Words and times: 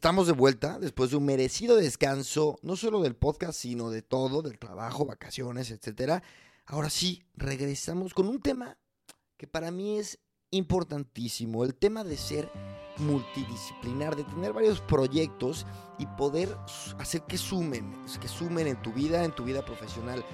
Estamos 0.00 0.26
de 0.26 0.32
vuelta 0.32 0.78
después 0.78 1.10
de 1.10 1.18
un 1.18 1.26
merecido 1.26 1.76
descanso, 1.76 2.58
no 2.62 2.74
solo 2.74 3.02
del 3.02 3.14
podcast, 3.14 3.60
sino 3.60 3.90
de 3.90 4.00
todo, 4.00 4.40
del 4.40 4.58
trabajo, 4.58 5.04
vacaciones, 5.04 5.70
etcétera. 5.70 6.22
Ahora 6.64 6.88
sí, 6.88 7.22
regresamos 7.34 8.14
con 8.14 8.26
un 8.26 8.40
tema 8.40 8.78
que 9.36 9.46
para 9.46 9.70
mí 9.70 9.98
es 9.98 10.18
importantísimo, 10.52 11.64
el 11.64 11.74
tema 11.74 12.02
de 12.02 12.16
ser 12.16 12.50
multidisciplinar, 12.96 14.16
de 14.16 14.24
tener 14.24 14.54
varios 14.54 14.80
proyectos 14.80 15.66
y 15.98 16.06
poder 16.06 16.48
hacer 16.98 17.24
que 17.24 17.36
sumen, 17.36 17.94
que 18.22 18.28
sumen 18.28 18.68
en 18.68 18.80
tu 18.80 18.94
vida, 18.94 19.22
en 19.22 19.34
tu 19.34 19.44
vida 19.44 19.66
profesional. 19.66 20.24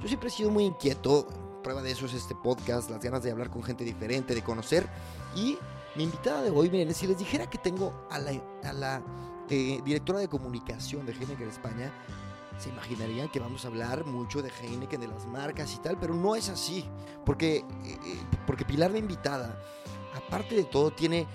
Yo 0.00 0.06
siempre 0.06 0.28
he 0.28 0.32
sido 0.32 0.52
muy 0.52 0.66
inquieto, 0.66 1.26
prueba 1.64 1.82
de 1.82 1.90
eso 1.90 2.06
es 2.06 2.14
este 2.14 2.36
podcast, 2.36 2.90
las 2.90 3.02
ganas 3.02 3.24
de 3.24 3.32
hablar 3.32 3.50
con 3.50 3.64
gente 3.64 3.82
diferente, 3.82 4.36
de 4.36 4.44
conocer. 4.44 4.88
Y 5.34 5.58
mi 5.96 6.04
invitada 6.04 6.42
de 6.42 6.50
hoy, 6.50 6.70
miren, 6.70 6.94
si 6.94 7.06
les 7.06 7.18
dijera 7.18 7.48
que 7.48 7.58
tengo 7.58 8.06
a 8.10 8.18
la, 8.18 9.02
eh, 9.48 9.80
directora 9.84 10.18
de 10.18 10.28
comunicación 10.28 11.06
de 11.06 11.12
Heineken 11.12 11.48
España, 11.48 11.92
se 12.58 12.70
imaginarían 12.70 13.28
que 13.28 13.40
vamos 13.40 13.64
a 13.64 13.68
hablar 13.68 14.04
mucho 14.06 14.42
de 14.42 14.50
Heineken, 14.50 15.00
de 15.00 15.08
las 15.08 15.26
marcas 15.26 15.74
y 15.74 15.78
tal, 15.78 15.98
pero 15.98 16.14
no 16.14 16.36
es 16.36 16.48
así, 16.48 16.84
porque, 17.24 17.56
eh, 17.56 17.64
eh, 17.84 18.20
porque 18.46 18.64
Pilar 18.64 18.92
de 18.92 18.98
invitada, 18.98 19.60
aparte 20.14 20.54
de 20.54 20.64
todo, 20.64 20.90
tiene 20.90 21.26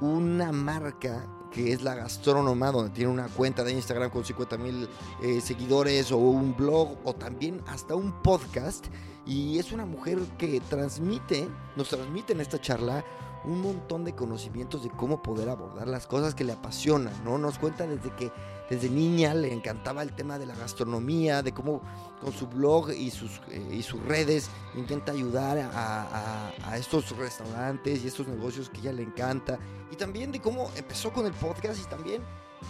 una 0.00 0.52
marca 0.52 1.26
que 1.50 1.72
es 1.72 1.82
la 1.82 1.94
gastrónoma, 1.94 2.70
donde 2.70 2.90
tiene 2.90 3.10
una 3.10 3.28
cuenta 3.28 3.64
de 3.64 3.72
Instagram 3.72 4.10
con 4.10 4.24
50 4.24 4.56
mil 4.56 4.88
eh, 5.22 5.40
seguidores 5.40 6.12
o 6.12 6.16
un 6.16 6.56
blog 6.56 6.96
o 7.04 7.12
también 7.12 7.60
hasta 7.66 7.94
un 7.94 8.22
podcast. 8.22 8.86
Y 9.26 9.58
es 9.58 9.72
una 9.72 9.84
mujer 9.84 10.18
que 10.38 10.60
transmite, 10.60 11.48
nos 11.76 11.88
transmite 11.88 12.32
en 12.32 12.40
esta 12.40 12.60
charla 12.60 13.04
un 13.44 13.62
montón 13.62 14.04
de 14.04 14.14
conocimientos 14.14 14.82
de 14.82 14.90
cómo 14.90 15.22
poder 15.22 15.48
abordar 15.48 15.88
las 15.88 16.06
cosas 16.06 16.34
que 16.34 16.44
le 16.44 16.52
apasionan, 16.52 17.12
¿no? 17.24 17.38
Nos 17.38 17.58
cuenta 17.58 17.86
desde 17.86 18.10
que 18.14 18.30
desde 18.68 18.88
niña 18.88 19.34
le 19.34 19.52
encantaba 19.52 20.02
el 20.02 20.12
tema 20.12 20.38
de 20.38 20.46
la 20.46 20.54
gastronomía, 20.54 21.42
de 21.42 21.52
cómo 21.52 21.82
con 22.20 22.32
su 22.32 22.46
blog 22.46 22.92
y 22.92 23.10
sus, 23.10 23.40
eh, 23.48 23.68
y 23.72 23.82
sus 23.82 24.00
redes 24.04 24.48
intenta 24.74 25.12
ayudar 25.12 25.58
a, 25.58 26.52
a, 26.64 26.78
estos 26.78 27.16
restaurantes 27.16 28.04
y 28.04 28.06
estos 28.06 28.28
negocios 28.28 28.70
que 28.70 28.78
ella 28.78 28.92
le 28.92 29.02
encanta. 29.02 29.58
Y 29.90 29.96
también 29.96 30.30
de 30.30 30.40
cómo 30.40 30.70
empezó 30.76 31.12
con 31.12 31.26
el 31.26 31.32
podcast 31.32 31.80
y 31.80 31.88
también 31.88 32.22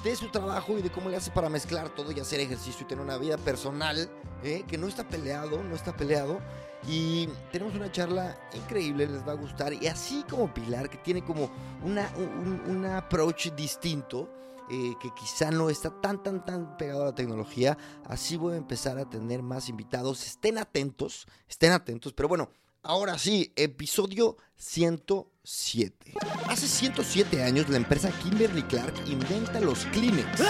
de 0.05 0.17
su 0.17 0.31
trabajo 0.31 0.79
y 0.79 0.83
de 0.83 0.91
cómo 0.91 1.11
le 1.11 1.17
hace 1.17 1.31
para 1.31 1.51
mezclar 1.51 1.91
todo 1.91 2.13
y 2.13 2.21
hacer 2.21 2.41
ejercicio 2.41 2.83
y 2.83 2.89
tener 2.89 3.05
una 3.05 3.19
vida 3.19 3.37
personal 3.37 4.09
¿eh? 4.43 4.65
que 4.67 4.79
no 4.79 4.87
está 4.87 5.07
peleado, 5.07 5.63
no 5.63 5.75
está 5.75 5.95
peleado. 5.95 6.41
Y 6.87 7.29
tenemos 7.53 7.75
una 7.75 7.93
charla 7.93 8.39
increíble, 8.55 9.07
les 9.07 9.27
va 9.27 9.33
a 9.33 9.37
gustar. 9.37 9.73
Y 9.73 9.87
así 9.87 10.25
como 10.29 10.53
Pilar, 10.53 10.89
que 10.89 10.99
tiene 10.99 11.23
como 11.23 11.51
una, 11.85 12.11
un, 12.17 12.63
un 12.67 12.87
approach 12.87 13.53
distinto 13.53 14.31
eh, 14.73 14.95
que 15.01 15.11
quizá 15.11 15.51
no 15.51 15.69
está 15.69 15.91
tan, 16.01 16.23
tan, 16.23 16.45
tan 16.45 16.77
pegado 16.77 17.03
a 17.03 17.07
la 17.07 17.15
tecnología. 17.15 17.77
Así 18.05 18.37
voy 18.37 18.55
a 18.55 18.57
empezar 18.57 18.99
a 18.99 19.11
tener 19.11 19.43
más 19.43 19.69
invitados. 19.69 20.25
Estén 20.25 20.59
atentos, 20.59 21.27
estén 21.49 21.73
atentos. 21.73 22.13
Pero 22.13 22.29
bueno, 22.29 22.51
ahora 22.83 23.19
sí, 23.19 23.53
episodio 23.57 24.37
107. 24.57 26.15
Hace 26.49 26.67
107 26.67 27.43
años 27.43 27.69
la 27.69 27.77
empresa 27.77 28.11
Kimberly 28.23 28.63
Clark 28.63 28.95
inventa 29.07 29.61
los 29.61 29.85
Kleenex. 29.87 30.41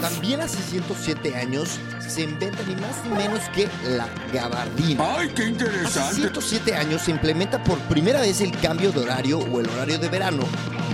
También 0.00 0.40
hace 0.40 0.62
107 0.62 1.34
años 1.34 1.78
se 2.06 2.22
inventa 2.22 2.62
ni 2.64 2.74
más 2.76 3.04
ni 3.04 3.10
menos 3.10 3.40
que 3.54 3.68
la 3.88 4.08
gabardina. 4.32 5.18
¡Ay, 5.18 5.30
qué 5.34 5.46
interesante! 5.46 6.00
Hace 6.00 6.14
107 6.16 6.74
años 6.74 7.02
se 7.02 7.10
implementa 7.10 7.62
por 7.62 7.78
primera 7.88 8.20
vez 8.20 8.40
el 8.40 8.50
cambio 8.60 8.92
de 8.92 9.00
horario 9.00 9.38
o 9.38 9.60
el 9.60 9.68
horario 9.68 9.98
de 9.98 10.08
verano 10.08 10.44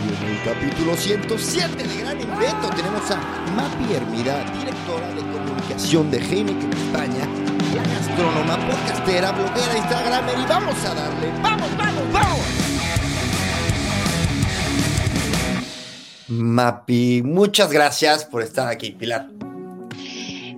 en 0.09 0.29
el 0.29 0.43
capítulo 0.43 0.97
107 0.97 1.77
de 1.77 2.01
Gran 2.01 2.21
Invento 2.21 2.69
tenemos 2.71 3.09
a 3.11 3.17
Mapi 3.55 3.95
Hermida, 3.95 4.45
directora 4.53 5.09
de 5.15 5.21
comunicación 5.21 6.11
de 6.11 6.19
Heineken 6.19 6.73
España, 6.73 7.29
la 7.75 7.83
gastrónoma, 7.83 8.57
podcastera, 8.69 9.33
bloguera, 9.33 9.79
instagramer 9.79 10.39
y 10.39 10.47
vamos 10.47 10.85
a 10.85 10.95
darle, 10.95 11.33
vamos, 11.43 11.77
vamos, 11.77 12.13
vamos. 12.13 12.41
Mapi, 16.29 17.23
muchas 17.25 17.71
gracias 17.73 18.25
por 18.25 18.43
estar 18.43 18.69
aquí, 18.69 18.93
Pilar. 18.93 19.29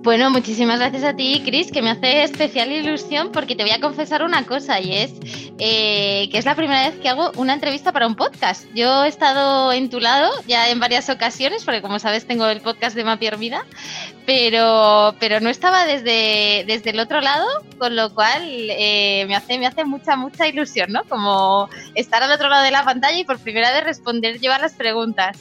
Bueno, 0.05 0.29
muchísimas 0.29 0.77
gracias 0.77 1.03
a 1.03 1.15
ti, 1.15 1.41
Chris, 1.43 1.71
que 1.71 1.81
me 1.81 1.89
hace 1.89 2.21
especial 2.21 2.71
ilusión 2.71 3.31
porque 3.31 3.55
te 3.55 3.63
voy 3.63 3.71
a 3.71 3.81
confesar 3.81 4.21
una 4.21 4.45
cosa 4.45 4.79
y 4.79 4.93
es 4.93 5.13
eh, 5.57 6.29
que 6.31 6.37
es 6.37 6.45
la 6.45 6.53
primera 6.53 6.87
vez 6.87 6.99
que 6.99 7.09
hago 7.09 7.31
una 7.37 7.53
entrevista 7.53 7.91
para 7.91 8.05
un 8.05 8.13
podcast. 8.13 8.67
Yo 8.75 9.03
he 9.03 9.07
estado 9.07 9.73
en 9.73 9.89
tu 9.89 9.99
lado 9.99 10.31
ya 10.45 10.69
en 10.69 10.79
varias 10.79 11.09
ocasiones, 11.09 11.63
porque 11.63 11.81
como 11.81 11.97
sabes 11.97 12.27
tengo 12.27 12.45
el 12.45 12.61
podcast 12.61 12.95
de 12.95 13.03
Mapi 13.03 13.31
Vida, 13.39 13.65
pero, 14.27 15.15
pero 15.19 15.39
no 15.39 15.49
estaba 15.49 15.87
desde, 15.87 16.65
desde 16.67 16.91
el 16.91 16.99
otro 16.99 17.19
lado, 17.19 17.47
con 17.79 17.95
lo 17.95 18.13
cual 18.13 18.43
eh, 18.45 19.25
me, 19.27 19.35
hace, 19.35 19.57
me 19.57 19.65
hace 19.65 19.85
mucha, 19.85 20.15
mucha 20.15 20.47
ilusión, 20.47 20.91
¿no? 20.91 21.03
Como 21.05 21.67
estar 21.95 22.21
al 22.21 22.31
otro 22.31 22.47
lado 22.47 22.63
de 22.63 22.69
la 22.69 22.83
pantalla 22.83 23.17
y 23.17 23.25
por 23.25 23.39
primera 23.39 23.71
vez 23.71 23.83
responder, 23.83 24.39
llevar 24.39 24.61
las 24.61 24.73
preguntas. 24.73 25.39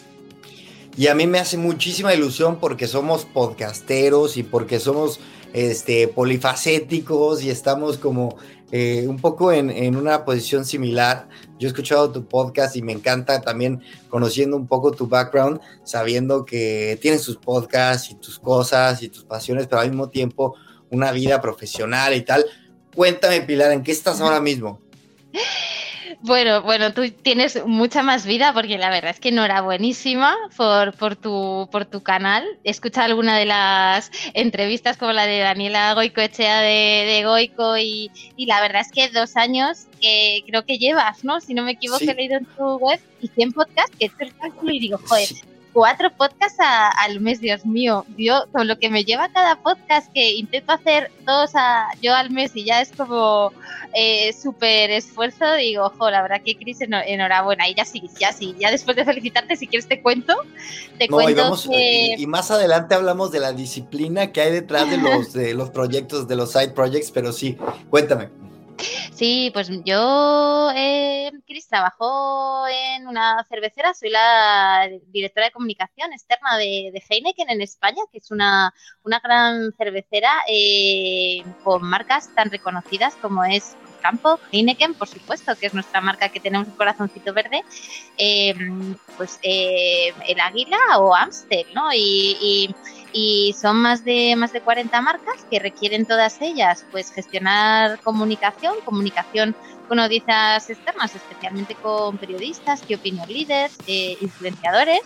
Y 0.97 1.09
a 1.09 1.15
mí 1.15 1.27
me 1.27 1.41
hace 1.41 1.57
muchísima 1.57 2.15
ilusión 2.15 2.59
porque 2.61 2.87
somos 2.87 3.25
podcasteros 3.25 4.37
y 4.37 4.45
porque 4.45 4.79
somos 4.79 5.21
este, 5.53 6.09
polifacéticos 6.09 7.43
y 7.43 7.51
estamos 7.51 7.99
como 7.99 8.37
eh, 8.71 9.07
un 9.09 9.19
poco 9.19 9.53
en, 9.53 9.97
una 9.97 10.25
posición 10.25 10.65
similar. 10.65 11.29
Yo 11.59 11.69
he 11.69 11.71
escuchado 11.71 12.11
tu 12.11 12.27
podcast 12.27 12.77
y 12.77 12.83
me 12.83 12.93
encanta 12.93 13.41
también 13.41 13.83
conociendo 14.09 14.57
un 14.57 14.67
poco 14.67 14.93
tu 14.93 15.07
background, 15.07 15.61
sabiendo 15.85 16.45
que 16.45 16.99
tienes 17.01 17.23
tus 17.23 17.37
podcasts 17.37 18.11
y 18.11 18.15
tus 18.17 18.39
cosas 18.39 19.03
y 19.03 19.09
tus 19.09 19.25
pasiones, 19.25 19.67
pero 19.67 19.81
al 19.81 19.91
mismo 19.91 20.11
tiempo 20.11 20.57
una 20.91 21.13
vida 21.13 21.41
profesional 21.41 22.15
y 22.15 22.23
tal. 22.23 22.45
Cuéntame, 22.95 23.43
Pilar, 23.43 23.73
¿en 23.73 23.83
qué 23.83 23.93
estás 23.93 24.21
ahora 24.21 24.41
mismo? 24.41 24.81
Bueno, 26.27 26.63
bueno, 26.63 26.95
tú 26.95 27.03
tienes 27.11 27.67
mucha 27.67 28.03
más 28.03 28.25
vida 28.25 28.55
porque 28.55 28.79
la 28.79 28.89
verdad 28.89 29.11
es 29.11 29.21
que 29.21 29.31
no 29.31 29.45
era 29.45 29.61
buenísima 29.61 30.35
por, 30.57 30.95
por, 30.97 31.17
tu, 31.17 31.69
por 31.71 31.85
tu 31.85 32.03
canal. 32.03 32.47
He 32.65 32.71
escuchado 32.71 33.05
alguna 33.05 33.37
de 33.37 33.45
las 33.45 34.11
entrevistas 34.33 34.97
como 34.97 35.13
la 35.13 35.27
de 35.27 35.41
Daniela 35.41 35.93
Goicoechea 35.93 36.63
de, 36.63 37.05
de 37.07 37.25
Goico 37.27 37.77
y, 37.77 38.11
y, 38.37 38.47
la 38.47 38.63
verdad 38.63 38.81
es 38.81 38.91
que 38.91 39.11
dos 39.11 39.37
años 39.37 39.87
que 40.01 40.43
creo 40.47 40.65
que 40.65 40.79
llevas, 40.79 41.25
¿no? 41.25 41.43
Si 41.43 41.53
no 41.53 41.63
me 41.63 41.73
equivoco, 41.73 42.03
he 42.03 42.15
leído 42.15 42.39
en 42.39 42.47
tu 42.47 42.77
web 42.79 42.99
y 43.21 43.29
100 43.29 43.53
podcasts 43.53 43.95
que 43.99 44.07
he 44.07 44.09
hecho 44.09 44.17
el 44.21 44.35
cálculo 44.35 44.73
y 44.73 44.79
digo, 44.79 44.99
joder, 45.07 45.29
cuatro 45.75 46.11
podcasts 46.11 46.59
al 46.61 47.21
mes, 47.21 47.41
Dios 47.41 47.67
mío. 47.67 48.07
Yo, 48.17 48.47
con 48.53 48.67
lo 48.69 48.79
que 48.79 48.89
me 48.89 49.05
lleva 49.05 49.29
cada 49.29 49.57
podcast, 49.57 50.11
que 50.13 50.33
intento 50.33 50.73
hacer 50.73 51.11
dos 51.27 51.51
a, 51.55 51.89
yo 52.01 52.15
al 52.15 52.31
mes 52.31 52.53
y 52.55 52.65
ya 52.65 52.81
es 52.81 52.93
como 52.93 53.53
eh, 53.93 54.33
súper 54.33 54.91
esfuerzo, 54.91 55.53
digo, 55.57 55.85
ojo, 55.85 56.11
la 56.11 56.23
verdad 56.23 56.41
que 56.43 56.57
Cris, 56.57 56.79
enhorabuena. 56.81 57.69
Y 57.69 57.75
ya 57.75 57.85
sí, 57.85 58.09
ya 58.19 58.33
sí, 58.33 58.55
ya 58.59 58.71
después 58.71 58.97
de 58.97 59.05
felicitarte, 59.05 59.57
si 59.57 59.67
quieres 59.67 59.89
te 59.89 60.01
cuento. 60.01 60.35
Te 60.97 61.09
cuento 61.09 61.55
y, 61.73 62.15
y, 62.23 62.27
más 62.27 62.51
adelante 62.53 62.95
hablamos 62.95 63.33
de 63.33 63.41
la 63.41 63.53
disciplina 63.53 64.33
que 64.33 64.41
hay 64.41 64.53
detrás 64.53 64.89
de 64.89 64.97
los, 64.97 65.33
de 65.33 65.55
los 65.55 65.71
proyectos, 65.71 66.29
de 66.29 66.37
los 66.37 66.53
side 66.53 66.71
projects, 66.71 67.11
pero 67.11 67.33
sí, 67.33 67.59
cuéntame. 67.91 68.44
Sí, 69.13 69.51
pues 69.53 69.71
yo, 69.85 70.71
eh, 70.75 71.31
Cris, 71.47 71.69
trabajo 71.69 72.67
en 72.69 73.07
una 73.07 73.45
cervecera, 73.49 73.95
soy 73.95 74.11
la 74.11 74.89
directora 75.07 75.47
de 75.47 75.53
comunicación 75.53 76.13
externa 76.13 76.57
de, 76.59 77.03
Heineken 77.09 77.51
en 77.51 77.63
España, 77.63 78.03
que 78.11 78.19
es 78.19 78.31
una, 78.31 78.75
gran 79.23 79.73
cervecera 79.73 80.33
eh, 80.49 81.45
con 81.63 81.83
marcas 81.83 82.35
tan 82.35 82.51
reconocidas 82.51 83.15
como 83.17 83.45
es 83.45 83.77
Campo, 84.05 84.39
Heineken, 84.53 84.93
por 84.95 85.09
supuesto, 85.09 85.57
que 85.57 85.67
es 85.67 85.75
nuestra 85.75 86.01
marca 86.03 86.29
que 86.29 86.41
tenemos 86.41 86.69
el 86.69 86.75
corazoncito 86.75 87.33
verde, 87.33 87.63
eh, 88.19 88.55
pues 89.17 89.39
eh, 89.43 90.13
el 90.29 90.41
Águila 90.41 90.79
o 90.99 91.15
Amstel, 91.15 91.67
¿no? 91.75 91.89
y 91.93 92.69
y 93.17 93.55
son 93.59 93.77
más 93.77 94.05
de 94.05 94.35
más 94.35 94.53
de 94.53 94.61
40 94.61 95.01
marcas 95.01 95.47
que 95.49 95.61
requieren 95.61 96.05
todas 96.05 96.43
ellas 96.43 96.85
pues 96.91 97.13
gestionar 97.13 98.01
comunicación, 98.01 98.75
comunicación 98.85 99.55
con 99.89 100.01
audiencias 100.01 100.69
externas, 100.69 101.15
especialmente 101.15 101.77
con 101.77 102.19
periodistas, 102.19 102.83
que 102.83 102.97
opinion 102.97 103.29
leaders, 103.29 103.77
eh, 103.87 104.17
influenciadores, 104.21 105.03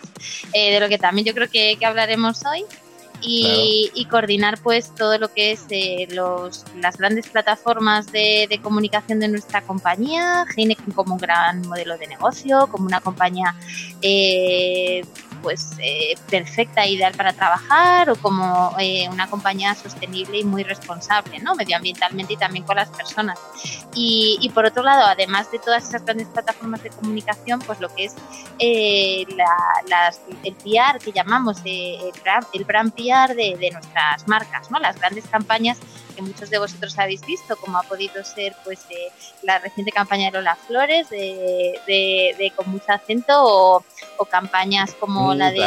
eh, 0.52 0.72
de 0.72 0.81
lo 0.81 0.88
que 0.88 0.99
también 0.99 1.26
yo 1.26 1.34
creo 1.34 1.50
que, 1.50 1.76
hablaremos 1.84 2.44
hoy. 2.46 2.64
Y, 3.20 4.06
coordinar 4.11 4.59
pues 4.62 4.94
todo 4.94 5.19
lo 5.19 5.29
que 5.32 5.53
es 5.53 5.67
eh, 5.70 6.09
los, 6.12 6.65
las 6.81 6.97
grandes 6.97 7.29
plataformas 7.29 8.11
de, 8.11 8.47
de, 8.49 8.59
comunicación 8.61 9.20
de 9.20 9.29
nuestra 9.29 9.61
compañía, 9.61 10.47
Heineken 10.56 10.93
como 10.93 11.15
un 11.15 11.20
gran 11.20 11.61
modelo 11.62 11.99
de 11.99 12.06
negocio, 12.06 12.69
como 12.70 12.87
una 12.87 13.00
compañía 13.00 13.55
pues 15.43 15.70
eh, 15.79 16.14
perfecta, 16.31 16.87
ideal 16.87 17.14
para 17.14 17.32
trabajar 17.32 18.11
o 18.11 18.17
como 18.17 18.75
eh, 18.79 19.08
una 19.11 19.29
compañía 19.29 19.75
sostenible 19.75 20.38
y 20.38 20.44
muy 20.44 20.62
responsable, 20.62 21.38
¿no? 21.40 21.55
Medioambientalmente 21.55 22.35
y 22.35 22.37
también 22.37 22.64
con 22.64 22.76
las 22.76 22.88
personas. 22.90 23.38
Y, 23.94 24.50
por 24.55 24.64
otro 24.64 24.82
lado, 24.85 25.05
además 25.06 25.50
de 25.50 25.58
todas 25.58 25.88
esas 25.88 26.05
grandes 26.05 26.29
plataformas 26.29 26.82
de 26.85 26.90
comunicación, 26.90 27.58
pues 27.61 27.81
lo 27.81 27.93
que 27.94 28.05
es 28.05 28.14
eh, 28.61 29.26
el 30.44 30.55
PR 30.55 30.99
que 31.02 31.11
llamamos 31.11 31.58
el, 31.64 32.12
brand, 32.64 32.93
PR 32.93 33.34
de, 33.34 33.70
nuestras 33.73 34.29
marcas, 34.29 34.70
¿no? 34.70 34.79
Las 34.79 35.00
grandes 35.00 35.26
campañas 35.26 35.79
que 36.14 36.23
muchos 36.23 36.50
de 36.50 36.58
vosotros 36.58 36.96
habéis 36.99 37.23
visto, 37.23 37.56
como 37.56 37.79
ha 37.79 37.82
podido 37.82 38.23
ser 38.25 38.55
pues 38.64 38.81
la 39.43 39.58
reciente 39.58 39.91
campaña 39.91 40.26
de 40.26 40.32
Lola 40.32 40.56
Flores 40.56 41.08
de, 41.11 42.52
con 42.55 42.70
mucho 42.70 42.93
acento 42.93 43.84
campañas 44.26 44.94
como 44.99 45.35
mm, 45.35 45.37
la 45.37 45.50
de 45.50 45.65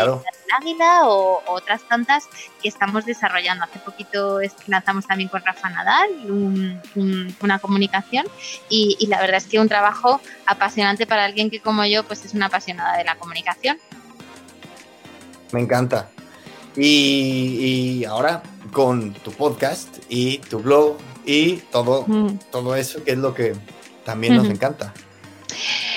Águila 0.59 1.01
o, 1.05 1.41
otras 1.47 1.81
tantas 1.87 2.27
que 2.61 2.67
estamos 2.67 3.05
desarrollando. 3.05 3.63
Hace 3.63 3.79
poquito 3.79 4.39
lanzamos 4.67 5.07
también 5.07 5.29
con 5.29 5.41
Rafa 5.43 5.69
Nadal 5.69 6.09
una 7.41 7.59
comunicación 7.59 8.25
y, 8.69 8.97
y 8.99 9.07
la 9.07 9.19
verdad 9.21 9.37
es 9.37 9.45
que 9.45 9.59
un 9.59 9.69
trabajo 9.69 10.21
apasionante 10.45 11.05
para 11.07 11.25
alguien 11.25 11.49
que 11.49 11.59
como 11.59 11.85
yo 11.85 12.03
pues 12.03 12.25
es 12.25 12.33
una 12.33 12.47
apasionada 12.47 12.97
de 12.97 13.03
la 13.03 13.15
comunicación. 13.15 13.77
Me 15.51 15.59
encanta. 15.59 16.09
Y, 16.75 18.05
ahora 18.05 18.41
con 18.71 19.13
tu 19.13 19.31
podcast 19.31 19.97
y 20.07 20.37
tu 20.37 20.59
blog 20.59 20.97
y 21.25 21.57
todo, 21.57 22.05
todo 22.51 22.75
eso 22.75 23.03
que 23.03 23.11
es 23.11 23.17
lo 23.17 23.33
que 23.33 23.53
también 24.05 24.37
nos 24.37 24.47
encanta. 24.47 24.93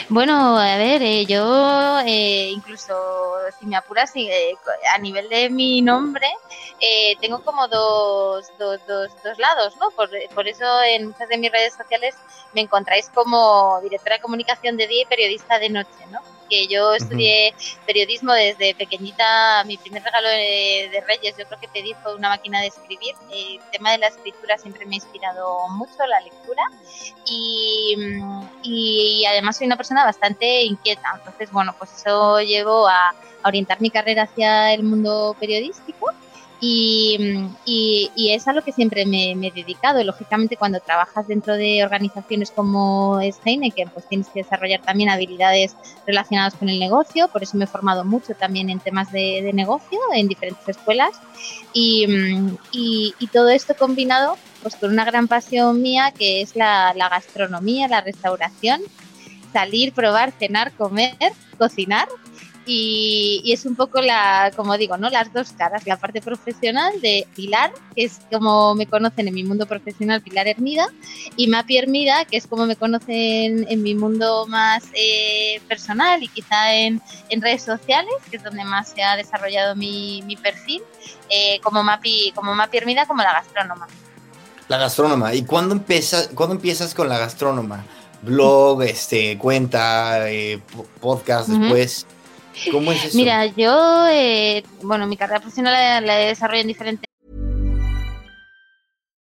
Bueno, 0.08 0.58
a 0.58 0.76
ver, 0.76 1.02
eh, 1.02 1.24
yo 1.26 2.00
eh, 2.00 2.50
incluso 2.50 2.94
si 3.58 3.66
me 3.66 3.76
apuras, 3.76 4.12
eh, 4.16 4.54
a 4.94 4.98
nivel 4.98 5.28
de 5.28 5.48
mi 5.50 5.80
nombre, 5.80 6.26
tengo 7.20 7.42
como 7.42 7.66
dos, 7.68 8.46
dos, 8.58 8.80
dos, 8.86 9.10
dos 9.22 9.38
lados, 9.38 9.76
¿no? 9.78 9.90
Por, 9.92 10.10
por, 10.34 10.46
eso 10.46 10.64
en 10.82 11.06
muchas 11.08 11.28
de 11.28 11.38
mis 11.38 11.50
redes 11.50 11.74
sociales 11.74 12.14
me 12.52 12.60
encontráis 12.60 13.08
como 13.14 13.80
directora 13.82 14.16
de 14.16 14.22
comunicación 14.22 14.76
de 14.76 14.86
día 14.86 15.02
y 15.02 15.06
periodista 15.06 15.58
de 15.58 15.70
noche, 15.70 16.06
¿no? 16.10 16.20
Que 16.48 16.66
yo 16.66 16.94
estudié 16.94 17.54
periodismo 17.86 18.32
desde 18.32 18.74
pequeñita. 18.74 19.64
Mi 19.64 19.76
primer 19.76 20.02
regalo 20.02 20.28
de, 20.28 21.02
Reyes, 21.06 21.36
yo 21.38 21.46
creo 21.46 21.60
que 21.60 21.68
pedí 21.68 21.94
fue 22.02 22.14
una 22.14 22.28
máquina 22.30 22.60
de 22.60 22.68
escribir. 22.68 23.14
El 23.30 23.60
tema 23.72 23.92
de 23.92 23.98
la 23.98 24.08
escritura 24.08 24.58
siempre 24.58 24.86
me 24.86 24.94
ha 24.94 24.96
inspirado 24.96 25.68
mucho, 25.70 26.06
la 26.06 26.20
lectura. 26.20 26.62
Y, 27.26 27.96
y 28.62 29.24
además 29.26 29.56
soy 29.56 29.66
una 29.66 29.76
persona 29.76 30.04
bastante 30.04 30.62
inquieta. 30.62 31.12
Entonces, 31.16 31.50
bueno, 31.50 31.74
pues 31.78 31.92
eso 31.92 32.40
llevó 32.40 32.88
a 32.88 33.14
orientar 33.44 33.80
mi 33.80 33.90
carrera 33.90 34.22
hacia 34.22 34.72
el 34.72 34.82
mundo 34.82 35.36
periodístico 35.38 36.10
y, 36.66 38.10
es 38.16 38.48
a 38.48 38.52
lo 38.52 38.62
que 38.62 38.72
siempre 38.72 39.06
me, 39.06 39.32
he 39.32 39.50
dedicado. 39.50 40.02
lógicamente, 40.02 40.56
cuando 40.56 40.80
trabajas 40.80 41.28
dentro 41.28 41.54
de 41.54 41.84
organizaciones 41.84 42.50
como 42.50 43.20
es 43.20 43.38
Heineken, 43.44 43.90
pues 43.90 44.08
tienes 44.08 44.28
que 44.28 44.42
desarrollar 44.42 44.80
también 44.82 45.10
habilidades 45.10 45.76
relacionadas 46.06 46.54
con 46.54 46.68
el 46.68 46.78
negocio. 46.78 47.28
Por 47.28 47.42
eso 47.42 47.56
me 47.56 47.64
he 47.64 47.68
formado 47.68 48.04
mucho 48.04 48.34
también 48.34 48.70
en 48.70 48.80
temas 48.80 49.12
de, 49.12 49.50
negocio 49.52 49.98
en 50.14 50.28
diferentes 50.28 50.68
escuelas. 50.68 51.12
Y, 51.72 52.06
todo 53.32 53.48
esto 53.48 53.74
combinado 53.74 54.36
pues 54.62 54.76
con 54.76 54.92
una 54.92 55.04
gran 55.04 55.26
pasión 55.26 55.82
mía 55.82 56.12
que 56.16 56.40
es 56.40 56.54
la 56.54 56.94
gastronomía, 56.94 57.88
la 57.88 58.00
restauración, 58.00 58.80
salir, 59.52 59.92
probar, 59.92 60.32
cenar, 60.38 60.72
comer, 60.72 61.16
cocinar 61.58 62.08
y, 62.66 63.52
es 63.52 63.66
un 63.66 63.76
poco 63.76 64.00
la, 64.00 64.50
como 64.56 64.76
digo, 64.78 64.96
¿no? 64.96 65.10
Las 65.10 65.32
dos 65.32 65.52
caras, 65.52 65.86
la 65.86 65.96
parte 65.96 66.20
profesional 66.20 67.00
de 67.00 67.26
Pilar, 67.34 67.72
que 67.94 68.04
es 68.04 68.20
como 68.30 68.74
me 68.74 68.86
conocen 68.86 69.28
en 69.28 69.34
mi 69.34 69.44
mundo 69.44 69.66
profesional, 69.66 70.22
Pilar 70.22 70.48
Hermida, 70.48 70.86
y 71.36 71.48
Mapi 71.48 71.76
Hermida, 71.76 72.24
que 72.24 72.36
es 72.36 72.46
como 72.46 72.66
me 72.66 72.76
conocen 72.76 73.66
en 73.68 73.82
mi 73.82 73.94
mundo 73.94 74.46
más 74.46 74.84
eh, 74.94 75.60
personal 75.68 76.22
y 76.22 76.28
quizá 76.28 76.74
en, 76.74 77.02
redes 77.40 77.62
sociales, 77.62 78.14
que 78.30 78.36
es 78.38 78.42
donde 78.44 78.64
más 78.64 78.90
se 78.90 79.02
ha 79.02 79.16
desarrollado 79.16 79.74
mi, 79.76 80.22
perfil, 80.42 80.82
eh, 81.28 81.60
como, 81.62 81.82
Mapi, 81.82 82.32
como 82.34 82.54
Mapi 82.54 82.78
Hermida, 82.78 83.06
como 83.06 83.22
la 83.22 83.32
gastrónoma. 83.32 83.86
La 84.68 84.78
gastrónoma. 84.78 85.34
¿Y 85.34 85.44
cuándo, 85.44 85.74
empieza, 85.74 86.28
¿cuándo 86.34 86.54
empiezas 86.54 86.94
con 86.94 87.08
la 87.08 87.18
gastrónoma? 87.18 87.84
Blog, 88.22 88.82
este, 88.82 89.36
cuenta, 89.36 90.30
eh, 90.30 90.62
podcast, 91.00 91.48
después. 91.48 92.06
¿Cómo 92.70 92.92
es 92.92 93.04
eso? 93.04 93.16
Mira, 93.16 93.46
yo, 93.46 94.06
eh, 94.10 94.64
bueno, 94.82 95.06
mi 95.06 95.16
carrera 95.16 95.40
profesional 95.40 95.72
la, 95.72 96.00
la 96.00 96.14
desarrollo 96.16 96.60
en 96.60 96.68
diferentes. 96.68 97.08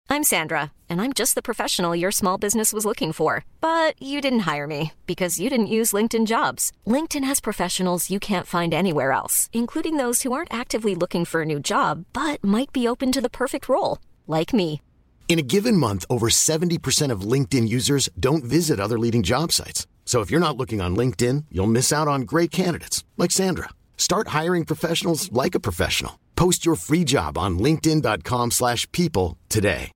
I'm 0.09 0.23
Sandra, 0.23 0.71
and 0.89 1.01
I'm 1.01 1.11
just 1.11 1.35
the 1.35 1.41
professional 1.41 1.93
your 1.93 2.11
small 2.11 2.37
business 2.37 2.71
was 2.71 2.85
looking 2.85 3.11
for. 3.11 3.43
But 3.59 4.01
you 4.01 4.21
didn't 4.21 4.47
hire 4.51 4.65
me 4.65 4.93
because 5.05 5.39
you 5.39 5.49
didn't 5.49 5.67
use 5.67 5.91
LinkedIn 5.91 6.27
jobs. 6.27 6.71
LinkedIn 6.87 7.25
has 7.25 7.41
professionals 7.41 8.09
you 8.09 8.19
can't 8.19 8.47
find 8.47 8.73
anywhere 8.73 9.11
else, 9.11 9.49
including 9.51 9.97
those 9.97 10.21
who 10.21 10.31
aren't 10.31 10.53
actively 10.53 10.95
looking 10.95 11.25
for 11.25 11.41
a 11.41 11.45
new 11.45 11.59
job, 11.59 12.05
but 12.13 12.41
might 12.43 12.71
be 12.71 12.87
open 12.87 13.11
to 13.11 13.21
the 13.21 13.29
perfect 13.29 13.67
role, 13.67 13.99
like 14.27 14.53
me. 14.53 14.81
In 15.27 15.39
a 15.39 15.49
given 15.55 15.75
month, 15.75 16.05
over 16.09 16.29
70% 16.29 17.11
of 17.11 17.21
LinkedIn 17.21 17.67
users 17.67 18.07
don't 18.17 18.45
visit 18.45 18.79
other 18.79 18.97
leading 18.97 19.23
job 19.23 19.51
sites. 19.51 19.85
So 20.07 20.21
if 20.21 20.31
you're 20.31 20.39
not 20.47 20.55
looking 20.55 20.79
on 20.79 20.95
LinkedIn, 20.95 21.45
you'll 21.51 21.67
miss 21.67 21.91
out 21.91 22.07
on 22.07 22.21
great 22.21 22.49
candidates 22.49 23.03
like 23.17 23.29
Sandra. 23.29 23.67
Start 23.97 24.29
hiring 24.29 24.63
professionals 24.63 25.29
like 25.33 25.53
a 25.53 25.59
professional. 25.59 26.17
Post 26.37 26.65
your 26.65 26.75
free 26.75 27.03
job 27.03 27.37
on 27.37 27.59
linkedin.com/people 27.59 29.37
today. 29.49 29.91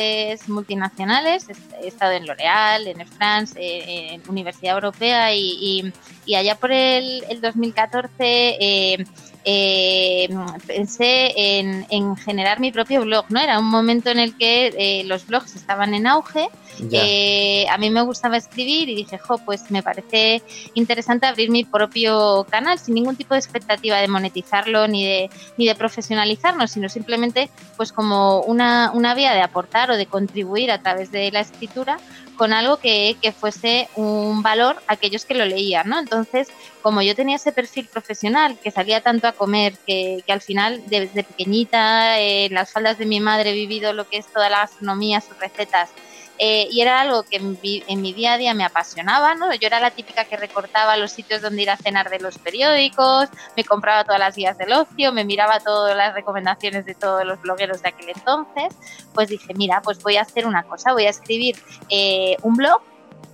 Es 0.00 0.48
multinacionales, 0.48 1.48
he 1.82 1.88
estado 1.88 2.12
en 2.12 2.24
L'Oréal, 2.24 2.86
en 2.86 3.04
France, 3.04 3.58
eh, 3.58 4.14
en 4.14 4.22
Universidad 4.28 4.76
Europea 4.76 5.34
y, 5.34 5.56
y, 5.60 5.92
y 6.24 6.36
allá 6.36 6.54
por 6.54 6.70
el, 6.70 7.24
el 7.28 7.40
2014 7.40 8.08
eh, 8.20 9.04
eh, 9.50 10.28
pensé 10.66 11.32
en, 11.34 12.16
generar 12.16 12.60
mi 12.60 12.70
propio 12.70 13.00
blog, 13.00 13.24
¿no? 13.30 13.40
Era 13.40 13.58
un 13.58 13.70
momento 13.70 14.10
en 14.10 14.18
el 14.18 14.36
que 14.36 14.74
eh, 14.76 15.04
los 15.04 15.26
blogs 15.26 15.56
estaban 15.56 15.94
en 15.94 16.06
auge, 16.06 16.50
eh, 16.92 17.66
a 17.70 17.78
mí 17.78 17.88
me 17.88 18.02
gustaba 18.02 18.36
escribir 18.36 18.90
y 18.90 18.94
dije, 18.94 19.16
jo, 19.16 19.38
pues 19.38 19.70
me 19.70 19.82
parece 19.82 20.42
interesante 20.74 21.24
abrir 21.24 21.50
mi 21.50 21.64
propio 21.64 22.46
canal 22.50 22.78
sin 22.78 22.94
ningún 22.94 23.16
tipo 23.16 23.32
de 23.32 23.40
expectativa 23.40 23.96
de 23.96 24.08
monetizarlo 24.08 24.86
ni 24.86 25.06
de, 25.06 25.30
ni 25.56 25.66
de 25.66 25.74
profesionalizarnos, 25.74 26.70
sino 26.70 26.90
simplemente 26.90 27.48
pues 27.78 27.90
como 27.90 28.42
una, 28.42 28.90
una 28.92 29.14
vía 29.14 29.32
de 29.32 29.40
aportar 29.40 29.90
o 29.90 29.96
de 29.96 30.04
contribuir 30.04 30.70
a 30.70 30.82
través 30.82 31.10
de 31.10 31.32
la 31.32 31.40
escritura 31.40 31.98
con 32.38 32.52
algo 32.52 32.78
que, 32.78 33.16
fuese 33.38 33.88
un 33.96 34.42
valor 34.42 34.76
a 34.86 34.94
aquellos 34.94 35.26
que 35.26 35.34
lo 35.34 35.44
leían, 35.44 35.88
¿no? 35.88 35.98
Entonces, 35.98 36.48
como 36.88 37.02
yo 37.02 37.14
tenía 37.14 37.36
ese 37.36 37.52
perfil 37.52 37.86
profesional 37.86 38.58
que 38.64 38.70
salía 38.70 39.02
tanto 39.02 39.28
a 39.28 39.32
comer, 39.32 39.74
que, 39.86 40.24
al 40.26 40.40
final 40.40 40.82
desde 40.86 41.22
pequeñita 41.22 42.18
en 42.18 42.54
las 42.54 42.72
faldas 42.72 42.96
de 42.96 43.04
mi 43.04 43.20
madre 43.20 43.50
he 43.50 43.52
vivido 43.52 43.92
lo 43.92 44.08
que 44.08 44.16
es 44.16 44.26
toda 44.26 44.48
la 44.48 44.60
gastronomía, 44.60 45.20
sus 45.20 45.38
recetas, 45.38 45.90
eh, 46.38 46.66
y 46.70 46.80
era 46.80 47.02
algo 47.02 47.24
que 47.24 47.36
en 47.36 48.00
mi, 48.00 48.12
día 48.14 48.32
a 48.32 48.38
día 48.38 48.54
me 48.54 48.64
apasionaba, 48.64 49.34
¿no? 49.34 49.52
Yo 49.52 49.66
era 49.66 49.80
la 49.80 49.90
típica 49.90 50.24
que 50.24 50.38
recortaba 50.38 50.96
los 50.96 51.12
sitios 51.12 51.42
donde 51.42 51.60
ir 51.60 51.68
a 51.68 51.76
cenar 51.76 52.08
de 52.08 52.20
los 52.20 52.38
periódicos, 52.38 53.28
me 53.54 53.64
compraba 53.64 54.04
todas 54.04 54.20
las 54.20 54.34
guías 54.34 54.56
del 54.56 54.72
ocio, 54.72 55.12
me 55.12 55.26
miraba 55.26 55.60
todas 55.60 55.94
las 55.94 56.14
recomendaciones 56.14 56.86
de 56.86 56.94
todos 56.94 57.22
los 57.26 57.38
blogueros 57.42 57.82
de 57.82 57.90
aquel 57.90 58.08
entonces, 58.08 58.74
pues 59.12 59.28
dije, 59.28 59.52
mira, 59.52 59.82
pues 59.82 60.02
voy 60.02 60.16
a 60.16 60.22
hacer 60.22 60.46
una 60.46 60.62
cosa, 60.62 60.94
voy 60.94 61.04
a 61.04 61.10
escribir 61.10 61.54
eh, 61.90 62.38
un 62.40 62.56
blog 62.56 62.80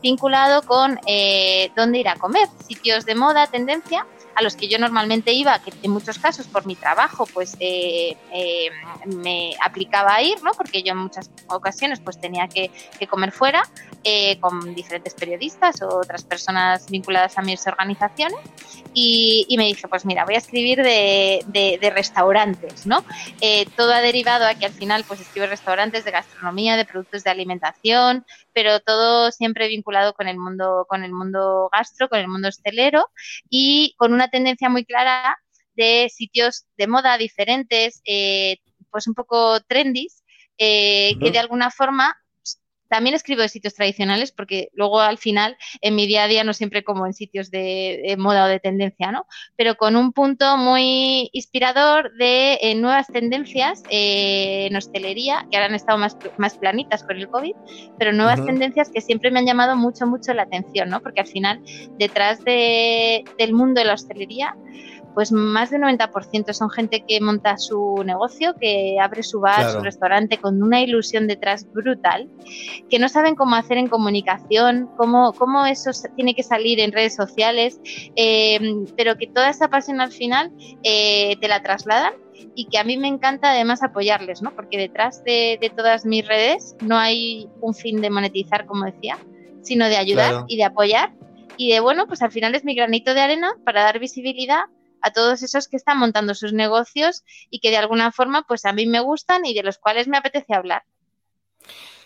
vinculado 0.05 0.61
con 0.63 1.01
eh, 1.07 1.71
dónde 1.75 1.99
ir 1.99 2.09
a 2.09 2.17
comer, 2.17 2.47
sitios 2.69 3.07
de 3.07 3.15
moda, 3.15 3.47
tendencia, 3.47 4.07
a 4.37 4.43
los 4.43 4.55
que 4.55 4.69
yo 4.69 4.79
normalmente 4.79 5.33
iba, 5.33 5.59
que 5.61 5.73
en 5.83 5.93
muchos 5.93 6.19
casos 6.19 6.47
por 6.47 6.67
mi 6.67 6.77
trabajo 6.77 7.25
pues 7.33 7.57
eh, 7.59 8.15
eh, 8.31 8.69
me 9.07 9.55
aplicaba 9.65 10.17
a 10.17 10.23
ir, 10.23 10.43
¿no? 10.43 10.53
porque 10.53 10.83
yo 10.83 10.93
en 10.93 10.99
muchas 10.99 11.31
ocasiones 11.49 12.01
pues 12.01 12.21
tenía 12.21 12.49
que, 12.49 12.71
comer 13.09 13.33
fuera 13.33 13.63
con 14.41 14.75
diferentes 14.75 15.15
periodistas 15.15 15.81
o 15.83 15.89
otras 16.01 16.25
personas 16.25 16.91
vinculadas 16.91 17.39
a 17.39 17.43
mis 17.43 17.67
organizaciones 17.67 18.41
y, 18.95 19.55
me 19.59 19.67
dije 19.67 19.89
pues 19.89 20.05
mira 20.05 20.25
voy 20.25 20.37
a 20.37 20.39
escribir 20.39 20.83
de, 20.83 21.91
restaurantes, 21.95 22.87
¿no? 22.87 23.05
todo 23.77 23.93
ha 23.93 24.01
derivado 24.01 24.47
a 24.47 24.55
que 24.55 24.67
al 24.67 24.73
final 24.73 25.05
pues 25.07 25.21
escribo 25.21 25.47
restaurantes 25.47 26.05
de 26.05 26.11
gastronomía, 26.11 26.77
de 26.77 26.85
productos 26.85 27.25
de 27.25 27.31
alimentación, 27.31 28.25
pero 28.53 28.81
todo 28.81 29.31
siempre 29.33 29.69
vinculado 29.69 30.15
con 30.15 30.29
el 30.29 30.39
mundo, 30.39 30.87
con 30.89 31.05
el 31.05 31.13
mundo 31.13 31.69
gastro, 31.73 32.09
con 32.09 32.19
el 32.19 32.29
mundo 32.29 32.49
hostelero 32.49 33.09
y 33.51 33.95
con 33.97 34.13
una 34.13 34.29
tendencia 34.29 34.69
muy 34.69 34.85
clara 34.85 35.37
de 35.75 36.09
sitios 36.13 36.67
de 36.77 36.87
moda 36.87 37.19
diferentes, 37.19 38.01
eh, 38.05 38.59
pues 38.91 39.07
un 39.07 39.15
poco 39.15 39.61
trendy, 39.61 40.09
eh, 40.59 41.17
que 41.21 41.31
de 41.31 41.39
alguna 41.39 41.71
forma 41.71 42.17
también 42.95 43.17
escribo 43.17 43.43
de 43.43 43.49
sitios 43.49 43.75
tradicionales 43.75 44.31
porque 44.31 44.69
luego 44.73 45.01
al 45.01 45.19
final 45.19 45.57
en 45.81 45.97
mi 45.97 46.07
día 46.07 46.23
a 46.23 46.29
día 46.29 46.45
no 46.45 46.53
siempre 46.53 46.85
como 46.85 47.07
en 47.07 47.13
sitios 47.13 47.51
de, 47.51 48.15
moda 48.19 48.45
o 48.45 48.47
de 48.47 48.61
tendencia, 48.61 49.11
¿no? 49.11 49.27
Pero 49.57 49.75
con 49.75 49.97
un 49.97 50.13
punto 50.13 50.57
muy 50.57 51.29
inspirador 51.33 52.15
de 52.15 52.57
eh, 52.63 52.77
nuevas 52.77 53.09
tendencias 53.09 53.83
eh, 53.91 54.69
en 54.71 54.77
hostelería, 54.77 55.45
que 55.51 55.57
ahora 55.57 55.67
han 55.67 55.75
estado 55.75 55.99
más, 55.99 56.17
más 56.39 56.57
planitas 56.57 57.03
con 57.03 57.17
el 57.17 57.29
COVID, 57.29 57.57
pero 57.99 58.13
nuevas 58.13 58.45
tendencias 58.47 58.91
que 58.91 59.01
siempre 59.01 59.33
me 59.33 59.41
han 59.41 59.47
llamado 59.47 59.75
mucho, 59.75 60.07
mucho 60.07 60.33
la 60.33 60.43
atención, 60.43 60.89
¿no? 60.89 61.01
Porque 61.01 61.23
al 61.23 61.27
final 61.27 61.61
detrás 61.99 62.45
de, 62.45 63.25
del 63.39 63.55
mundo 63.55 63.81
de 63.81 63.87
la 63.87 63.95
hostelería 63.95 64.55
pues 65.15 65.33
más 65.33 65.71
del 65.71 65.83
90% 65.83 66.53
son 66.53 66.71
gente 66.71 67.05
que 67.07 67.21
monta 67.21 67.57
su 67.57 68.03
negocio, 68.05 68.55
que 68.61 68.97
abre 69.01 69.23
su 69.23 69.41
bar, 69.41 69.71
su 69.71 69.81
restaurante 69.81 70.39
con 70.39 70.63
una 70.63 70.81
ilusión 70.81 71.27
detrás 71.27 71.71
brutal, 71.73 72.29
que 72.91 72.99
no 72.99 73.09
saben 73.09 73.35
cómo 73.37 73.55
hacer 73.55 73.79
en 73.79 73.89
comunicación, 73.89 74.91
cómo, 74.97 75.33
cómo 75.33 75.67
eso 75.67 75.91
tiene 76.17 76.35
que 76.35 76.43
salir 76.43 76.81
en 76.81 76.93
redes 76.93 77.15
sociales, 77.15 77.81
eh, 78.17 78.85
pero 78.97 79.17
que 79.17 79.27
toda 79.27 79.51
esa 79.51 79.69
pasión 79.69 80.01
al 80.01 80.13
final 80.13 80.53
eh, 80.83 81.37
te 81.41 81.49
la 81.49 81.63
trasladan 81.63 82.13
y 82.55 82.67
que 82.67 82.79
a 82.79 82.85
mí 82.85 82.97
me 82.97 83.09
encanta 83.09 83.51
además 83.51 83.83
apoyarles, 83.83 84.43
¿no? 84.43 84.55
Porque 84.55 84.79
detrás 84.79 85.23
de, 85.25 85.59
todas 85.77 86.05
mis 86.05 86.27
redes 86.27 86.77
no 86.81 86.97
hay 86.97 87.49
un 87.61 87.75
fin 87.75 88.01
de 88.01 88.11
monetizar, 88.11 88.67
como 88.67 88.85
decía, 88.85 89.19
sino 89.63 89.89
de 89.89 89.97
ayudar 89.97 90.45
y 90.49 90.57
de 90.57 90.65
apoyar. 90.65 91.13
Y 91.57 91.71
de, 91.71 91.81
bueno, 91.81 92.07
pues 92.07 92.21
al 92.23 92.33
final 92.33 92.55
es 92.55 92.65
mi 92.65 92.75
granito 92.75 93.15
de 93.15 93.21
arena 93.21 93.53
para 93.65 93.85
dar 93.85 94.01
visibilidad 94.01 94.65
a 95.05 95.13
todos 95.13 95.43
esos 95.43 95.69
que 95.69 95.77
están 95.77 95.99
montando 95.99 96.35
sus 96.35 96.53
negocios 96.55 97.23
y 97.51 97.61
que 97.61 97.71
de 97.71 97.77
alguna 97.77 98.11
forma 98.11 98.45
pues 98.49 98.65
a 98.65 98.73
mí 98.73 98.87
me 98.87 99.01
gustan 99.01 99.45
y 99.45 99.53
de 99.55 99.63
los 99.63 99.79
cuales 99.79 100.09
me 100.09 100.17
apetece 100.17 100.55
hablar. 100.55 100.83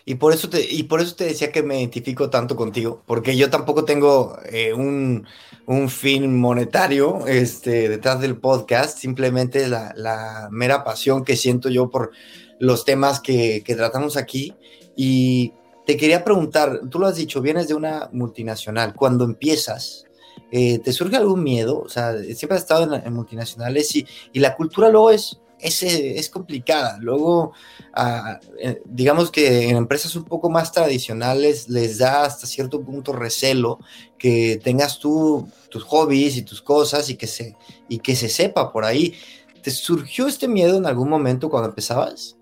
Y 0.05 0.15
por 0.15 0.33
eso 0.33 0.49
te, 0.49 0.61
y 0.61 0.83
por 0.83 1.01
eso 1.01 1.15
te 1.15 1.25
decía 1.25 1.51
que 1.51 1.63
me 1.63 1.79
identifico 1.79 2.29
tanto 2.29 2.55
contigo, 2.55 3.03
porque 3.05 3.37
yo 3.37 3.49
tampoco 3.49 3.85
tengo 3.85 4.37
eh, 4.51 4.73
un, 4.73 5.27
un, 5.65 5.89
fin 5.89 6.39
monetario 6.39 7.27
este, 7.27 7.87
detrás 7.87 8.19
del 8.19 8.37
podcast, 8.37 8.97
simplemente 8.97 9.67
la, 9.67 9.93
la, 9.95 10.47
mera 10.51 10.83
pasión 10.83 11.23
que 11.23 11.35
siento 11.35 11.69
yo 11.69 11.89
por 11.89 12.11
los 12.59 12.85
temas 12.85 13.19
que, 13.19 13.61
que 13.63 13.75
tratamos 13.75 14.17
aquí. 14.17 14.55
Y 14.95 15.53
te 15.85 15.95
quería 15.95 16.23
preguntar, 16.23 16.81
tú 16.89 16.97
lo 16.97 17.05
has 17.05 17.15
dicho, 17.15 17.41
vienes 17.41 17.67
de 17.67 17.75
una 17.75 18.09
multinacional, 18.11 18.95
cuando 18.95 19.25
empiezas, 19.25 20.05
eh, 20.51 20.79
¿te 20.79 20.93
surge 20.93 21.15
algún 21.17 21.43
miedo? 21.43 21.79
O 21.79 21.89
sea, 21.89 22.17
siempre 22.17 22.55
has 22.55 22.63
estado 22.63 22.95
en, 22.95 23.13
multinacionales 23.13 23.95
y, 23.95 24.05
y, 24.33 24.39
la 24.39 24.55
cultura 24.55 24.89
luego 24.89 25.11
es, 25.11 25.39
es, 25.59 25.83
es 25.83 26.29
complicada. 26.29 26.97
Luego, 26.99 27.53
ah, 27.93 28.39
eh, 28.59 28.81
digamos 28.85 29.31
que 29.31 29.69
en 29.69 29.77
empresas 29.77 30.15
un 30.15 30.25
poco 30.25 30.49
más 30.49 30.71
tradicionales 30.71 31.69
les 31.69 31.97
da 31.97 32.23
hasta 32.23 32.47
cierto 32.47 32.81
punto 32.81 33.13
recelo 33.13 33.79
que 34.17 34.59
tengas 34.63 34.99
tú 34.99 35.47
tus 35.69 35.83
hobbies 35.83 36.37
y 36.37 36.41
tus 36.41 36.61
cosas 36.61 37.09
y 37.09 37.15
que 37.15 37.27
se, 37.27 37.55
y 37.87 37.99
que 37.99 38.15
se 38.15 38.29
sepa 38.29 38.71
por 38.71 38.85
ahí. 38.85 39.15
¿Te 39.61 39.71
surgió 39.71 40.27
este 40.27 40.47
miedo 40.47 40.77
en 40.77 40.85
algún 40.85 41.09
momento 41.09 41.49
cuando 41.49 41.69
empezabas? 41.69 42.37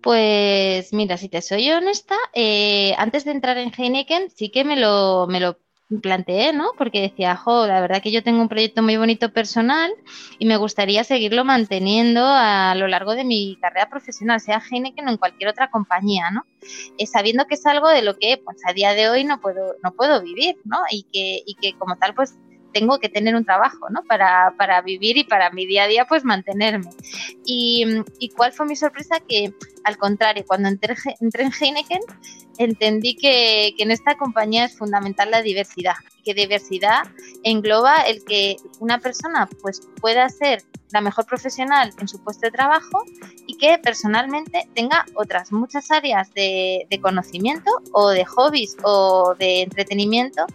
Pues 0.00 0.92
mira, 0.92 1.16
si 1.16 1.28
te 1.28 1.42
soy 1.42 1.70
honesta, 1.70 2.16
eh, 2.34 2.94
antes 2.98 3.24
de 3.24 3.30
entrar 3.30 3.56
en 3.58 3.72
Heineken 3.72 4.30
sí 4.30 4.50
que 4.50 4.64
me 4.64 4.76
lo, 4.76 5.26
me 5.28 5.38
lo 5.38 5.58
planteé, 6.00 6.52
¿no? 6.52 6.70
Porque 6.76 7.00
decía, 7.00 7.36
jo, 7.36 7.66
la 7.66 7.80
verdad 7.80 8.02
que 8.02 8.10
yo 8.10 8.22
tengo 8.22 8.40
un 8.40 8.48
proyecto 8.48 8.82
muy 8.82 8.96
bonito 8.96 9.32
personal 9.32 9.92
y 10.38 10.46
me 10.46 10.56
gustaría 10.56 11.04
seguirlo 11.04 11.44
manteniendo 11.44 12.24
a 12.24 12.74
lo 12.74 12.88
largo 12.88 13.14
de 13.14 13.24
mi 13.24 13.58
carrera 13.60 13.88
profesional, 13.88 14.40
sea 14.40 14.62
Heineken 14.70 15.08
o 15.08 15.10
en 15.10 15.16
cualquier 15.16 15.50
otra 15.50 15.70
compañía, 15.70 16.30
¿no? 16.30 16.46
Eh, 16.98 17.06
sabiendo 17.06 17.46
que 17.46 17.54
es 17.54 17.66
algo 17.66 17.88
de 17.88 18.02
lo 18.02 18.16
que 18.16 18.40
pues 18.44 18.58
a 18.66 18.72
día 18.72 18.94
de 18.94 19.10
hoy 19.10 19.24
no 19.24 19.40
puedo, 19.40 19.74
no 19.82 19.92
puedo 19.92 20.22
vivir, 20.22 20.56
¿no? 20.64 20.78
Y 20.90 21.04
que, 21.12 21.42
y 21.44 21.54
que 21.54 21.76
como 21.78 21.96
tal, 21.96 22.14
pues 22.14 22.36
tengo 22.72 22.98
que 22.98 23.08
tener 23.08 23.34
un 23.34 23.44
trabajo, 23.44 23.88
¿no? 23.90 24.02
Para, 24.04 24.54
para 24.56 24.80
vivir 24.82 25.16
y 25.16 25.24
para 25.24 25.50
mi 25.50 25.66
día 25.66 25.84
a 25.84 25.88
día, 25.88 26.06
pues 26.06 26.24
mantenerme. 26.24 26.90
Y, 27.44 27.84
y 28.18 28.30
cuál 28.30 28.52
fue 28.52 28.66
mi 28.66 28.76
sorpresa 28.76 29.20
que, 29.20 29.52
al 29.84 29.96
contrario, 29.98 30.44
cuando 30.46 30.68
entré, 30.68 30.94
entré 31.20 31.44
en 31.44 31.52
Heineken, 31.52 32.00
entendí 32.58 33.14
que, 33.16 33.74
que, 33.76 33.82
en 33.82 33.90
esta 33.90 34.16
compañía 34.16 34.64
es 34.64 34.76
fundamental 34.76 35.30
la 35.30 35.42
diversidad, 35.42 35.94
que 36.24 36.34
diversidad 36.34 37.02
engloba 37.44 38.02
el 38.02 38.24
que 38.24 38.56
una 38.80 38.98
persona 38.98 39.48
pues 39.62 39.80
pueda 40.00 40.28
ser 40.28 40.62
la 40.92 41.00
mejor 41.00 41.26
profesional 41.26 41.92
en 41.98 42.08
su 42.08 42.22
puesto 42.22 42.46
de 42.46 42.52
trabajo 42.52 43.04
y 43.46 43.56
que 43.56 43.78
personalmente 43.78 44.68
tenga 44.74 45.04
otras 45.14 45.50
muchas 45.50 45.90
áreas 45.90 46.32
de, 46.34 46.86
conocimiento 47.00 47.70
o 47.92 48.10
de 48.10 48.24
hobbies 48.24 48.76
o 48.84 49.34
de 49.38 49.62
entretenimiento 49.62 50.46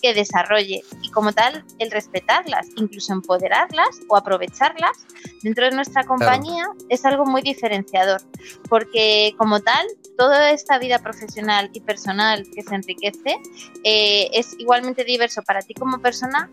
que 0.00 0.14
desarrolle 0.14 0.82
y 1.02 1.10
como 1.10 1.32
tal 1.32 1.64
el 1.78 1.90
respetarlas, 1.90 2.68
incluso 2.76 3.12
empoderarlas 3.12 4.00
o 4.08 4.16
aprovecharlas 4.16 5.06
dentro 5.42 5.64
de 5.64 5.72
nuestra 5.72 6.04
compañía 6.04 6.66
es 6.88 7.04
algo 7.04 7.24
muy 7.26 7.42
diferenciador 7.42 8.20
porque 8.68 9.34
como 9.36 9.60
tal 9.60 9.86
toda 10.16 10.50
esta 10.50 10.78
vida 10.78 10.98
profesional 10.98 11.70
y 11.72 11.80
personal 11.80 12.46
que 12.54 12.62
se 12.62 12.74
enriquece 12.74 13.36
eh, 13.84 14.28
es 14.32 14.54
igualmente 14.58 15.04
diverso 15.04 15.42
para 15.42 15.60
ti 15.60 15.74
como 15.74 15.98
persona 16.00 16.50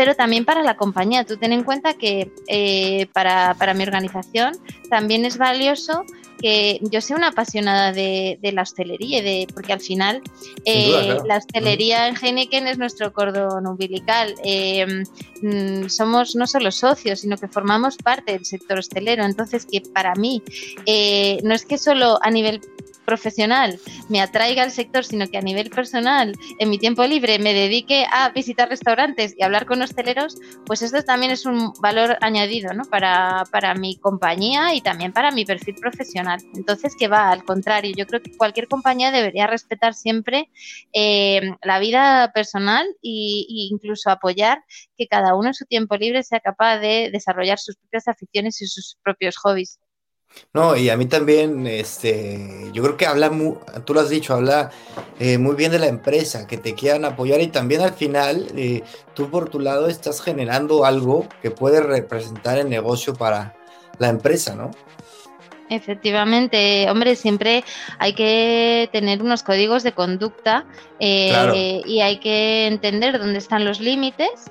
pero 0.00 0.14
también 0.14 0.46
para 0.46 0.62
la 0.62 0.78
compañía. 0.78 1.24
Tú 1.26 1.36
ten 1.36 1.52
en 1.52 1.62
cuenta 1.62 1.92
que 1.92 2.32
eh, 2.48 3.06
para, 3.12 3.54
mi 3.74 3.82
organización 3.82 4.54
también 4.88 5.26
es 5.26 5.36
valioso 5.36 6.06
que 6.40 6.80
yo 6.82 7.00
sea 7.00 7.16
una 7.16 7.28
apasionada 7.28 7.92
de, 7.92 8.38
la 8.42 8.62
hostelería, 8.62 9.22
de, 9.22 9.46
porque 9.52 9.72
al 9.72 9.80
final 9.80 10.22
eh, 10.64 11.16
la 11.26 11.38
hostelería 11.38 12.08
en 12.08 12.16
Heineken 12.16 12.66
es 12.66 12.78
nuestro 12.78 13.12
cordón 13.12 13.66
umbilical. 13.66 14.34
Eh, 14.44 15.04
mm, 15.42 15.88
somos 15.88 16.34
no 16.36 16.46
solo 16.46 16.70
socios, 16.72 17.20
sino 17.20 17.36
que 17.36 17.48
formamos 17.48 17.96
parte 17.96 18.32
del 18.32 18.44
sector 18.44 18.78
hostelero. 18.78 19.24
Entonces, 19.24 19.66
que 19.66 19.80
para 19.80 20.14
mí 20.14 20.42
no 21.42 21.54
es 21.54 21.64
que 21.64 21.78
solo 21.78 22.18
a 22.22 22.30
nivel 22.30 22.60
profesional 23.10 23.80
me 24.08 24.20
atraiga 24.20 24.62
al 24.62 24.70
sector, 24.70 25.04
sino 25.04 25.26
que 25.28 25.36
a 25.36 25.40
nivel 25.40 25.68
personal, 25.68 26.32
en 26.60 26.70
mi 26.70 26.78
tiempo 26.78 27.04
libre, 27.04 27.40
me 27.40 27.52
dedique 27.52 28.06
a 28.08 28.30
visitar 28.30 28.68
restaurantes 28.68 29.34
y 29.36 29.42
hablar 29.42 29.66
con 29.66 29.82
hosteleros, 29.82 30.36
pues 30.64 30.82
esto 30.82 31.02
también 31.02 31.32
es 31.32 31.44
un 31.44 31.72
valor 31.80 32.16
añadido 32.20 32.72
¿no? 32.72 32.84
para, 32.84 33.42
para 33.50 33.74
mi 33.74 33.96
compañía 33.98 34.74
y 34.74 34.80
también 34.80 35.12
para 35.12 35.32
mi 35.32 35.44
perfil 35.44 35.74
profesional. 35.74 36.40
Entonces, 36.54 36.94
que 36.96 37.08
va 37.08 37.32
al 37.32 37.42
contrario, 37.42 37.92
yo 37.96 38.06
creo 38.06 38.22
que 38.22 38.36
cualquier 38.36 38.68
compañía 38.68 39.10
debería 39.10 39.48
respetar 39.48 39.94
siempre 39.94 40.48
eh, 40.92 41.40
la 41.62 41.80
vida 41.80 42.30
personal 42.32 42.86
e 43.02 43.44
incluso 43.72 44.08
apoyar 44.10 44.62
que 44.96 45.08
cada 45.08 45.34
uno 45.34 45.48
en 45.48 45.54
su 45.54 45.64
tiempo 45.64 45.96
libre 45.96 46.22
sea 46.22 46.38
capaz 46.38 46.78
de 46.78 47.10
desarrollar 47.12 47.58
sus 47.58 47.74
propias 47.76 48.06
aficiones 48.06 48.62
y 48.62 48.66
sus 48.66 48.96
propios 49.02 49.36
hobbies. 49.38 49.80
No, 50.52 50.76
y 50.76 50.90
a 50.90 50.96
mí 50.96 51.06
también, 51.06 51.66
este, 51.66 52.70
yo 52.72 52.82
creo 52.82 52.96
que 52.96 53.06
habla, 53.06 53.30
muy, 53.30 53.56
tú 53.84 53.94
lo 53.94 54.00
has 54.00 54.08
dicho, 54.08 54.34
habla 54.34 54.70
eh, 55.20 55.38
muy 55.38 55.54
bien 55.54 55.70
de 55.70 55.78
la 55.78 55.86
empresa, 55.86 56.46
que 56.46 56.56
te 56.56 56.74
quieran 56.74 57.04
apoyar 57.04 57.40
y 57.40 57.48
también 57.48 57.82
al 57.82 57.92
final 57.92 58.46
eh, 58.56 58.82
tú 59.14 59.30
por 59.30 59.48
tu 59.48 59.60
lado 59.60 59.86
estás 59.88 60.20
generando 60.20 60.84
algo 60.84 61.28
que 61.40 61.52
puede 61.52 61.80
representar 61.80 62.58
el 62.58 62.68
negocio 62.68 63.14
para 63.14 63.54
la 63.98 64.08
empresa, 64.08 64.56
¿no? 64.56 64.70
Efectivamente, 65.68 66.90
hombre, 66.90 67.14
siempre 67.14 67.62
hay 68.00 68.12
que 68.14 68.88
tener 68.90 69.22
unos 69.22 69.44
códigos 69.44 69.84
de 69.84 69.92
conducta 69.92 70.64
eh, 70.98 71.80
y 71.86 72.00
hay 72.00 72.18
que 72.18 72.66
entender 72.66 73.20
dónde 73.20 73.38
están 73.38 73.64
los 73.64 73.78
límites 73.78 74.50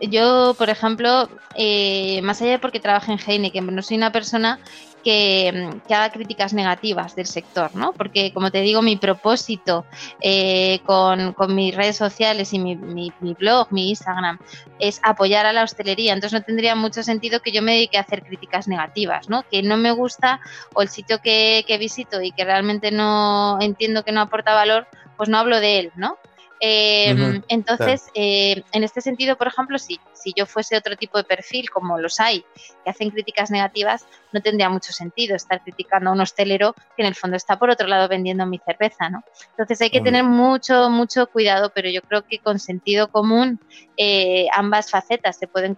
yo, 0.00 0.54
por 0.58 0.70
ejemplo, 0.70 1.28
eh, 1.54 2.20
más 2.22 2.40
allá 2.42 2.52
de 2.52 2.58
porque 2.58 2.80
trabaje 2.80 3.12
en 3.12 3.18
Heineken, 3.18 3.74
no 3.74 3.82
soy 3.82 3.96
una 3.96 4.12
persona 4.12 4.58
que, 5.06 5.70
haga 5.88 6.10
críticas 6.10 6.52
negativas 6.52 7.14
del 7.14 7.26
sector, 7.26 7.74
¿no? 7.76 7.92
Porque, 7.92 8.32
como 8.32 8.50
te 8.50 8.60
digo, 8.60 8.82
mi 8.82 8.96
propósito 8.96 9.86
eh, 10.20 10.80
con, 10.84 11.34
mis 11.54 11.76
redes 11.76 11.96
sociales 11.96 12.52
y 12.52 12.58
mi, 12.58 13.12
blog, 13.38 13.68
mi 13.70 13.90
Instagram, 13.90 14.38
es 14.80 15.00
apoyar 15.04 15.46
a 15.46 15.52
la 15.52 15.62
hostelería. 15.62 16.12
Entonces, 16.12 16.40
no 16.40 16.44
tendría 16.44 16.74
mucho 16.74 17.04
sentido 17.04 17.40
que 17.40 17.52
yo 17.52 17.62
me 17.62 17.74
dedique 17.74 17.98
a 17.98 18.00
hacer 18.00 18.24
críticas 18.24 18.66
negativas, 18.66 19.28
¿no? 19.28 19.44
Que 19.48 19.62
no 19.62 19.76
me 19.76 19.92
gusta 19.92 20.40
o 20.74 20.82
el 20.82 20.88
sitio 20.88 21.20
que, 21.20 21.64
que 21.68 21.78
visito 21.78 22.20
y 22.20 22.32
que 22.32 22.44
realmente 22.44 22.90
no 22.90 23.58
entiendo 23.60 24.02
que 24.02 24.10
no 24.10 24.22
aporta 24.22 24.54
valor, 24.54 24.88
pues 25.16 25.28
no 25.28 25.38
hablo 25.38 25.60
de 25.60 25.78
él, 25.78 25.92
¿no? 25.94 26.18
Em, 26.60 27.42
entonces, 27.48 28.10
eh, 28.14 28.62
en 28.72 28.84
este 28.84 29.00
sentido, 29.00 29.36
por 29.36 29.46
ejemplo, 29.46 29.78
si, 29.78 30.00
si 30.16 30.32
yo 30.36 30.46
fuese 30.46 30.76
otro 30.76 30.96
tipo 30.96 31.18
de 31.18 31.24
perfil, 31.24 31.70
como 31.70 31.98
los 31.98 32.20
hay, 32.20 32.44
que 32.84 32.90
hacen 32.90 33.10
críticas 33.10 33.50
negativas, 33.50 34.06
no 34.32 34.40
tendría 34.40 34.68
mucho 34.68 34.92
sentido 34.92 35.36
estar 35.36 35.62
criticando 35.62 36.10
a 36.10 36.12
un 36.12 36.20
hostelero 36.20 36.74
que 36.96 37.02
en 37.02 37.06
el 37.06 37.14
fondo 37.14 37.36
está 37.36 37.58
por 37.58 37.70
otro 37.70 37.86
lado 37.86 38.08
vendiendo 38.08 38.46
mi 38.46 38.58
cerveza, 38.58 39.08
¿no? 39.08 39.22
Entonces 39.50 39.80
hay 39.80 39.90
que 39.90 40.00
tener 40.00 40.24
mucho, 40.24 40.90
mucho 40.90 41.26
cuidado, 41.28 41.70
pero 41.74 41.88
yo 41.88 42.02
creo 42.02 42.22
que 42.22 42.38
con 42.38 42.58
sentido 42.58 43.08
común 43.08 43.60
eh, 43.96 44.46
ambas 44.52 44.90
facetas 44.90 45.36
se 45.38 45.46
pueden 45.46 45.74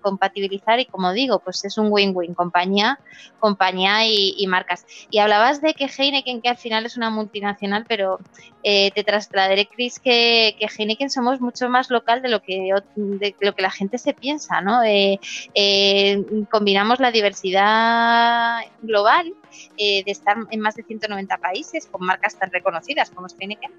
compatibilizar 0.00 0.80
y 0.80 0.86
como 0.86 1.12
digo, 1.12 1.38
pues 1.40 1.64
es 1.64 1.76
un 1.76 1.88
win-win, 1.90 2.34
compañía, 2.34 2.98
compañía 3.38 4.06
y, 4.06 4.46
marcas. 4.46 4.86
Y 5.10 5.18
hablabas 5.18 5.60
de 5.60 5.74
que 5.74 5.86
Heineken, 5.86 6.40
que 6.40 6.48
al 6.48 6.56
final 6.56 6.86
es 6.86 6.96
una 6.96 7.10
multinacional, 7.10 7.84
pero 7.86 8.18
eh, 8.62 8.90
te 8.92 9.04
trasladaré, 9.04 9.66
Chris, 9.66 9.98
que, 9.98 10.56
que, 10.58 10.66
Heineken 10.66 11.10
somos 11.10 11.40
mucho 11.40 11.68
más 11.68 11.90
local 11.90 12.22
de 12.22 12.28
lo 12.28 12.40
que, 12.40 12.70
de 12.96 13.34
lo 13.40 13.54
que 13.54 13.62
la 13.62 13.70
gente 13.78 13.98
se 13.98 14.14
piensa, 14.14 14.60
¿no? 14.60 14.82
Eh, 14.84 15.18
combinamos 16.50 17.00
la 17.00 17.10
diversidad 17.10 18.60
global 18.82 19.34
de 19.76 20.04
estar 20.06 20.36
en 20.50 20.60
más 20.60 20.74
de 20.74 20.82
190 20.82 21.38
países 21.38 21.86
con 21.86 22.04
marcas 22.04 22.38
tan 22.38 22.50
reconocidas 22.50 23.10
como 23.10 23.26
Heineken 23.28 23.72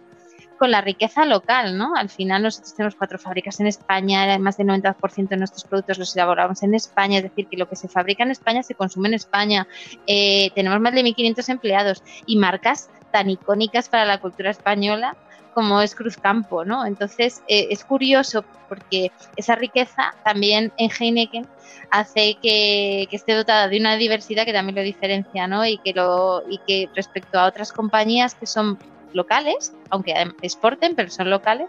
con 0.59 0.69
la 0.69 0.81
riqueza 0.81 1.25
local, 1.25 1.77
¿no? 1.77 1.95
Al 1.95 2.09
final 2.09 2.43
nosotros 2.43 2.75
tenemos 2.75 2.95
cuatro 2.95 3.17
fábricas 3.17 3.59
en 3.61 3.67
España, 3.67 4.37
más 4.37 4.57
del 4.57 4.67
90% 4.67 5.29
de 5.29 5.37
nuestros 5.37 5.63
productos 5.63 5.97
los 5.97 6.15
elaboramos 6.15 6.61
en 6.61 6.75
España, 6.75 7.17
es 7.17 7.23
decir, 7.23 7.47
que 7.47 7.55
lo 7.55 7.67
que 7.67 7.77
se 7.77 7.87
fabrica 7.87 8.23
en 8.23 8.31
España 8.31 8.61
se 8.61 8.75
consume 8.75 9.07
en 9.07 9.13
España. 9.13 9.67
Eh, 10.05 10.51
tenemos 10.53 10.79
más 10.81 10.93
de 10.93 11.01
1.500 11.01 11.49
empleados 11.49 12.03
y 12.25 12.37
marcas 12.37 12.89
tan 13.11 13.29
icónicas 13.29 13.87
para 13.87 14.05
la 14.05 14.19
cultura 14.19 14.51
española 14.51 15.15
como 15.59 15.81
es 15.81 15.93
Cruzcampo, 15.93 16.63
¿no? 16.63 16.85
Entonces 16.85 17.43
eh, 17.49 17.67
es 17.69 17.83
curioso 17.83 18.45
porque 18.69 19.11
esa 19.35 19.55
riqueza 19.55 20.15
también 20.23 20.71
en 20.77 20.89
Heineken 20.89 21.45
hace 21.91 22.37
que, 22.41 23.05
que, 23.09 23.15
esté 23.17 23.33
dotada 23.33 23.67
de 23.67 23.77
una 23.77 23.97
diversidad 23.97 24.45
que 24.45 24.53
también 24.53 24.77
lo 24.77 24.81
diferencia, 24.83 25.47
¿no? 25.47 25.65
Y 25.65 25.77
que 25.79 25.91
lo 25.91 26.45
y 26.49 26.59
que 26.59 26.87
respecto 26.95 27.37
a 27.37 27.45
otras 27.45 27.73
compañías 27.73 28.35
que 28.35 28.45
son 28.45 28.79
locales, 29.11 29.73
aunque 29.89 30.13
exporten, 30.41 30.95
pero 30.95 31.09
son 31.09 31.29
locales, 31.29 31.67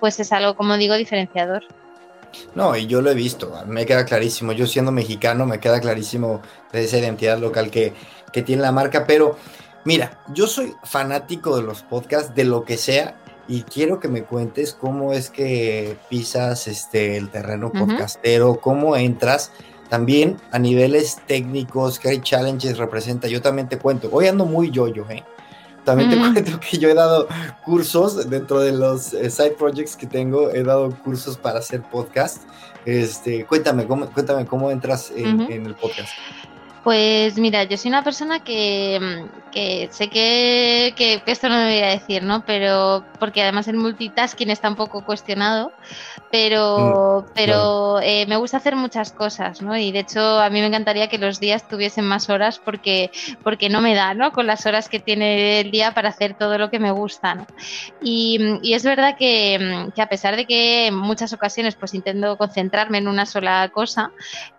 pues 0.00 0.18
es 0.18 0.32
algo, 0.32 0.56
como 0.56 0.76
digo, 0.76 0.96
diferenciador. 0.96 1.62
No, 2.56 2.74
y 2.76 2.88
yo 2.88 3.02
lo 3.02 3.12
he 3.12 3.14
visto, 3.14 3.54
me 3.68 3.86
queda 3.86 4.04
clarísimo. 4.04 4.50
Yo 4.50 4.66
siendo 4.66 4.90
mexicano, 4.90 5.46
me 5.46 5.60
queda 5.60 5.80
clarísimo 5.80 6.42
esa 6.72 6.98
identidad 6.98 7.38
local 7.38 7.70
que, 7.70 7.92
que 8.32 8.42
tiene 8.42 8.62
la 8.62 8.72
marca. 8.72 9.06
Pero 9.06 9.36
mira, 9.84 10.18
yo 10.32 10.46
soy 10.46 10.74
fanático 10.84 11.56
de 11.56 11.62
los 11.62 11.82
podcasts, 11.82 12.34
de 12.34 12.44
lo 12.44 12.64
que 12.64 12.76
sea, 12.76 13.16
y 13.48 13.62
quiero 13.62 14.00
que 14.00 14.08
me 14.08 14.22
cuentes 14.22 14.72
cómo 14.72 15.12
es 15.12 15.30
que 15.30 15.96
pisas 16.08 16.68
este, 16.68 17.16
el 17.16 17.28
terreno 17.28 17.72
podcastero, 17.72 18.60
cómo 18.60 18.96
entras. 18.96 19.50
También 19.88 20.38
a 20.52 20.58
niveles 20.58 21.18
técnicos, 21.26 21.98
qué 21.98 22.18
challenges 22.20 22.78
representa. 22.78 23.28
Yo 23.28 23.42
también 23.42 23.68
te 23.68 23.78
cuento. 23.78 24.08
Hoy 24.10 24.26
ando 24.26 24.46
muy 24.46 24.70
yo-yo, 24.70 25.04
¿eh? 25.10 25.22
También 25.84 26.10
te 26.10 26.16
cuento 26.16 26.60
que 26.60 26.78
yo 26.78 26.88
he 26.88 26.94
dado 26.94 27.26
cursos 27.64 28.30
dentro 28.30 28.60
de 28.60 28.72
los 28.72 29.12
eh, 29.12 29.28
side 29.30 29.56
projects 29.58 29.96
que 29.96 30.06
tengo, 30.06 30.50
he 30.50 30.62
dado 30.62 30.96
cursos 31.02 31.36
para 31.36 31.58
hacer 31.58 31.82
podcast. 31.82 32.42
Este, 32.84 33.44
cuéntame, 33.44 33.86
cómo, 33.86 34.08
cuéntame 34.10 34.46
cómo 34.46 34.70
entras 34.70 35.12
en, 35.14 35.40
en 35.42 35.66
el 35.66 35.74
podcast. 35.74 36.10
Pues 36.82 37.38
mira, 37.38 37.62
yo 37.62 37.76
soy 37.76 37.90
una 37.90 38.02
persona 38.02 38.40
que, 38.40 38.98
mm, 39.00 39.90
sé 39.92 40.08
que, 40.08 41.22
esto 41.26 41.48
no 41.48 41.54
me 41.56 41.64
voy 41.66 41.82
a 41.82 41.90
decir, 41.90 42.24
¿no? 42.24 42.44
Pero 42.44 43.04
porque 43.20 43.42
además 43.42 43.68
el 43.68 43.76
multitasking 43.76 44.50
está 44.50 44.68
un 44.68 44.74
poco 44.74 45.04
cuestionado, 45.04 45.72
pero, 46.32 47.22
mm, 47.22 47.32
pero 47.34 48.00
eh, 48.00 48.26
me 48.26 48.36
gusta 48.36 48.56
hacer 48.56 48.74
muchas 48.74 49.12
cosas, 49.12 49.62
¿no? 49.62 49.76
Y 49.76 49.92
de 49.92 50.00
hecho 50.00 50.40
a 50.40 50.50
mí 50.50 50.60
me 50.60 50.66
encantaría 50.66 51.08
que 51.08 51.18
los 51.18 51.38
días 51.38 51.68
tuviesen 51.68 52.04
más 52.04 52.28
horas 52.28 52.58
porque, 52.58 53.12
porque 53.44 53.68
no 53.68 53.80
me 53.80 53.94
da, 53.94 54.14
¿no? 54.14 54.32
Con 54.32 54.48
las 54.48 54.66
horas 54.66 54.88
que 54.88 54.98
tiene 54.98 55.60
el 55.60 55.70
día 55.70 55.94
para 55.94 56.08
hacer 56.08 56.34
todo 56.34 56.58
lo 56.58 56.68
que 56.70 56.80
me 56.80 56.90
gusta, 56.90 57.36
¿no? 57.36 57.46
Y, 58.02 58.58
y 58.62 58.74
es 58.74 58.82
verdad 58.82 59.16
que, 59.16 59.88
que, 59.94 60.02
a 60.02 60.08
pesar 60.08 60.34
de 60.34 60.46
que 60.46 60.88
en 60.88 60.96
muchas 60.96 61.32
ocasiones 61.32 61.76
pues 61.76 61.94
intento 61.94 62.36
concentrarme 62.36 62.98
en 62.98 63.06
una 63.06 63.24
sola 63.24 63.70
cosa, 63.72 64.10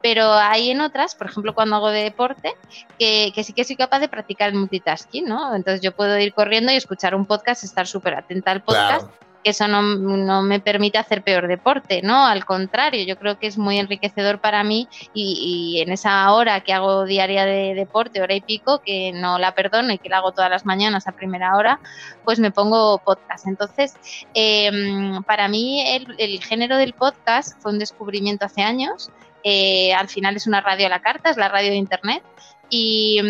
pero 0.02 0.32
hay 0.32 0.72
en 0.72 0.80
otras, 0.80 1.16
por 1.16 1.28
ejemplo 1.28 1.54
cuando 1.54 1.76
hago 1.76 1.90
de 1.90 2.13
deporte, 2.14 2.54
que, 3.00 3.34
sí 3.44 3.54
que 3.54 3.64
soy 3.64 3.76
capaz 3.76 4.00
de 4.00 4.08
practicar 4.08 4.50
el 4.50 4.56
multitasking, 4.56 5.26
¿no? 5.26 5.56
Entonces 5.56 5.82
yo 5.82 5.94
puedo 5.94 6.18
ir 6.20 6.34
corriendo 6.34 6.72
y 6.72 6.76
escuchar 6.76 7.16
un 7.16 7.26
podcast, 7.26 7.64
estar 7.64 7.88
súper 7.88 8.14
atenta 8.16 8.52
al 8.52 8.62
podcast. 8.62 9.10
que 9.44 9.50
eso 9.50 9.68
no, 9.68 10.42
me 10.42 10.62
permite 10.62 10.98
hacer 10.98 11.22
peor 11.22 11.50
deporte, 11.50 12.02
¿no? 12.02 12.26
Al 12.26 12.46
contrario, 12.46 13.04
yo 13.04 13.18
creo 13.18 13.40
que 13.40 13.48
es 13.48 13.58
muy 13.58 13.78
enriquecedor 13.78 14.40
para 14.40 14.64
mí 14.64 14.88
y, 15.14 15.82
en 15.82 15.92
esa 15.92 16.32
hora 16.32 16.62
que 16.62 16.72
hago 16.72 17.04
diaria 17.04 17.44
de 17.44 17.74
deporte, 17.74 18.22
hora 18.22 18.36
y 18.36 18.40
pico, 18.40 18.80
que 18.80 19.12
no 19.12 19.40
la 19.40 19.54
perdono 19.54 19.92
y 19.92 19.98
que 19.98 20.08
la 20.08 20.20
hago 20.20 20.32
todas 20.32 20.50
las 20.50 20.66
mañanas 20.66 21.08
a 21.08 21.12
primera 21.12 21.58
hora, 21.58 21.82
pues 22.24 22.40
me 22.40 22.52
pongo 22.52 23.00
podcast. 23.00 23.46
Entonces, 23.46 23.96
em, 24.34 25.22
para 25.24 25.50
mí 25.50 25.84
el, 26.18 26.42
género 26.42 26.78
del 26.78 26.94
podcast 26.94 27.62
fue 27.62 27.74
un 27.74 27.80
descubrimiento 27.80 28.46
hace 28.46 28.62
años. 28.62 29.12
Eh, 29.44 29.94
al 29.94 30.08
final 30.08 30.36
es 30.36 30.48
una 30.48 30.62
radio 30.62 30.88
a 30.88 30.90
la 30.90 31.02
carta, 31.02 31.30
es 31.30 31.38
la 31.38 31.50
radio 31.50 31.70
de 31.70 31.78
Internet. 31.78 32.24
Y, 32.76 33.22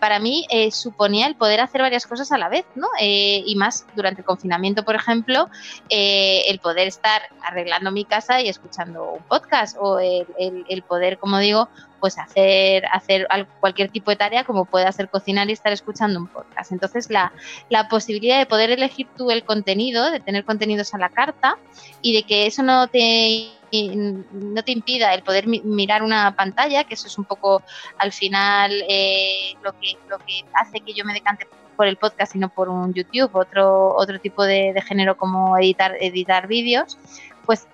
para 0.00 0.18
mí 0.18 0.44
eh, 0.50 0.72
suponía 0.72 1.28
el 1.28 1.36
poder 1.36 1.60
hacer 1.60 1.82
varias 1.82 2.04
cosas 2.04 2.32
a 2.32 2.38
la 2.38 2.48
vez, 2.48 2.64
¿no? 2.74 2.88
Eh, 3.00 3.44
y 3.46 3.54
más 3.54 3.86
durante 3.94 4.22
el 4.22 4.24
confinamiento, 4.24 4.84
por 4.84 4.96
ejemplo, 4.96 5.48
el 5.88 6.58
poder 6.58 6.88
estar 6.88 7.22
arreglando 7.44 7.92
mi 7.92 8.04
casa 8.04 8.40
y 8.40 8.48
escuchando 8.48 9.12
un 9.12 9.22
podcast 9.22 9.76
o 9.78 10.00
el, 10.00 10.82
poder, 10.82 11.18
como 11.18 11.38
digo, 11.38 11.68
pues 12.00 12.18
hacer, 12.18 12.86
hacer 12.86 13.28
cualquier 13.60 13.90
tipo 13.90 14.10
de 14.10 14.16
tarea 14.16 14.42
como 14.42 14.64
puede 14.64 14.90
ser 14.90 15.08
cocinar 15.08 15.48
y 15.48 15.52
estar 15.52 15.72
escuchando 15.72 16.18
un 16.18 16.26
podcast. 16.26 16.72
Entonces 16.72 17.08
la, 17.08 17.32
la 17.68 17.88
posibilidad 17.88 18.38
de 18.40 18.46
poder 18.46 18.72
elegir 18.72 19.06
tú 19.16 19.30
el 19.30 19.44
contenido, 19.44 20.10
de 20.10 20.18
tener 20.18 20.44
contenidos 20.44 20.92
a 20.94 20.98
la 20.98 21.10
carta 21.10 21.56
y 22.02 22.16
de 22.16 22.24
que 22.24 22.46
eso 22.46 22.64
no 22.64 22.88
te 22.88 23.57
no 23.72 24.62
te 24.62 24.72
impida 24.72 25.14
el 25.14 25.22
poder 25.22 25.46
mirar 25.46 26.02
una 26.02 26.34
pantalla, 26.34 26.84
que 26.84 26.94
eso 26.94 27.06
es 27.06 27.18
un 27.18 27.24
poco 27.24 27.62
al 27.98 28.12
final 28.12 28.72
eh, 28.88 29.54
lo, 29.62 29.72
que, 29.78 29.96
lo 30.08 30.18
que 30.18 30.44
hace 30.54 30.80
que 30.80 30.94
yo 30.94 31.04
me 31.04 31.14
decante 31.14 31.46
por 31.76 31.86
el 31.86 31.96
podcast 31.96 32.34
y 32.34 32.38
no 32.38 32.48
por 32.48 32.68
un 32.68 32.92
YouTube, 32.92 33.30
otro, 33.34 33.94
otro 33.94 34.18
tipo 34.18 34.44
de, 34.44 34.74
género 34.86 35.16
como 35.16 35.56
editar, 35.58 35.96
editar 36.00 36.48
vídeos, 36.48 36.98
pues 37.46 37.68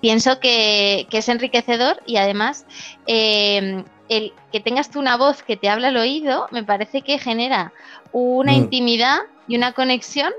pienso 0.00 0.38
que, 0.38 1.06
es 1.10 1.28
enriquecedor 1.28 2.02
y 2.04 2.18
además 2.18 2.66
eh, 3.06 3.84
el 4.10 4.34
que 4.52 4.60
tengas 4.60 4.90
tú 4.90 4.98
una 4.98 5.16
voz 5.16 5.42
que 5.42 5.56
te 5.56 5.70
habla 5.70 5.88
al 5.88 5.96
oído 5.96 6.46
me 6.50 6.62
parece 6.62 7.00
que 7.00 7.18
genera 7.18 7.72
una 8.12 8.52
mm. 8.52 8.56
intimidad 8.56 9.20
y 9.48 9.56
una 9.56 9.72
conexión 9.72 10.32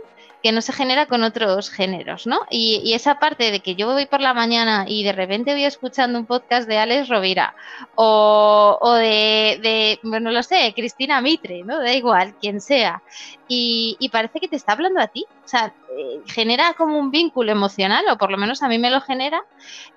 que 0.44 0.52
no 0.52 0.62
se 0.62 0.74
genera 0.74 1.06
con 1.06 1.24
otros 1.24 1.70
géneros, 1.70 2.28
¿no? 2.28 2.42
Y, 2.50 2.94
esa 2.94 3.18
parte 3.18 3.50
de 3.50 3.62
que 3.62 3.76
yo 3.76 3.88
voy 3.88 4.06
por 4.08 4.20
la 4.20 4.34
mañana 4.34 4.84
y 4.86 5.04
de 5.06 5.14
repente 5.14 5.54
voy 5.54 5.64
escuchando 5.64 6.20
un 6.20 6.26
podcast 6.26 6.68
de 6.68 6.78
Alex 6.78 7.08
Rovira 7.08 7.56
o, 7.96 8.94
de, 9.00 10.00
bueno, 10.04 10.32
lo 10.32 10.44
sé, 10.44 10.74
Cristina 10.76 11.22
Mitre, 11.22 11.64
¿no? 11.64 11.80
Da 11.80 11.94
igual, 11.94 12.36
quien 12.42 12.60
sea. 12.60 13.02
Y, 13.48 14.10
parece 14.12 14.42
que 14.42 14.50
te 14.50 14.58
está 14.58 14.74
hablando 14.74 15.00
a 15.00 15.08
ti. 15.08 15.26
O 15.46 15.48
sea, 15.48 15.74
eh, 15.98 16.20
genera 16.26 16.74
como 16.74 17.00
un 17.00 17.10
vínculo 17.10 17.52
emocional, 17.54 18.04
o 18.12 18.18
por 18.18 18.30
lo 18.30 18.38
menos 18.38 18.62
a 18.64 18.68
mí 18.68 18.78
me 18.78 18.92
lo 18.92 19.00
genera, 19.00 19.46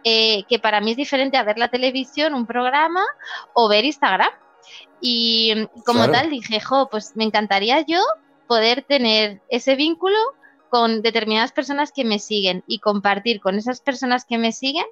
eh, 0.04 0.44
que 0.44 0.60
para 0.60 0.80
mí 0.80 0.92
es 0.92 0.96
diferente 0.96 1.36
a 1.36 1.42
ver 1.42 1.58
la 1.58 1.68
televisión, 1.68 2.34
un 2.34 2.46
programa 2.46 3.02
o 3.52 3.68
ver 3.68 3.84
Instagram. 3.84 4.30
Y 5.00 5.66
como 5.84 6.08
tal 6.08 6.30
dije, 6.30 6.60
jo, 6.60 6.88
pues 6.88 7.16
me 7.16 7.24
encantaría 7.24 7.80
yo 7.80 8.00
poder 8.46 8.82
tener 8.82 9.40
ese 9.48 9.76
vínculo 9.76 10.16
con 10.70 11.02
determinadas 11.02 11.52
personas 11.52 11.92
que 11.92 12.04
me 12.04 12.18
siguen 12.18 12.64
y 12.66 12.80
compartir 12.80 13.40
con 13.40 13.56
esas 13.56 13.80
personas 13.80 14.24
que 14.24 14.38
me 14.38 14.52
siguen 14.52 14.86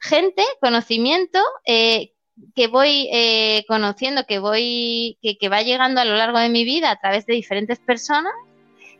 gente, 0.00 0.42
conocimiento 0.60 1.40
eh, 1.66 2.12
que 2.54 2.68
voy 2.68 3.08
eh, 3.12 3.64
conociendo, 3.66 4.24
que 4.26 4.38
voy, 4.38 5.18
que, 5.22 5.48
va 5.48 5.62
llegando 5.62 6.00
a 6.00 6.04
lo 6.04 6.16
largo 6.16 6.38
de 6.38 6.48
mi 6.48 6.64
vida 6.64 6.90
a 6.90 6.98
través 6.98 7.26
de 7.26 7.34
diferentes 7.34 7.78
personas 7.78 8.32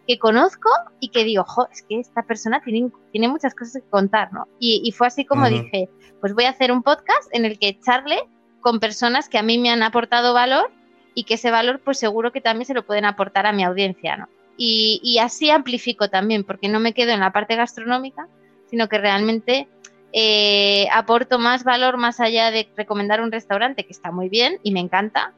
que 0.07 0.19
conozco 0.19 0.71
y 1.01 1.09
que 1.09 1.25
digo, 1.25 1.45
jo, 1.45 1.67
es 1.71 1.83
que 1.83 2.01
esta 2.01 2.23
persona 2.23 2.63
tiene, 2.63 2.91
tiene 3.13 3.29
muchas 3.29 3.55
cosas 3.55 3.83
que 3.83 3.91
contar, 3.91 4.33
¿no? 4.33 4.47
Y, 4.61 4.91
fue 4.93 5.09
así 5.09 5.25
como 5.25 5.49
dije, 5.49 5.89
pues 6.21 6.33
voy 6.33 6.45
a 6.45 6.51
hacer 6.51 6.71
un 6.71 6.83
podcast 6.83 7.29
en 7.33 7.45
el 7.45 7.59
que 7.59 7.79
charle 7.81 8.21
con 8.61 8.79
personas 8.79 9.29
que 9.29 9.39
a 9.39 9.43
mí 9.43 9.59
me 9.59 9.71
han 9.71 9.83
aportado 9.83 10.33
valor 10.33 10.71
y 11.17 11.25
que 11.25 11.35
ese 11.35 11.51
valor 11.51 11.81
pues 11.81 11.99
seguro 11.99 12.31
que 12.31 12.43
también 12.43 12.67
se 12.67 12.75
lo 12.75 12.85
pueden 12.85 13.07
aportar 13.07 13.47
a 13.47 13.53
mi 13.53 13.65
audiencia, 13.65 14.19
¿no? 14.19 14.29
Y, 14.59 15.19
así 15.21 15.51
amplifico 15.51 16.09
también, 16.09 16.45
porque 16.45 16.69
no 16.69 16.79
me 16.79 16.95
quedo 16.95 17.13
en 17.13 17.21
la 17.21 17.33
parte 17.33 17.57
gastronómica, 17.57 18.29
sino 18.71 18.89
que 18.89 18.99
realmente 18.99 19.69
eh, 20.13 20.87
aporto 20.93 21.39
más 21.39 21.65
valor 21.65 21.97
más 21.97 22.21
allá 22.21 22.51
de 22.51 22.69
recomendar 22.77 23.21
un 23.21 23.33
restaurante 23.33 23.85
que 23.85 23.93
está 23.93 24.13
muy 24.13 24.29
bien 24.29 24.59
y 24.63 24.73
me 24.73 24.81
encanta, 24.81 25.33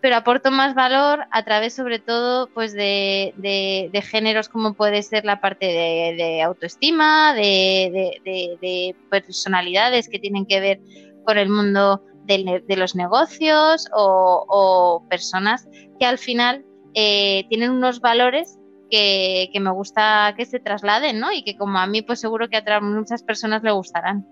pero 0.00 0.16
aporto 0.16 0.50
más 0.50 0.74
valor 0.74 1.26
a 1.30 1.44
través 1.44 1.74
sobre 1.74 1.98
todo 1.98 2.48
pues 2.48 2.72
de, 2.72 3.34
de, 3.36 4.02
géneros 4.02 4.48
como 4.48 4.74
puede 4.74 5.02
ser 5.02 5.24
la 5.24 5.40
parte 5.40 5.66
de, 5.66 6.42
autoestima, 6.42 7.34
de, 7.34 8.94
personalidades 9.10 10.08
que 10.08 10.18
tienen 10.18 10.46
que 10.46 10.60
ver 10.60 10.80
con 11.24 11.36
el 11.36 11.48
mundo 11.50 12.02
de, 12.28 12.76
los 12.76 12.94
negocios 12.94 13.88
o, 13.92 15.04
personas 15.08 15.66
que 15.98 16.06
al 16.06 16.18
final 16.18 16.64
eh, 16.94 17.44
tienen 17.48 17.70
unos 17.70 18.00
valores 18.00 18.58
que, 18.90 19.50
que, 19.52 19.60
me 19.60 19.70
gusta 19.70 20.34
que 20.36 20.46
se 20.46 20.60
trasladen, 20.60 21.18
¿no? 21.18 21.32
Y 21.32 21.42
que 21.42 21.56
como 21.56 21.78
a 21.78 21.86
mí 21.86 22.02
pues 22.02 22.20
seguro 22.20 22.48
que 22.48 22.56
a 22.56 22.80
muchas 22.80 23.22
personas 23.22 23.62
le 23.62 23.72
gustarán. 23.72 24.26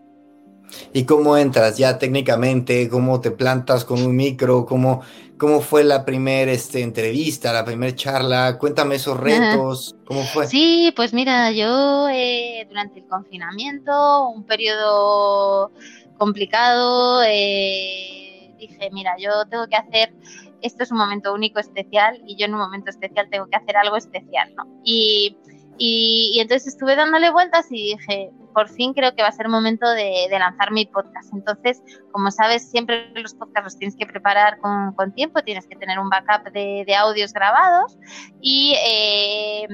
¿Y 0.92 1.04
cómo 1.04 1.36
entras 1.36 1.76
ya 1.76 1.98
técnicamente? 1.98 2.88
¿Cómo 2.88 3.20
te 3.20 3.30
plantas 3.30 3.84
con 3.84 4.02
un 4.02 4.16
micro? 4.16 4.66
¿Cómo, 4.66 5.02
cómo 5.38 5.60
fue 5.60 5.84
la 5.84 6.04
primera 6.04 6.50
este, 6.52 6.82
entrevista, 6.82 7.52
la 7.52 7.64
primera 7.64 7.94
charla? 7.94 8.58
Cuéntame 8.58 8.96
esos 8.96 9.18
retos. 9.18 9.96
¿Cómo 10.06 10.24
fue? 10.24 10.46
Sí, 10.46 10.92
pues 10.96 11.12
mira, 11.12 11.52
yo 11.52 12.08
eh, 12.08 12.66
durante 12.68 13.00
el 13.00 13.06
confinamiento, 13.06 14.28
un 14.28 14.44
periodo 14.44 15.72
complicado, 16.16 17.22
eh, 17.26 18.54
dije, 18.58 18.90
mira, 18.92 19.16
yo 19.18 19.46
tengo 19.48 19.66
que 19.66 19.76
hacer, 19.76 20.14
esto 20.62 20.82
es 20.82 20.90
un 20.90 20.98
momento 20.98 21.32
único, 21.32 21.60
especial, 21.60 22.20
y 22.26 22.36
yo 22.36 22.46
en 22.46 22.54
un 22.54 22.60
momento 22.60 22.90
especial 22.90 23.28
tengo 23.30 23.46
que 23.46 23.56
hacer 23.56 23.76
algo 23.76 23.96
especial, 23.96 24.54
¿no? 24.54 24.64
Y, 24.84 25.36
y 25.78 26.38
entonces 26.40 26.68
estuve 26.68 26.96
dándole 26.96 27.30
vueltas 27.30 27.66
y 27.70 27.96
dije, 27.96 28.32
por 28.56 28.70
fin 28.70 28.94
creo 28.94 29.14
que 29.14 29.20
va 29.20 29.28
a 29.28 29.32
ser 29.32 29.50
momento 29.50 29.86
de, 29.90 30.28
lanzar 30.30 30.72
mi 30.72 30.86
podcast. 30.86 31.30
Entonces, 31.34 31.82
como 32.10 32.30
sabes, 32.30 32.66
siempre 32.70 33.10
los 33.14 33.34
podcasts 33.34 33.64
los 33.64 33.78
tienes 33.78 33.96
que 33.96 34.06
preparar 34.06 34.58
con, 34.60 35.12
tiempo, 35.12 35.42
tienes 35.42 35.66
que 35.66 35.76
tener 35.76 35.98
un 35.98 36.08
backup 36.08 36.50
de, 36.52 36.94
audios 36.96 37.34
grabados 37.34 37.98
y 38.40 38.74
eh, 38.82 39.68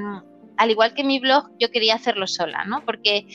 al 0.57 0.71
igual 0.71 0.95
que 0.95 1.05
mi 1.05 1.19
blog, 1.19 1.51
yo 1.59 1.71
quería 1.71 1.95
hacerlo 1.95 2.27
sola, 2.27 2.65
¿no? 2.65 2.85
Porque 2.85 3.27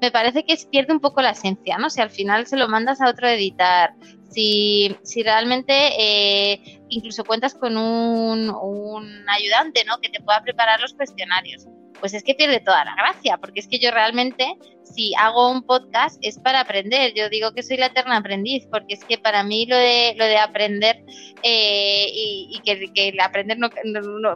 me 0.00 0.10
parece 0.10 0.44
que 0.44 0.56
pierde 0.70 0.92
un 0.92 1.00
poco 1.00 1.22
la 1.22 1.30
esencia, 1.30 1.78
¿no? 1.78 1.90
Si 1.90 2.00
al 2.00 2.10
final 2.10 2.46
se 2.46 2.56
lo 2.56 2.68
mandas 2.68 3.00
a 3.00 3.08
otro 3.08 3.28
editar, 3.28 3.94
si, 4.30 4.96
si 5.02 5.22
realmente 5.22 5.72
eh, 5.98 6.80
incluso 6.88 7.24
cuentas 7.24 7.54
con 7.54 7.76
un, 7.76 8.50
un 8.50 9.28
ayudante, 9.28 9.84
¿no? 9.84 9.98
Que 10.00 10.08
te 10.08 10.20
pueda 10.20 10.42
preparar 10.42 10.80
los 10.80 10.94
cuestionarios 10.94 11.66
pues 12.00 12.14
es 12.14 12.22
que 12.22 12.34
pierde 12.34 12.60
toda 12.60 12.84
la 12.84 12.94
gracia, 12.94 13.38
porque 13.38 13.60
es 13.60 13.68
que 13.68 13.78
yo 13.78 13.90
realmente, 13.90 14.56
si 14.82 15.14
hago 15.14 15.50
un 15.50 15.62
podcast, 15.62 16.18
es 16.22 16.38
para 16.38 16.60
aprender. 16.60 17.12
Yo 17.14 17.28
digo 17.28 17.52
que 17.52 17.62
soy 17.62 17.76
la 17.76 17.86
eterna 17.86 18.16
aprendiz, 18.16 18.66
porque 18.70 18.94
es 18.94 19.04
que 19.04 19.18
para 19.18 19.42
mí 19.42 19.66
lo 19.66 19.76
de, 19.76 20.14
lo 20.16 20.24
de 20.24 20.38
aprender 20.38 21.02
eh, 21.42 22.06
y, 22.08 22.60
que, 22.64 22.90
el 23.08 23.20
aprender 23.20 23.58
no, 23.58 23.70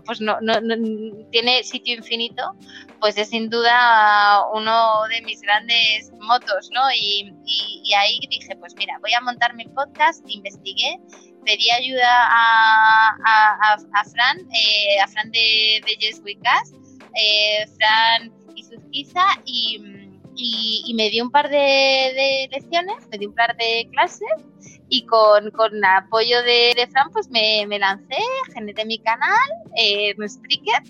pues 0.05 0.21
no, 0.21 0.39
tiene 1.31 1.63
sitio 1.65 1.95
infinito, 1.95 2.43
pues 3.01 3.17
es 3.19 3.29
sin 3.29 3.51
duda 3.51 4.45
uno 4.55 5.03
de 5.09 5.23
mis 5.23 5.41
grandes 5.41 6.13
motos, 6.21 6.71
¿no? 6.73 6.83
Y, 6.95 7.33
ahí 7.97 8.21
dije, 8.31 8.57
pues 8.57 8.75
mira, 8.77 8.99
voy 9.01 9.13
a 9.13 9.21
montar 9.21 9.55
mi 9.55 9.65
podcast, 9.65 10.25
investigué 10.29 10.99
pedí 11.45 11.71
ayuda 11.71 12.29
a, 12.29 13.17
a, 13.95 14.05
Fran, 14.05 14.39
eh, 14.53 15.01
a 15.03 15.09
Fran 15.09 15.31
de, 15.31 15.81
de 15.87 15.97
Yes 15.99 16.21
We 16.23 16.37
Cast, 16.43 16.75
eh, 17.15 17.67
Fran 17.77 18.33
y 18.55 18.65
Susquiza 18.65 19.25
y, 19.45 19.81
y, 20.37 20.95
me 20.95 21.11
dio 21.11 21.25
un 21.25 21.31
par 21.31 21.49
de, 21.49 22.49
lecciones, 22.51 23.09
me 23.11 23.19
dio 23.19 23.29
un 23.29 23.35
par 23.35 23.57
de 23.57 23.89
clases 23.93 24.29
y 24.89 25.07
con, 25.07 25.51
con 25.51 25.85
apoyo 25.85 26.43
de, 26.43 26.89
Fran 26.91 27.11
pues 27.13 27.31
me, 27.31 27.67
me, 27.67 27.79
lancé, 27.79 28.17
generé 28.55 28.85
mi 28.85 28.99
canal, 28.99 29.49
eh, 29.77 30.15
mi 30.19 30.29
Spreaker 30.29 30.83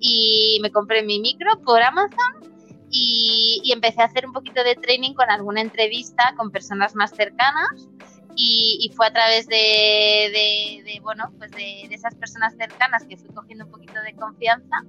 y 0.00 0.58
me 0.62 0.70
compré 0.70 1.02
mi 1.02 1.20
micro 1.20 1.60
por 1.64 1.82
Amazon 1.82 2.52
y, 2.90 3.60
y, 3.64 3.72
empecé 3.72 4.02
a 4.02 4.06
hacer 4.06 4.26
un 4.26 4.32
poquito 4.32 4.62
de 4.62 4.76
training 4.76 5.14
con 5.14 5.30
alguna 5.30 5.60
entrevista 5.60 6.34
con 6.36 6.50
personas 6.50 6.94
más 6.94 7.10
cercanas 7.10 7.88
y, 8.36 8.92
fue 8.94 9.06
a 9.06 9.12
través 9.12 9.46
de, 9.46 11.00
bueno, 11.02 11.32
pues 11.38 11.50
de, 11.52 11.82
esas 11.90 12.14
personas 12.14 12.54
cercanas 12.56 13.04
que 13.04 13.16
fui 13.16 13.28
cogiendo 13.30 13.64
un 13.66 13.70
poquito 13.70 14.00
de 14.02 14.14
confianza 14.14 14.84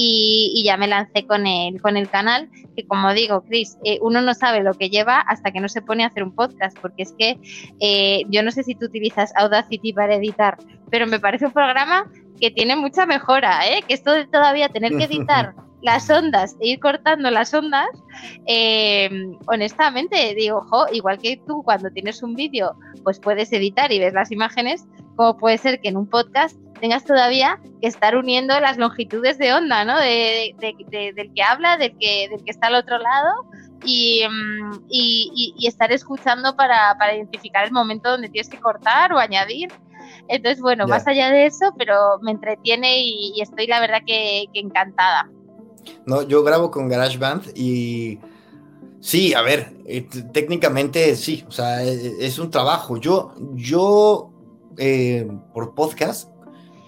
y, 0.00 0.62
ya 0.64 0.76
me 0.76 0.86
lancé 0.86 1.26
con 1.26 1.44
el, 1.48 1.82
con 1.82 1.96
el 1.96 2.08
canal, 2.08 2.48
que 2.76 2.86
como 2.86 3.12
digo, 3.14 3.42
Chris, 3.42 3.78
eh, 3.84 3.98
uno 4.00 4.22
no 4.22 4.32
sabe 4.32 4.62
lo 4.62 4.74
que 4.74 4.90
lleva 4.90 5.20
hasta 5.20 5.50
que 5.50 5.58
no 5.58 5.68
se 5.68 5.82
pone 5.82 6.04
a 6.04 6.06
hacer 6.06 6.22
un 6.22 6.32
podcast, 6.32 6.78
porque 6.78 7.02
es 7.02 7.12
que 7.18 7.40
eh, 7.80 8.22
yo 8.28 8.44
no 8.44 8.52
sé 8.52 8.62
si 8.62 8.76
tú 8.76 8.86
utilizas 8.86 9.32
Audacity 9.34 9.92
para 9.92 10.14
editar, 10.14 10.56
pero 10.88 11.08
me 11.08 11.18
parece 11.18 11.46
un 11.46 11.52
programa 11.52 12.08
que 12.40 12.52
tiene 12.52 12.76
mucha 12.76 13.06
mejora, 13.06 13.66
¿eh? 13.66 13.82
que 13.88 13.94
esto 13.94 14.12
de 14.12 14.24
todavía 14.28 14.68
tener 14.68 14.96
que 14.96 15.02
editar 15.02 15.54
las 15.82 16.08
ondas 16.08 16.56
e 16.60 16.68
ir 16.68 16.78
cortando 16.78 17.28
las 17.32 17.52
ondas, 17.52 17.88
eh, 18.46 19.10
honestamente 19.46 20.32
digo, 20.36 20.58
ojo, 20.58 20.86
igual 20.92 21.18
que 21.18 21.40
tú 21.44 21.64
cuando 21.64 21.90
tienes 21.90 22.22
un 22.22 22.36
vídeo, 22.36 22.76
pues 23.02 23.18
puedes 23.18 23.52
editar 23.52 23.90
y 23.90 23.98
ves 23.98 24.14
las 24.14 24.30
imágenes, 24.30 24.86
como 25.16 25.36
puede 25.36 25.58
ser 25.58 25.80
que 25.80 25.88
en 25.88 25.96
un 25.96 26.06
podcast 26.06 26.56
tengas 26.78 27.04
todavía 27.04 27.60
que 27.80 27.88
estar 27.88 28.16
uniendo 28.16 28.58
las 28.60 28.78
longitudes 28.78 29.38
de 29.38 29.52
onda, 29.52 29.84
¿no? 29.84 29.98
De, 29.98 30.54
del 30.58 31.32
que 31.34 31.42
habla, 31.42 31.76
del 31.76 31.96
que, 31.98 32.28
del 32.30 32.42
que 32.44 32.50
está 32.50 32.68
al 32.68 32.76
otro 32.76 32.98
lado 32.98 33.46
y, 33.84 34.22
mm, 34.28 35.66
estar 35.66 35.92
escuchando 35.92 36.56
para, 36.56 36.96
identificar 37.14 37.64
el 37.64 37.72
momento 37.72 38.10
donde 38.10 38.28
tienes 38.28 38.48
que 38.48 38.58
cortar 38.58 39.12
o 39.12 39.18
añadir. 39.18 39.68
Entonces, 40.28 40.60
bueno, 40.60 40.86
más 40.86 41.06
allá 41.06 41.30
de 41.30 41.46
eso, 41.46 41.72
pero 41.76 42.18
me 42.22 42.32
entretiene 42.32 43.00
y, 43.02 43.40
estoy 43.40 43.66
la 43.66 43.80
verdad 43.80 44.00
que 44.06 44.46
encantada. 44.54 45.28
No, 46.06 46.22
yo 46.22 46.42
grabo 46.42 46.70
con 46.70 46.88
GarageBand 46.88 47.56
y 47.56 48.18
sí, 49.00 49.34
a 49.34 49.42
ver, 49.42 49.72
eh, 49.86 50.06
técnicamente 50.32 51.16
sí, 51.16 51.44
o 51.46 51.50
sea, 51.50 51.82
e, 51.82 51.94
e, 51.94 52.26
es, 52.26 52.38
un 52.38 52.50
trabajo. 52.50 52.96
Yo, 52.96 53.34
yo 53.54 54.30
eh, 54.76 55.28
por 55.52 55.74
podcast 55.74 56.30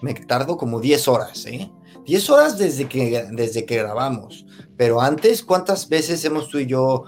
me 0.01 0.13
tardo 0.13 0.57
como 0.57 0.79
10 0.79 1.07
horas, 1.07 1.45
¿eh? 1.45 1.71
10 2.05 2.29
horas 2.29 2.57
desde 2.57 2.87
que, 2.87 3.27
desde 3.31 3.65
que 3.65 3.77
grabamos. 3.77 4.45
Pero 4.75 5.01
antes, 5.01 5.43
¿cuántas 5.43 5.87
veces 5.87 6.23
hemos 6.25 6.49
tú 6.49 6.59
y 6.59 6.65
yo 6.65 7.03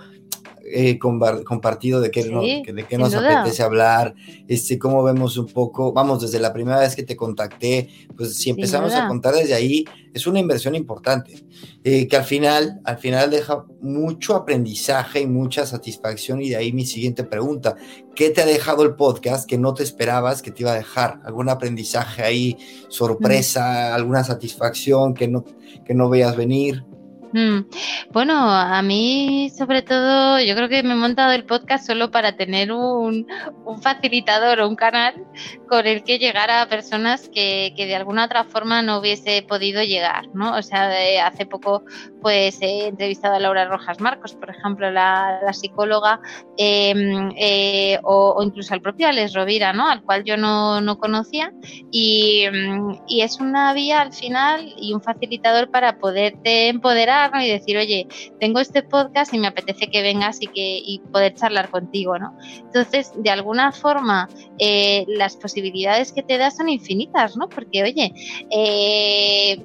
eh, 0.65 0.97
compartido 0.97 1.99
de 1.99 2.09
qué, 2.09 2.23
de 2.23 2.85
qué 2.85 2.97
nos 2.97 3.13
apetece 3.13 3.63
hablar, 3.63 4.15
este, 4.47 4.79
cómo 4.79 5.03
vemos 5.03 5.37
un 5.37 5.47
poco, 5.47 5.91
vamos, 5.91 6.21
desde 6.21 6.39
la 6.39 6.53
primera 6.53 6.79
vez 6.79 6.95
que 6.95 7.03
te 7.03 7.17
contacté, 7.17 7.89
pues 8.15 8.35
si 8.35 8.49
empezamos 8.49 8.93
a 8.93 9.07
contar 9.09 9.35
desde 9.35 9.53
ahí, 9.53 9.83
es 10.13 10.25
una 10.25 10.39
inversión 10.39 10.75
importante, 10.75 11.43
eh, 11.83 12.07
que 12.07 12.15
al 12.15 12.23
final, 12.23 12.79
al 12.85 12.97
final 12.97 13.31
deja 13.31 13.65
mucho 13.81 14.35
aprendizaje 14.35 15.21
y 15.21 15.27
mucha 15.27 15.65
satisfacción 15.65 16.41
y 16.41 16.49
de 16.49 16.55
ahí 16.55 16.71
mi 16.71 16.85
siguiente 16.85 17.25
pregunta, 17.25 17.75
¿qué 18.15 18.29
te 18.29 18.41
ha 18.41 18.45
dejado 18.45 18.83
el 18.83 18.95
podcast 18.95 19.49
que 19.49 19.57
no 19.57 19.73
te 19.73 19.83
esperabas 19.83 20.41
que 20.41 20.51
te 20.51 20.63
iba 20.63 20.71
a 20.71 20.75
dejar? 20.75 21.19
¿Algún 21.25 21.49
aprendizaje 21.49 22.23
ahí, 22.23 22.57
sorpresa, 22.87 23.93
alguna 23.93 24.23
satisfacción 24.23 25.13
que 25.13 25.27
no, 25.27 25.43
que 25.85 25.93
no 25.93 26.09
veas 26.09 26.37
venir? 26.37 26.85
Mm. 27.33 27.65
Bueno, 28.11 28.35
a 28.47 28.79
mí 28.83 29.49
sobre 29.57 29.81
todo 29.81 30.39
yo 30.39 30.55
creo 30.55 30.69
que 30.69 30.83
me 30.83 30.93
he 30.93 30.95
montado 30.95 31.31
el 31.31 31.45
podcast 31.45 31.87
solo 31.87 32.11
para 32.11 32.35
tener 32.35 32.71
un, 32.71 33.25
facilitador 33.81 34.59
o 34.59 34.69
un 34.69 34.75
canal 34.75 35.15
con 35.67 35.87
el 35.87 36.03
que 36.03 36.19
llegar 36.19 36.51
a 36.51 36.67
personas 36.69 37.29
que, 37.33 37.73
de 37.75 37.95
alguna 37.95 38.25
otra 38.25 38.43
forma 38.43 38.83
no 38.83 38.99
hubiese 38.99 39.41
podido 39.41 39.81
llegar, 39.81 40.27
¿no? 40.35 40.55
O 40.55 40.61
sea, 40.61 40.91
hace 41.25 41.47
poco 41.47 41.83
pues 42.21 42.61
he 42.61 42.87
entrevistado 42.87 43.35
a 43.35 43.39
Laura 43.39 43.65
Rojas 43.65 43.99
Marcos, 43.99 44.35
por 44.35 44.51
ejemplo, 44.51 44.91
la, 44.91 45.39
psicóloga, 45.53 46.19
em, 46.57 47.31
eh, 47.35 47.99
o, 48.03 48.41
incluso 48.43 48.73
al 48.73 48.81
propio 48.81 49.07
Alex 49.07 49.33
Rovira, 49.33 49.73
¿no? 49.73 49.89
Al 49.89 50.03
cual 50.03 50.23
yo 50.23 50.37
no, 50.37 50.97
conocía 50.99 51.51
y, 51.91 52.45
y 53.07 53.21
es 53.21 53.39
una 53.39 53.73
vía 53.73 54.01
al 54.01 54.13
final 54.13 54.73
y 54.77 54.93
un 54.93 55.01
facilitador 55.01 55.71
para 55.71 55.97
poderte 55.97 56.69
empoderar 56.69 57.22
y 57.41 57.49
decir, 57.49 57.77
oye, 57.77 58.07
tengo 58.39 58.59
este 58.59 58.83
podcast 58.83 59.33
y 59.33 59.39
me 59.39 59.47
apetece 59.47 59.87
que 59.87 60.01
vengas 60.01 60.41
y, 60.41 60.47
que, 60.47 60.81
y 60.85 60.99
poder 61.11 61.33
charlar 61.33 61.69
contigo, 61.69 62.17
¿no? 62.17 62.37
Entonces, 62.57 63.11
de 63.15 63.29
alguna 63.29 63.71
forma, 63.71 64.29
eh, 64.59 65.05
las 65.07 65.37
posibilidades 65.37 66.11
que 66.11 66.23
te 66.23 66.37
da 66.37 66.51
son 66.51 66.69
infinitas, 66.69 67.37
¿no? 67.37 67.49
Porque, 67.49 67.83
oye, 67.83 68.13
eh, 68.51 69.63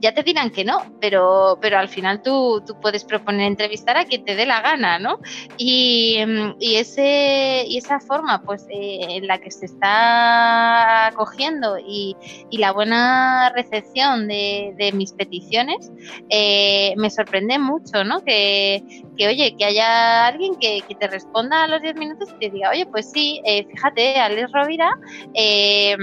ya 0.00 0.14
te 0.14 0.22
dirán 0.22 0.50
que 0.50 0.64
no, 0.64 0.82
pero, 1.00 1.58
pero 1.60 1.78
al 1.78 1.88
final 1.88 2.22
tú, 2.22 2.62
tú 2.66 2.78
puedes 2.80 3.04
proponer 3.04 3.46
entrevistar 3.46 3.96
a 3.96 4.04
quien 4.04 4.24
te 4.24 4.34
dé 4.36 4.46
la 4.46 4.60
gana, 4.60 4.98
¿no? 4.98 5.18
Y, 5.56 6.18
mm, 6.24 6.56
y 6.60 6.76
ese, 6.76 7.64
y 7.66 7.78
esa 7.78 8.00
forma, 8.00 8.42
pues, 8.42 8.66
eh, 8.70 9.00
en 9.08 9.26
la 9.26 9.38
que 9.38 9.50
se 9.50 9.66
está 9.66 11.08
acogiendo 11.08 11.78
y, 11.78 12.16
y 12.50 12.58
la 12.58 12.72
buena 12.72 13.52
recepción 13.54 14.28
de, 14.28 14.74
de 14.76 14.92
mis 14.92 15.12
peticiones, 15.12 15.90
eh, 16.30 16.94
me 16.96 17.10
sorprende 17.10 17.58
mucho, 17.58 18.04
¿no? 18.04 18.22
Que, 18.24 18.82
que, 19.16 19.28
oye, 19.28 19.54
que 19.58 19.64
haya 19.64 20.26
alguien 20.26 20.54
que, 20.56 20.82
que 20.86 20.94
te 20.94 21.08
responda 21.08 21.64
a 21.64 21.68
los 21.68 21.82
10 21.82 21.96
minutos 21.96 22.28
y 22.36 22.38
te 22.38 22.50
diga, 22.50 22.70
oye, 22.70 22.86
pues 22.86 23.10
sí, 23.10 23.40
eh, 23.44 23.66
fíjate, 23.68 24.16
Alex 24.16 24.52
Rovira. 24.52 24.90
Eh, 25.34 25.96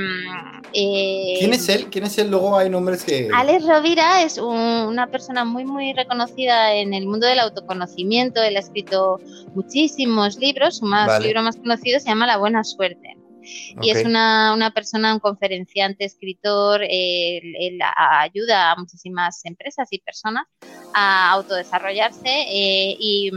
eh, 0.74 1.36
¿Quién 1.40 1.54
es 1.54 1.70
él? 1.70 1.88
¿Quién 1.90 2.06
es 2.06 2.18
él? 2.18 2.30
Luego 2.30 2.58
hay 2.58 2.70
nombres 2.70 3.04
que. 3.04 3.30
Alex 3.34 3.66
Rovira 3.66 3.85
es 3.94 4.38
un, 4.38 4.58
una 4.58 5.08
persona 5.08 5.46
muy, 5.46 5.66
muy 5.66 5.94
reconocida 5.94 6.74
en 6.74 6.94
el 6.94 7.06
mundo 7.06 7.28
del 7.28 7.40
autoconocimiento. 7.40 8.42
Él 8.42 8.58
ha 8.58 8.60
escrito 8.60 9.20
muchísimos 9.54 10.38
libros. 10.38 10.78
Su 10.78 10.86
más, 10.86 11.22
libro 11.22 11.42
más 11.42 11.58
conocido 11.58 12.00
se 12.00 12.10
llama 12.10 12.28
La 12.28 12.38
Buena 12.38 12.64
Suerte. 12.64 13.15
Y 13.82 13.90
es 13.90 14.06
una, 14.06 14.54
una, 14.54 14.72
persona, 14.72 15.14
un 15.14 15.20
conferenciante, 15.20 16.06
escritor, 16.06 16.82
él, 16.84 17.80
ayuda 17.96 18.72
a 18.72 18.76
muchísimas 18.76 19.44
empresas 19.46 19.88
y 19.92 20.00
personas 20.00 20.46
a 20.94 21.32
autodesarrollarse 21.32 22.30
eh, 22.30 22.96
y, 23.00 23.32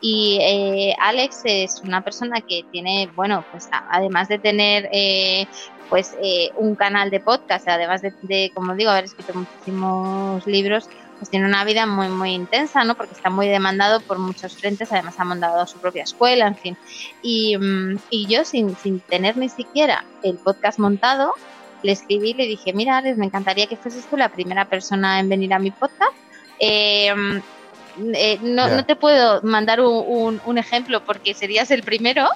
y 0.00 0.38
eh, 0.40 0.96
Alex 1.00 1.42
es 1.44 1.80
una 1.84 2.02
persona 2.02 2.40
que 2.40 2.64
tiene, 2.72 3.08
bueno, 3.14 3.44
pues 3.52 3.68
además 3.90 4.28
de 4.28 4.38
tener 4.38 4.88
eh, 4.92 5.46
pues 5.88 6.16
eh, 6.20 6.50
un 6.56 6.74
canal 6.74 7.10
de 7.10 7.20
podcast, 7.20 7.68
además 7.68 8.02
de, 8.02 8.12
de, 8.22 8.50
como 8.54 8.74
digo, 8.74 8.90
haber 8.90 9.04
escrito 9.04 9.34
muchísimos 9.34 10.46
libros, 10.46 10.88
pues 11.18 11.30
tiene 11.30 11.46
una 11.46 11.64
vida 11.64 11.86
muy, 11.86 12.08
muy 12.08 12.32
intensa, 12.32 12.84
¿no? 12.84 12.94
Porque 12.94 13.14
está 13.14 13.30
muy 13.30 13.48
demandado 13.48 14.00
por 14.00 14.18
muchos 14.18 14.56
frentes, 14.56 14.92
además 14.92 15.14
ha 15.18 15.24
montado 15.24 15.66
su 15.66 15.78
propia 15.78 16.04
escuela, 16.04 16.46
en 16.46 16.56
fin. 16.56 16.76
Y, 17.22 17.56
mm, 17.56 17.98
y 18.10 18.26
yo, 18.26 18.44
sin, 18.44 18.76
sin 18.76 19.00
tener 19.00 19.36
ni 19.36 19.48
siquiera 19.48 20.04
el 20.22 20.36
podcast 20.36 20.78
montado, 20.78 21.32
le 21.82 21.92
escribí 21.92 22.30
y 22.30 22.34
le 22.34 22.46
dije, 22.46 22.72
mira, 22.72 22.98
Alex, 22.98 23.16
me 23.16 23.26
encantaría 23.26 23.66
que 23.66 23.76
fueses 23.76 24.04
tú 24.06 24.16
la 24.16 24.28
primera 24.28 24.66
persona 24.66 25.20
en 25.20 25.28
venir 25.28 25.54
a 25.54 25.58
mi 25.58 25.70
podcast. 25.70 26.12
Eh, 26.58 27.14
eh, 28.14 28.38
no, 28.42 28.66
yeah. 28.66 28.76
no, 28.76 28.84
te 28.84 28.96
puedo 28.96 29.40
mandar 29.42 29.80
un, 29.80 30.04
un, 30.06 30.40
un, 30.44 30.58
ejemplo 30.58 31.04
porque 31.04 31.32
serías 31.32 31.70
el 31.70 31.82
primero. 31.82 32.28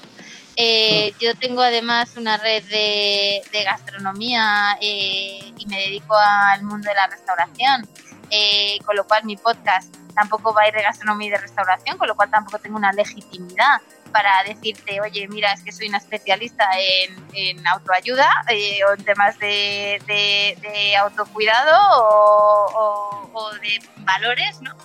Eh, 0.56 1.12
yo 1.20 1.34
tengo 1.34 1.62
además 1.62 2.16
una 2.16 2.36
red 2.36 2.62
de, 2.64 3.42
de 3.52 3.64
gastronomía 3.64 4.76
y 4.80 5.54
me 5.68 5.78
dedico 5.78 6.14
al 6.16 6.62
mundo 6.62 6.88
de 6.88 6.94
la 6.94 7.06
restauración 7.06 7.88
eh, 8.30 8.78
con 8.84 8.96
lo 8.96 9.06
cual 9.06 9.24
mi 9.24 9.36
podcast 9.36 9.94
tampoco 10.14 10.52
va 10.52 10.62
a 10.62 10.68
ir 10.68 10.74
de 10.74 10.82
gastronomía 10.82 11.28
y 11.28 11.30
de 11.30 11.38
restauración, 11.38 11.96
con 11.98 12.08
lo 12.08 12.14
cual 12.14 12.30
tampoco 12.30 12.58
tengo 12.58 12.76
una 12.76 12.92
legitimidad 12.92 13.80
para 14.12 14.42
decirte, 14.44 15.00
oye, 15.00 15.28
mira, 15.28 15.52
es 15.52 15.62
que 15.62 15.72
soy 15.72 15.88
una 15.88 15.98
especialista 15.98 16.68
en, 16.76 17.26
en 17.32 17.66
autoayuda 17.66 18.28
eh, 18.48 18.80
o 18.84 18.94
en 18.94 19.04
temas 19.04 19.38
de, 19.38 20.02
de, 20.06 20.58
de 20.60 20.96
autocuidado 20.96 21.76
o, 21.98 22.66
o, 22.74 23.30
o, 23.32 23.54
de 23.54 23.80
valores, 23.98 24.60
¿no? 24.60 24.76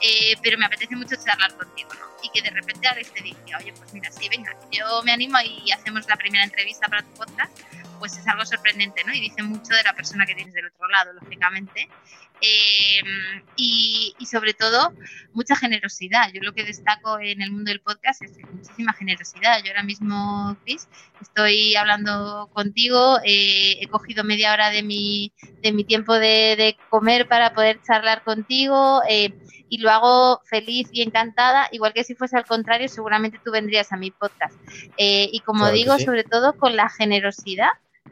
Eh, 0.00 0.34
pero 0.42 0.58
me 0.58 0.66
apetece 0.66 0.96
mucho 0.96 1.16
charlar 1.22 1.54
contigo, 1.54 1.90
¿no? 1.94 2.06
Y 2.22 2.30
que 2.30 2.42
de 2.42 2.50
repente 2.50 2.88
Alex 2.88 3.12
te 3.12 3.22
diga, 3.22 3.58
oye, 3.58 3.72
pues 3.72 3.92
mira, 3.92 4.10
sí, 4.10 4.28
venga, 4.28 4.54
yo 4.70 5.02
me 5.04 5.12
animo 5.12 5.38
y 5.44 5.70
hacemos 5.72 6.06
la 6.08 6.16
primera 6.16 6.44
entrevista 6.44 6.88
para 6.88 7.02
tu 7.02 7.12
podcast, 7.14 7.58
pues 7.98 8.16
es 8.16 8.26
algo 8.26 8.44
sorprendente, 8.46 9.04
¿no? 9.04 9.12
Y 9.12 9.20
dice 9.20 9.42
mucho 9.42 9.74
de 9.74 9.82
la 9.82 9.92
persona 9.92 10.24
que 10.26 10.34
tienes 10.34 10.54
del 10.54 10.66
otro 10.66 10.88
lado, 10.88 11.12
lógicamente. 11.12 11.88
Eh, 12.40 13.02
y, 13.56 14.14
y, 14.18 14.26
sobre 14.26 14.54
todo 14.54 14.94
mucha 15.34 15.54
generosidad. 15.56 16.32
Yo 16.32 16.40
lo 16.42 16.54
que 16.54 16.64
destaco 16.64 17.18
en 17.20 17.42
el 17.42 17.50
mundo 17.50 17.70
del 17.70 17.80
podcast 17.80 18.22
es 18.22 18.32
muchísima 18.50 18.94
generosidad. 18.94 19.62
Yo 19.62 19.70
ahora 19.70 19.82
mismo, 19.82 20.56
Chris, 20.64 20.88
estoy 21.20 21.76
hablando 21.76 22.48
contigo, 22.54 23.18
eh, 23.24 23.76
he 23.80 23.86
cogido 23.88 24.24
media 24.24 24.54
hora 24.54 24.70
de 24.70 24.82
mi, 24.82 25.32
de 25.62 25.72
mi 25.72 25.84
tiempo 25.84 26.14
de, 26.14 26.56
de 26.56 26.76
comer 26.88 27.28
para 27.28 27.52
poder 27.52 27.82
charlar 27.82 28.24
contigo 28.24 29.02
eh, 29.06 29.34
y 29.68 29.78
lo 29.78 29.90
hago 29.90 30.40
feliz 30.46 30.88
y 30.92 31.02
encantada, 31.02 31.68
igual 31.72 31.92
que 31.92 32.04
si 32.04 32.14
fuese 32.14 32.38
al 32.38 32.46
contrario, 32.46 32.88
seguramente 32.88 33.38
tú 33.44 33.52
vendrías 33.52 33.92
a 33.92 33.98
mi 33.98 34.10
podcast. 34.10 34.58
Y 34.96 35.40
como 35.40 35.60
claro 35.60 35.74
digo, 35.74 35.98
sí. 35.98 36.04
sobre 36.06 36.24
todo 36.24 36.54
con 36.54 36.74
la 36.74 36.88
generosidad 36.88 37.68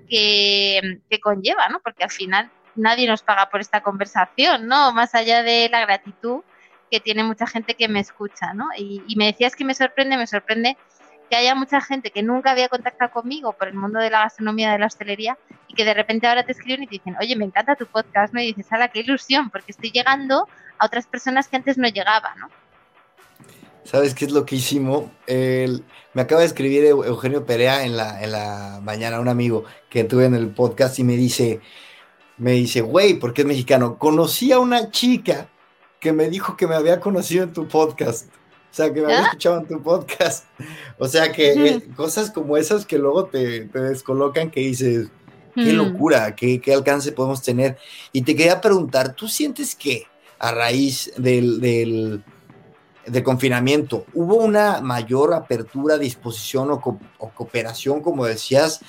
que, 0.08 1.00
que 1.08 1.18
conlleva, 1.18 1.68
¿no? 1.68 1.80
Porque 1.80 2.04
al 2.04 2.10
final 2.10 2.50
nadie 2.78 3.06
nos 3.06 3.22
paga 3.22 3.50
por 3.50 3.60
esta 3.60 3.82
conversación, 3.82 4.66
¿no? 4.66 4.92
Más 4.92 5.14
allá 5.14 5.42
de 5.42 5.68
la 5.70 5.80
gratitud 5.80 6.42
que 6.90 7.00
tiene 7.00 7.24
mucha 7.24 7.46
gente 7.46 7.74
que 7.74 7.88
me 7.88 8.00
escucha, 8.00 8.54
¿no? 8.54 8.66
Y, 8.76 9.14
me 9.16 9.26
decías 9.26 9.54
que 9.54 9.64
me 9.64 9.74
sorprende, 9.74 10.16
me 10.16 10.26
sorprende 10.26 10.76
que 11.28 11.36
haya 11.36 11.54
mucha 11.54 11.80
gente 11.80 12.10
que 12.10 12.22
nunca 12.22 12.52
había 12.52 12.68
contactado 12.68 13.10
conmigo 13.10 13.52
por 13.52 13.68
el 13.68 13.74
mundo 13.74 13.98
de 13.98 14.08
la 14.08 14.20
gastronomía, 14.20 14.72
de 14.72 14.78
la 14.78 14.86
hostelería, 14.86 15.36
y 15.66 15.74
que 15.74 15.84
de 15.84 15.92
repente 15.92 16.26
ahora 16.26 16.44
te 16.44 16.52
escriben 16.52 16.84
y 16.84 16.86
te 16.86 16.92
dicen, 16.92 17.16
oye, 17.20 17.36
me 17.36 17.44
encanta 17.44 17.76
tu 17.76 17.86
podcast, 17.86 18.32
¿no? 18.32 18.40
Y 18.40 18.46
dices, 18.46 18.72
¡hala, 18.72 18.88
qué 18.88 19.00
ilusión! 19.00 19.50
Porque 19.50 19.72
estoy 19.72 19.90
llegando 19.90 20.48
a 20.78 20.86
otras 20.86 21.06
personas 21.06 21.48
que 21.48 21.56
antes 21.56 21.76
no 21.76 21.88
llegaba, 21.88 22.34
¿no? 22.36 22.48
¿Sabes 23.84 24.14
qué 24.14 24.26
es 24.26 24.32
loquísimo? 24.32 25.10
El, 25.26 25.84
me 26.14 26.22
acaba 26.22 26.42
de 26.42 26.46
escribir 26.46 26.84
Eugenio 26.84 27.46
Perea 27.46 27.84
en 27.84 27.96
la, 27.96 28.22
en 28.22 28.32
la 28.32 28.80
mañana, 28.82 29.20
un 29.20 29.28
amigo 29.28 29.64
que 29.88 30.04
tuve 30.04 30.26
en 30.26 30.34
el 30.34 30.48
podcast, 30.48 30.98
y 30.98 31.04
me 31.04 31.16
dice, 31.16 31.60
me 32.38 32.53
dice, 32.53 32.81
güey, 32.81 33.14
porque 33.14 33.42
es 33.42 33.48
mexicano, 33.48 33.98
conocí 33.98 34.53
a 34.53 34.59
una 34.59 34.90
chica 34.90 35.48
que 36.01 36.12
me 36.12 36.29
dijo 36.31 36.57
que 36.57 36.66
me 36.66 36.74
había 36.74 37.01
conocido 37.01 37.44
en 37.44 37.53
tu 37.53 37.66
podcast. 37.66 38.29
O 38.70 38.74
sea, 38.74 38.92
que 38.92 39.01
me 39.01 39.07
había 39.07 39.20
¿Ah? 39.20 39.24
escuchado 39.27 39.61
en 39.61 39.66
tu 39.66 39.83
podcast. 39.83 40.44
O 40.98 41.09
sea, 41.09 41.33
que 41.33 41.55
-huh. 41.55 41.94
cosas 41.96 42.31
como 42.31 42.57
esas 42.57 42.87
que 42.87 42.98
luego 42.98 43.27
te, 43.27 43.62
te 43.62 43.81
descolocan, 43.81 44.51
que 44.51 44.61
dices, 44.61 45.09
qué 45.55 45.72
locura, 45.72 46.37
qué, 46.37 46.61
qué, 46.61 46.72
alcance 46.72 47.11
podemos 47.12 47.42
tener. 47.42 47.79
Y 48.12 48.22
te 48.22 48.37
quería 48.37 48.61
preguntar, 48.61 49.14
¿tú 49.14 49.27
sientes 49.27 49.74
que 49.74 50.07
a 50.38 50.53
raíz 50.53 51.12
del, 51.16 51.61
del, 51.61 52.22
del 53.07 53.22
confinamiento 53.24 54.05
hubo 54.14 54.37
una 54.37 54.81
mayor 54.81 55.35
apertura, 55.35 55.98
disposición 55.98 56.70
o, 56.70 56.81
co 56.81 56.98
o 57.18 57.31
cooperación, 57.31 58.01
como 58.01 58.24
decías, 58.24 58.81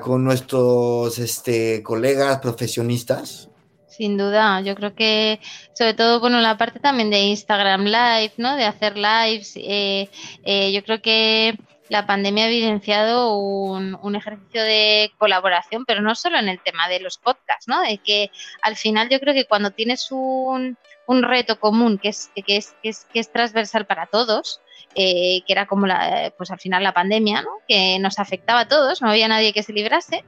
con 0.00 0.24
nuestros 0.24 1.18
este, 1.18 1.82
colegas 1.82 2.38
profesionistas? 2.38 3.48
Sin 3.88 4.16
duda, 4.16 4.60
yo 4.60 4.74
creo 4.74 4.94
que 4.94 5.40
sobre 5.72 5.94
todo, 5.94 6.20
bueno, 6.20 6.40
la 6.40 6.56
parte 6.56 6.80
también 6.80 7.10
de 7.10 7.20
Instagram 7.20 7.84
Live, 7.84 8.32
¿no? 8.36 8.56
De 8.56 8.64
hacer 8.64 8.96
lives, 8.96 9.54
eh, 9.56 10.08
eh, 10.44 10.72
yo 10.72 10.82
creo 10.84 11.02
que 11.02 11.58
la 11.88 12.06
pandemia 12.06 12.44
ha 12.44 12.48
evidenciado 12.48 13.36
un, 13.36 13.98
un, 14.00 14.14
ejercicio 14.14 14.62
de 14.62 15.10
colaboración, 15.18 15.84
pero 15.84 16.02
no 16.02 16.14
solo 16.14 16.38
en 16.38 16.48
el 16.48 16.60
tema 16.60 16.88
de 16.88 17.00
los 17.00 17.18
podcasts, 17.18 17.66
¿no? 17.66 17.80
De 17.82 17.98
que 17.98 18.30
al 18.62 18.76
final 18.76 19.08
yo 19.08 19.18
creo 19.18 19.34
que 19.34 19.46
cuando 19.46 19.72
tienes 19.72 20.12
un, 20.12 20.78
un 21.06 21.22
reto 21.24 21.58
común 21.58 21.98
que 21.98 22.10
es, 22.10 22.30
que 22.46 22.56
es, 22.56 22.76
que 22.82 22.90
es, 22.90 23.06
que 23.12 23.18
es 23.18 23.32
transversal 23.32 23.86
para 23.86 24.06
todos, 24.06 24.60
eh, 24.94 25.42
que 25.46 25.52
era 25.52 25.66
como 25.66 25.86
la, 25.86 26.32
pues 26.36 26.50
al 26.50 26.58
final 26.58 26.82
la 26.82 26.92
pandemia, 26.92 27.42
¿no? 27.42 27.50
que 27.68 27.98
nos 28.00 28.18
afectaba 28.18 28.60
a 28.60 28.68
todos, 28.68 29.00
no 29.02 29.10
había 29.10 29.28
nadie 29.28 29.52
que 29.52 29.62
se 29.62 29.72
librase. 29.72 30.24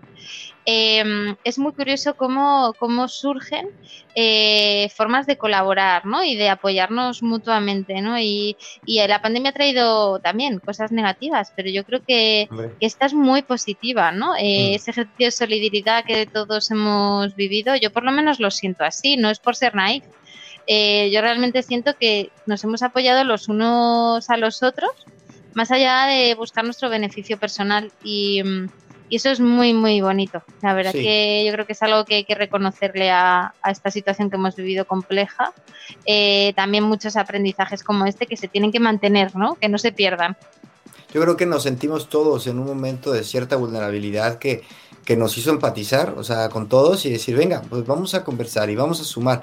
Eh, 0.64 1.34
es 1.42 1.58
muy 1.58 1.72
curioso 1.72 2.14
cómo, 2.14 2.72
cómo 2.78 3.08
surgen 3.08 3.70
eh, 4.14 4.88
formas 4.94 5.26
de 5.26 5.36
colaborar 5.36 6.06
¿no? 6.06 6.22
y 6.22 6.36
de 6.36 6.48
apoyarnos 6.48 7.22
mutuamente. 7.22 8.00
¿no? 8.00 8.18
Y, 8.20 8.56
y, 8.86 9.04
la 9.06 9.20
pandemia 9.20 9.50
ha 9.50 9.54
traído 9.54 10.20
también 10.20 10.60
cosas 10.60 10.92
negativas, 10.92 11.52
pero 11.56 11.68
yo 11.68 11.84
creo 11.84 12.04
que, 12.04 12.48
que 12.78 12.86
esta 12.86 13.06
es 13.06 13.14
muy 13.14 13.42
positiva. 13.42 14.12
¿no? 14.12 14.36
Eh, 14.36 14.70
mm. 14.70 14.74
Ese 14.76 14.90
ejercicio 14.92 15.26
de 15.26 15.32
solidaridad 15.32 16.04
que 16.04 16.26
todos 16.26 16.70
hemos 16.70 17.34
vivido, 17.34 17.74
yo 17.74 17.92
por 17.92 18.04
lo 18.04 18.12
menos 18.12 18.38
lo 18.38 18.52
siento 18.52 18.84
así, 18.84 19.16
no 19.16 19.30
es 19.30 19.40
por 19.40 19.56
ser 19.56 19.74
naif 19.74 20.04
eh, 20.66 21.10
yo 21.10 21.20
realmente 21.20 21.62
siento 21.62 21.96
que 21.98 22.30
nos 22.46 22.62
hemos 22.64 22.82
apoyado 22.82 23.24
los 23.24 23.48
unos 23.48 24.28
a 24.30 24.36
los 24.36 24.62
otros, 24.62 24.90
más 25.54 25.70
allá 25.70 26.06
de 26.06 26.34
buscar 26.34 26.64
nuestro 26.64 26.88
beneficio 26.88 27.38
personal 27.38 27.92
y, 28.02 28.42
y 29.08 29.16
eso 29.16 29.30
es 29.30 29.40
muy, 29.40 29.74
muy 29.74 30.00
bonito. 30.00 30.42
La 30.62 30.72
verdad 30.74 30.92
sí. 30.92 31.02
que 31.02 31.44
yo 31.46 31.52
creo 31.52 31.66
que 31.66 31.72
es 31.72 31.82
algo 31.82 32.04
que 32.04 32.14
hay 32.16 32.24
que 32.24 32.34
reconocerle 32.34 33.10
a, 33.10 33.54
a 33.62 33.70
esta 33.70 33.90
situación 33.90 34.30
que 34.30 34.36
hemos 34.36 34.56
vivido 34.56 34.86
compleja. 34.86 35.52
Eh, 36.06 36.52
también 36.56 36.84
muchos 36.84 37.16
aprendizajes 37.16 37.82
como 37.82 38.06
este 38.06 38.26
que 38.26 38.36
se 38.36 38.48
tienen 38.48 38.72
que 38.72 38.80
mantener, 38.80 39.36
¿no? 39.36 39.56
Que 39.56 39.68
no 39.68 39.78
se 39.78 39.92
pierdan. 39.92 40.36
Yo 41.12 41.20
creo 41.20 41.36
que 41.36 41.44
nos 41.44 41.64
sentimos 41.64 42.08
todos 42.08 42.46
en 42.46 42.58
un 42.58 42.66
momento 42.66 43.12
de 43.12 43.22
cierta 43.22 43.56
vulnerabilidad 43.56 44.38
que, 44.38 44.62
que 45.04 45.16
nos 45.16 45.36
hizo 45.36 45.50
empatizar, 45.50 46.14
o 46.16 46.24
sea, 46.24 46.48
con 46.48 46.68
todos 46.68 47.04
y 47.04 47.10
decir, 47.10 47.36
venga, 47.36 47.60
pues 47.68 47.84
vamos 47.86 48.14
a 48.14 48.24
conversar 48.24 48.70
y 48.70 48.76
vamos 48.76 49.00
a 49.00 49.04
sumar 49.04 49.42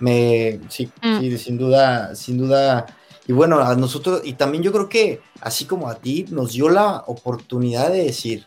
me 0.00 0.60
sí, 0.68 0.90
mm. 1.02 1.20
sí, 1.20 1.38
sin 1.38 1.58
duda, 1.58 2.14
sin 2.14 2.38
duda. 2.38 2.86
Y 3.26 3.32
bueno, 3.32 3.60
a 3.60 3.74
nosotros, 3.74 4.22
y 4.24 4.34
también 4.34 4.62
yo 4.62 4.72
creo 4.72 4.88
que, 4.88 5.20
así 5.40 5.66
como 5.66 5.88
a 5.88 5.96
ti, 5.96 6.24
nos 6.30 6.52
dio 6.52 6.70
la 6.70 7.04
oportunidad 7.06 7.90
de 7.90 8.04
decir, 8.04 8.46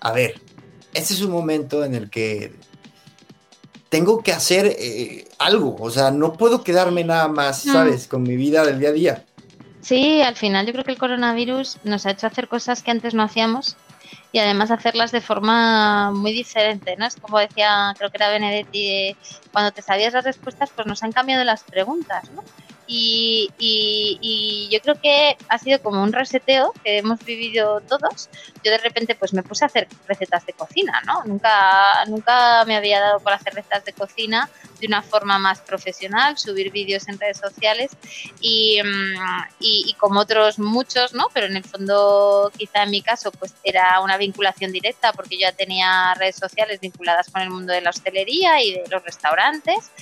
a 0.00 0.12
ver, 0.12 0.40
este 0.94 1.14
es 1.14 1.22
un 1.22 1.32
momento 1.32 1.84
en 1.84 1.94
el 1.94 2.08
que 2.08 2.54
tengo 3.88 4.22
que 4.22 4.32
hacer 4.32 4.76
eh, 4.78 5.28
algo, 5.38 5.76
o 5.78 5.90
sea, 5.90 6.10
no 6.10 6.34
puedo 6.34 6.62
quedarme 6.62 7.04
nada 7.04 7.28
más, 7.28 7.66
mm. 7.66 7.72
¿sabes? 7.72 8.06
Con 8.06 8.22
mi 8.22 8.36
vida 8.36 8.64
del 8.64 8.78
día 8.78 8.88
a 8.88 8.92
día. 8.92 9.24
Sí, 9.80 10.22
al 10.22 10.36
final 10.36 10.64
yo 10.64 10.72
creo 10.72 10.84
que 10.84 10.92
el 10.92 10.98
coronavirus 10.98 11.78
nos 11.82 12.06
ha 12.06 12.12
hecho 12.12 12.28
hacer 12.28 12.46
cosas 12.46 12.84
que 12.84 12.92
antes 12.92 13.14
no 13.14 13.22
hacíamos 13.24 13.76
y 14.32 14.38
además 14.38 14.70
hacerlas 14.70 15.12
de 15.12 15.20
forma 15.20 16.10
muy 16.10 16.32
diferente, 16.32 16.96
¿no? 16.96 17.06
Es 17.06 17.16
como 17.16 17.38
decía, 17.38 17.94
creo 17.98 18.10
que 18.10 18.16
era 18.16 18.30
Benedetti, 18.30 19.14
cuando 19.52 19.72
te 19.72 19.82
sabías 19.82 20.14
las 20.14 20.24
respuestas, 20.24 20.70
pues 20.74 20.86
nos 20.86 21.02
han 21.02 21.12
cambiado 21.12 21.44
las 21.44 21.62
preguntas, 21.64 22.30
¿no? 22.30 22.42
Y, 22.86 23.50
y, 23.58 24.68
yo 24.70 24.80
creo 24.80 25.00
que 25.00 25.36
ha 25.48 25.58
sido 25.58 25.80
como 25.80 26.02
un 26.02 26.12
reseteo 26.12 26.72
que 26.82 26.98
hemos 26.98 27.24
vivido 27.24 27.80
todos. 27.80 28.28
Yo 28.62 28.70
de 28.70 28.78
repente 28.78 29.14
pues 29.14 29.32
me 29.32 29.42
puse 29.42 29.64
a 29.64 29.68
hacer 29.68 29.88
recetas 30.06 30.44
de 30.46 30.52
cocina, 30.52 31.00
¿no? 31.06 31.22
Nunca, 31.24 32.04
nunca 32.06 32.64
me 32.66 32.76
había 32.76 33.00
dado 33.00 33.20
por 33.20 33.32
hacer 33.32 33.54
recetas 33.54 33.84
de 33.84 33.92
cocina 33.92 34.50
de 34.82 34.88
una 34.88 35.00
forma 35.00 35.38
más 35.38 35.60
profesional, 35.60 36.36
subir 36.36 36.72
vídeos 36.72 37.08
en 37.08 37.16
redes 37.16 37.38
sociales 37.38 37.92
y, 38.40 38.82
mm, 38.82 39.44
y, 39.60 39.94
como 39.94 40.20
otros 40.20 40.58
muchos, 40.58 41.14
¿no? 41.14 41.28
Pero 41.32 41.46
en 41.46 41.56
el 41.56 41.62
fondo, 41.62 42.50
quizá 42.56 42.82
en 42.82 42.90
mi 42.90 43.00
caso, 43.00 43.30
pues 43.30 43.54
era 43.62 44.00
una 44.00 44.16
vinculación 44.16 44.72
directa 44.72 45.12
porque 45.12 45.36
yo 45.36 45.42
ya 45.42 45.52
tenía 45.52 46.14
redes 46.14 46.34
sociales 46.34 46.80
vinculadas 46.80 47.30
con 47.30 47.42
el 47.42 47.50
mundo 47.50 47.72
de 47.72 47.80
la 47.80 47.90
hostelería 47.90 48.60
y 48.60 48.72
de 48.72 48.82
los 48.90 49.04
restaurantes. 49.04 49.92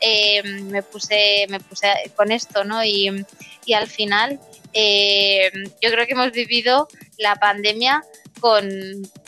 Eh, 0.00 0.42
me 0.42 0.82
puse, 0.82 1.44
me 1.50 1.60
puse 1.60 2.10
con 2.16 2.32
esto, 2.32 2.64
¿no? 2.64 2.82
Y, 2.82 3.26
y 3.66 3.74
al 3.74 3.88
final, 3.88 4.40
eh, 4.72 5.50
yo 5.82 5.90
creo 5.90 6.06
que 6.06 6.12
hemos 6.12 6.32
vivido 6.32 6.88
la 7.18 7.36
pandemia 7.36 8.02
con, 8.40 8.68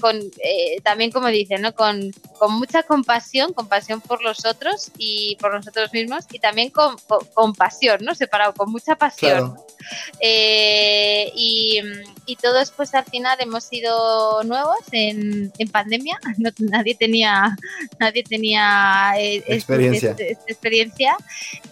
con 0.01 0.17
eh, 0.17 0.81
también 0.83 1.11
como 1.13 1.29
dicen, 1.29 1.63
¿no? 1.63 1.75
Con, 1.75 2.11
con, 2.39 2.55
mucha 2.55 2.83
compasión, 2.83 3.53
compasión 3.53 4.01
por 4.01 4.23
los 4.23 4.45
otros 4.45 4.91
y 4.99 5.37
por 5.41 5.55
nosotros 5.55 5.93
mismos 5.93 6.25
y 6.33 6.39
también 6.39 6.71
con, 6.71 6.97
con, 7.35 7.55
pasión, 7.55 7.99
¿no? 8.03 8.15
Separado, 8.15 8.55
con 8.55 8.71
mucha 8.71 8.97
pasión. 8.97 9.57
Eh, 10.21 11.31
y, 11.35 11.81
y, 12.27 12.37
todos 12.37 12.71
pues 12.71 12.95
al 12.95 13.05
final 13.05 13.37
hemos 13.41 13.65
sido 13.65 14.43
nuevos 14.45 14.79
en, 14.93 15.53
en 15.59 15.69
pandemia, 15.69 16.19
nadie 16.59 16.95
tenía, 16.95 17.57
nadie 17.99 18.23
tenía 18.25 19.13
eh, 19.19 19.37
este, 19.37 19.55
experiencia. 19.55 20.11
Este, 20.11 20.33
esta 20.33 20.45
experiencia 20.49 21.17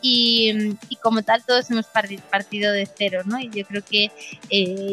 y, 0.01 0.77
y, 0.89 0.97
como 0.97 1.23
tal 1.23 1.45
todos 1.45 1.71
hemos 1.71 1.87
partido 1.87 2.73
de 2.73 2.87
cero, 2.87 3.23
¿no? 3.25 3.39
Y 3.39 3.51
yo 3.51 3.65
creo 3.65 3.83
que 3.85 4.11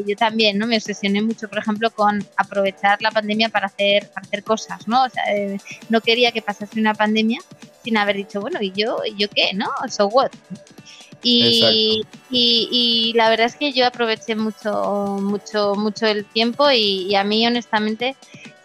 yo 0.05 0.15
también, 0.15 0.57
¿no? 0.57 0.67
Me 0.67 0.77
obsesioné 0.77 1.21
mucho, 1.21 1.49
por 1.49 1.60
ejemplo, 1.60 1.91
con 1.91 2.23
aprovechar 2.38 3.02
la 3.02 3.12
pandemia 3.12 3.50
para 3.50 3.65
hacer, 3.65 4.10
para 4.10 4.26
hacer 4.26 4.43
cosas, 4.43 4.88
¿no? 4.88 5.04
O 5.04 5.10
sea, 5.10 5.23
eh, 5.36 5.60
no 5.89 6.02
quería 6.02 6.32
que 6.32 6.41
pasase 6.41 6.80
una 6.80 6.93
pandemia 6.93 7.41
sin 7.84 7.97
haber 7.97 8.15
dicho, 8.15 8.39
bueno, 8.39 8.62
¿y 8.62 8.71
yo, 8.71 9.00
¿y 9.06 9.15
yo 9.15 9.28
qué? 9.30 9.54
¿No? 9.54 9.69
So 9.89 10.08
what? 10.08 10.32
Y, 11.23 12.04
y, 12.30 12.69
y, 12.71 13.13
la 13.13 13.30
verdad 13.30 13.47
es 13.47 13.56
que 13.56 13.73
yo 13.73 13.86
aproveché 13.88 14.36
mucho, 14.36 15.17
mucho, 15.19 15.76
mucho 15.76 16.06
el 16.06 16.26
tiempo 16.26 16.69
y, 16.71 17.15
a 17.15 17.23
mí 17.23 17.45
honestamente 17.45 18.15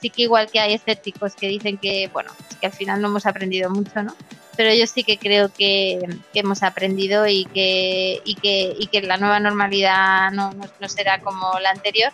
sí 0.00 0.10
que 0.10 0.22
igual 0.22 0.50
que 0.50 0.60
hay 0.60 0.74
escépticos 0.74 1.34
que 1.34 1.48
dicen 1.48 1.78
que, 1.78 2.08
bueno, 2.12 2.30
que 2.60 2.66
al 2.66 2.72
final 2.72 3.00
no 3.00 3.08
hemos 3.08 3.26
aprendido 3.26 3.70
mucho, 3.70 4.02
¿no? 4.02 4.14
Pero 4.56 4.74
yo 4.74 4.86
sí 4.86 5.02
que 5.02 5.16
creo 5.16 5.50
que, 5.52 6.00
hemos 6.34 6.62
aprendido 6.62 7.26
y 7.26 7.46
que, 7.46 8.20
y 8.24 8.34
que, 8.34 8.74
y 8.78 8.86
que 8.88 9.00
la 9.00 9.16
nueva 9.16 9.40
normalidad 9.40 10.30
no, 10.32 10.52
no, 10.52 10.64
no 10.78 10.88
será 10.88 11.20
como 11.20 11.58
la 11.60 11.70
anterior 11.70 12.12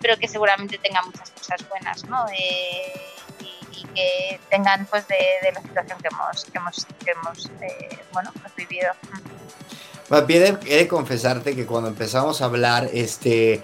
pero 0.00 0.16
que 0.16 0.28
seguramente 0.28 0.78
tengan 0.78 1.04
muchas 1.06 1.30
cosas 1.30 1.68
buenas, 1.68 2.04
¿no? 2.04 2.26
Eh, 2.28 2.92
y, 3.40 3.84
que 3.94 4.40
tengan, 4.50 4.86
pues, 4.86 5.06
de, 5.08 5.16
la 5.52 5.62
situación 5.62 5.98
que 6.00 6.08
hemos, 6.08 6.44
que 6.44 6.58
hemos, 6.58 6.86
que 7.04 7.10
hemos 7.12 7.46
eh, 7.60 7.98
bueno, 8.12 8.30
pues, 8.40 8.54
vivido. 8.56 8.90
Bueno, 10.08 10.26
he 10.66 10.76
de 10.76 10.88
confesarte 10.88 11.54
que 11.54 11.66
cuando 11.66 11.88
empezamos 11.88 12.40
a 12.40 12.46
hablar, 12.46 12.88
este, 12.92 13.62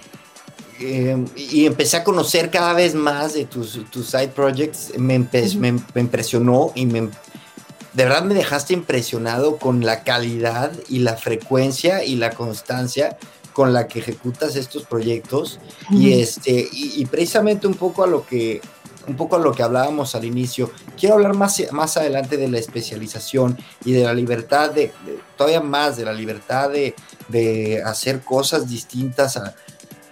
em, 0.79 1.27
y 1.37 1.67
empecé 1.67 1.97
a 1.97 2.05
conocer 2.05 2.51
cada 2.51 2.75
vez 2.75 2.95
más 2.95 3.35
de 3.35 3.47
tus, 3.47 3.91
tus 3.91 4.09
side 4.09 4.29
projects, 4.29 4.93
me, 4.99 5.19
me, 5.19 5.73
me, 5.95 6.01
impresionó 6.01 6.71
y 6.75 6.87
me, 6.87 7.01
de 7.01 8.05
verdad 8.05 8.23
me 8.23 8.35
dejaste 8.35 8.75
impresionado 8.75 9.57
con 9.57 9.85
la 9.85 10.05
calidad 10.05 10.73
y 10.89 10.99
la 10.99 11.17
frecuencia 11.17 12.05
y 12.05 12.17
la 12.17 12.31
constancia 12.31 13.17
con 13.55 13.73
la 13.73 13.89
que 13.89 14.01
ejecutas 14.01 14.57
estos 14.57 14.85
proyectos. 14.85 15.59
Y 15.91 16.21
este 16.21 16.69
y, 16.71 17.07
precisamente 17.07 17.67
un 17.67 17.75
poco 17.75 18.05
a 18.05 18.07
lo 18.07 18.27
que 18.27 18.61
un 19.07 19.17
poco 19.17 19.37
a 19.37 19.39
lo 19.39 19.53
que 19.53 19.63
hablábamos 19.63 20.15
al 20.15 20.25
inicio 20.25 20.71
quiero 20.99 21.17
hablar 21.17 21.35
más 21.35 21.63
más 21.73 21.99
adelante 21.99 22.39
de 22.39 22.49
la 22.49 22.59
especialización 22.59 23.59
y 23.85 23.93
de 23.93 24.05
la 24.05 24.15
libertad 24.15 24.71
de, 24.71 24.93
todavía 25.37 25.61
más 25.61 25.99
de 25.99 26.07
la 26.07 26.13
libertad 26.15 26.71
de, 26.71 26.95
de 27.29 27.83
hacer 27.83 28.23
cosas 28.23 28.67
distintas 28.67 29.37
a, 29.37 29.55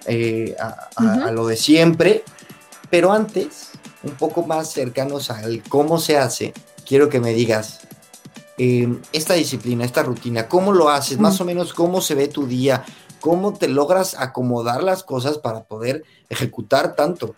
eh, 0.07 0.57
a, 0.59 1.31
lo 1.31 1.47
de 1.47 1.57
siempre. 1.57 2.25
Pero 2.91 3.13
antes 3.13 3.71
un 4.03 4.13
poco 4.13 4.45
más 4.47 4.71
cercanos 4.71 5.31
al 5.31 5.63
cómo 5.69 5.99
se 5.99 6.19
hace 6.19 6.53
quiero 6.85 7.09
que 7.09 7.21
me 7.21 7.33
digas 7.33 7.81
em, 8.59 9.01
esta 9.13 9.35
disciplina, 9.35 9.85
esta 9.85 10.03
rutina, 10.03 10.49
¿cómo 10.49 10.73
lo 10.73 10.91
haces? 10.91 11.19
Más 11.19 11.41
o 11.41 11.45
menos, 11.45 11.73
¿cómo 11.73 12.01
se 12.01 12.15
ve 12.15 12.29
tu 12.29 12.47
día? 12.47 12.85
¿Cómo 13.23 13.55
te 13.55 13.69
logras 13.69 14.17
acomodar 14.19 14.83
las 14.83 15.05
cosas 15.05 15.39
para 15.39 15.63
poder 15.63 16.03
ejecutar 16.29 16.97
tanto? 16.97 17.37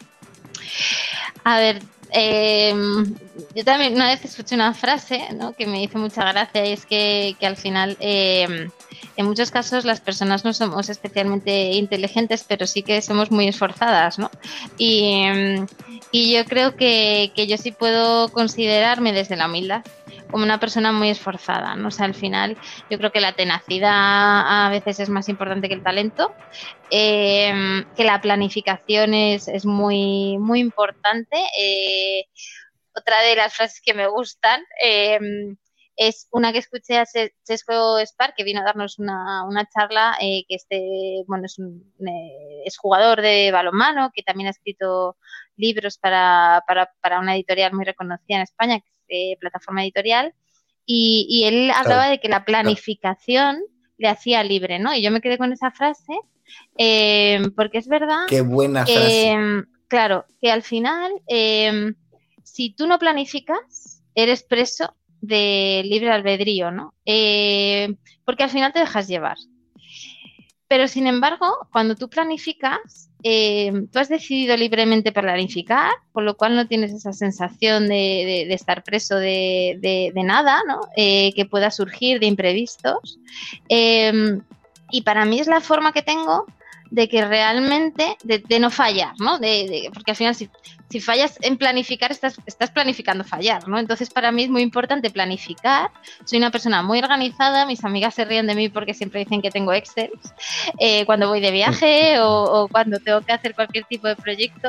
A 1.44 1.59
ver, 1.59 1.83
em, 2.11 3.14
yo 3.55 3.64
también 3.66 3.92
una 3.92 4.09
vez 4.09 4.25
escuché 4.25 4.55
una 4.55 4.73
frase 4.73 5.29
que 5.59 5.66
me 5.66 5.83
hizo 5.83 5.99
mucha 5.99 6.25
gracia 6.33 6.64
y 6.64 6.73
es 6.73 6.87
que, 6.87 7.37
al 7.42 7.59
final 7.59 7.99
em, 8.01 8.70
en 9.16 9.27
muchos 9.27 9.51
casos 9.51 9.85
las 9.85 10.01
personas 10.01 10.42
no 10.42 10.55
somos 10.55 10.88
especialmente 10.88 11.73
inteligentes, 11.73 12.47
pero 12.49 12.66
sí 12.66 12.83
que 12.83 13.03
somos 13.03 13.31
muy 13.31 13.47
esforzadas, 13.47 14.18
¿no? 14.18 14.31
Y, 14.79 15.25
em, 15.27 15.66
yo 16.14 16.44
creo 16.47 16.77
que, 16.77 17.31
que 17.37 17.47
yo 17.47 17.59
sí 17.59 17.73
puedo 17.73 18.31
considerarme 18.31 19.12
desde 19.12 19.37
la 19.37 19.49
humildad 19.49 19.85
como 20.35 20.47
una 20.47 20.59
persona 20.59 20.90
muy 20.90 21.11
esforzada, 21.11 21.77
¿no? 21.77 21.87
O 21.87 21.90
sea, 21.92 22.07
al 22.07 22.14
final 22.14 22.59
yo 22.90 22.99
creo 22.99 23.12
que 23.12 23.20
la 23.20 23.37
tenacidad 23.37 24.66
a 24.66 24.68
veces 24.68 24.99
es 24.99 25.09
más 25.09 25.29
importante 25.29 25.68
que 25.68 25.75
el 25.75 25.85
talento, 25.85 26.35
em, 26.90 27.85
que 27.94 28.03
la 28.03 28.20
planificación 28.20 29.14
es, 29.14 29.47
es 29.47 29.64
muy, 29.64 30.37
muy 30.38 30.59
importante. 30.59 31.37
Eh, 31.57 32.25
otra 32.97 33.23
de 33.23 33.37
las 33.37 33.55
frases 33.55 33.81
que 33.81 33.94
me 33.94 34.09
gustan 34.09 34.61
em, 34.83 35.57
es 35.94 36.27
una 36.33 36.53
que 36.53 36.59
escuché 36.59 36.99
a 36.99 37.07
Chesco 37.07 38.01
Spar, 38.05 38.35
que 38.35 38.42
vino 38.42 38.61
a 38.61 38.64
darnos 38.64 38.99
una, 38.99 39.44
una 39.44 39.68
charla, 39.68 40.16
eh, 40.20 40.44
que 40.49 40.57
este, 40.57 41.23
bueno, 41.29 41.47
es, 41.47 41.61
un, 41.61 41.94
eh, 42.05 42.62
es 42.64 42.77
jugador 42.77 43.23
de 43.23 43.53
balonmano, 43.53 44.11
que 44.12 44.25
también 44.25 44.49
ha 44.49 44.51
escrito 44.51 45.16
libros 45.57 45.97
para, 45.97 46.64
para, 46.66 46.92
para, 47.01 47.20
una 47.20 47.37
editorial 47.37 47.73
muy 47.73 47.85
reconocida 47.85 48.38
en 48.38 48.42
España, 48.42 48.81
plataforma 49.40 49.83
editorial, 49.83 50.35
y, 50.87 51.45
él 51.47 51.71
hablaba 51.71 52.09
de 52.09 52.21
que 52.21 52.29
la 52.29 52.45
planificación 52.45 53.62
le 53.97 54.09
hacía 54.09 54.45
libre, 54.45 54.79
¿no? 54.79 54.95
Y 54.95 55.03
yo 55.03 55.11
me 55.11 55.21
quedé 55.21 55.38
con 55.38 55.53
esa 55.53 55.71
frase, 55.71 56.12
eh, 56.77 57.40
porque 57.57 57.79
es 57.79 57.88
verdad. 57.88 58.27
Qué 58.29 58.43
buena 58.43 58.85
frase. 58.85 59.37
claro, 59.88 60.27
que 60.40 60.51
al 60.51 60.62
final, 60.62 61.12
em, 61.27 61.95
si 62.43 62.71
tú 62.71 62.87
no 62.87 62.99
planificas, 62.99 64.03
eres 64.14 64.43
preso 64.43 64.95
de 65.21 65.83
libre 65.85 66.11
albedrío, 66.11 66.71
¿no? 66.71 66.95
Eh, 67.07 67.95
porque 68.25 68.45
al 68.45 68.51
final 68.51 68.73
te 68.73 68.81
dejas 68.81 69.09
llevar. 69.09 69.37
Pero 70.75 70.89
sin 70.89 71.07
embargo, 71.07 71.69
cuando 71.71 71.95
tú 71.95 72.09
planificas, 72.09 73.09
eh, 73.23 73.87
tú 73.93 73.99
has 74.01 74.09
decidido 74.09 74.57
libremente 74.57 75.13
planificar, 75.13 75.93
por 76.13 76.25
lo 76.25 76.37
cual 76.37 76.57
no 76.57 76.67
tienes 76.67 76.93
esa 76.93 77.13
sensación 77.13 77.87
de, 77.87 78.53
estar 78.53 78.83
preso 78.83 79.15
de, 79.15 80.11
nada, 80.17 80.65
¿no? 80.67 80.81
Eh, 80.97 81.33
que 81.37 81.47
pueda 81.47 81.71
surgir 81.71 82.19
de 82.19 82.27
imprevistos. 82.27 83.21
Em, 83.69 84.41
y 84.91 85.03
para 85.03 85.25
mí 85.27 85.39
es 85.39 85.47
la 85.47 85.61
forma 85.61 85.93
que 85.93 86.03
tengo 86.03 86.45
de 86.91 87.09
que 87.09 87.25
realmente, 87.25 88.17
de, 88.25 88.59
no 88.59 88.69
fallar, 88.69 89.15
¿no? 89.21 89.39
porque 89.39 90.11
al 90.11 90.17
final 90.17 90.35
si, 90.35 90.51
si 90.95 91.01
fallas 91.01 91.39
en 91.41 91.59
planificar, 91.59 92.13
estás, 92.13 92.37
estás 92.47 92.71
planificando 92.71 93.25
fallar, 93.25 93.67
¿no? 93.67 93.81
Entonces 93.81 94.11
para 94.11 94.31
mí 94.31 94.45
es 94.45 94.49
muy 94.49 94.63
importante 94.63 95.11
planificar. 95.11 95.91
Soy 96.25 96.39
una 96.39 96.53
persona 96.53 96.85
muy 96.85 97.01
organizada, 97.01 97.67
mis 97.67 97.85
amigas 97.85 98.15
se 98.15 98.25
ríen 98.25 98.47
de 98.47 98.55
mí 98.55 98.69
porque 98.69 98.95
siempre 98.95 99.19
dicen 99.25 99.43
que 99.43 99.51
tengo 99.51 99.73
Excel 99.73 100.13
eh, 100.79 101.05
cuando 101.05 101.29
voy 101.29 101.41
de 101.41 101.51
viaje 101.51 102.15
o, 102.21 102.69
cuando 102.71 103.01
tengo 103.01 103.23
que 103.23 103.33
hacer 103.33 103.57
cualquier 103.57 103.87
tipo 103.87 104.07
de 104.07 104.15
proyecto, 104.15 104.69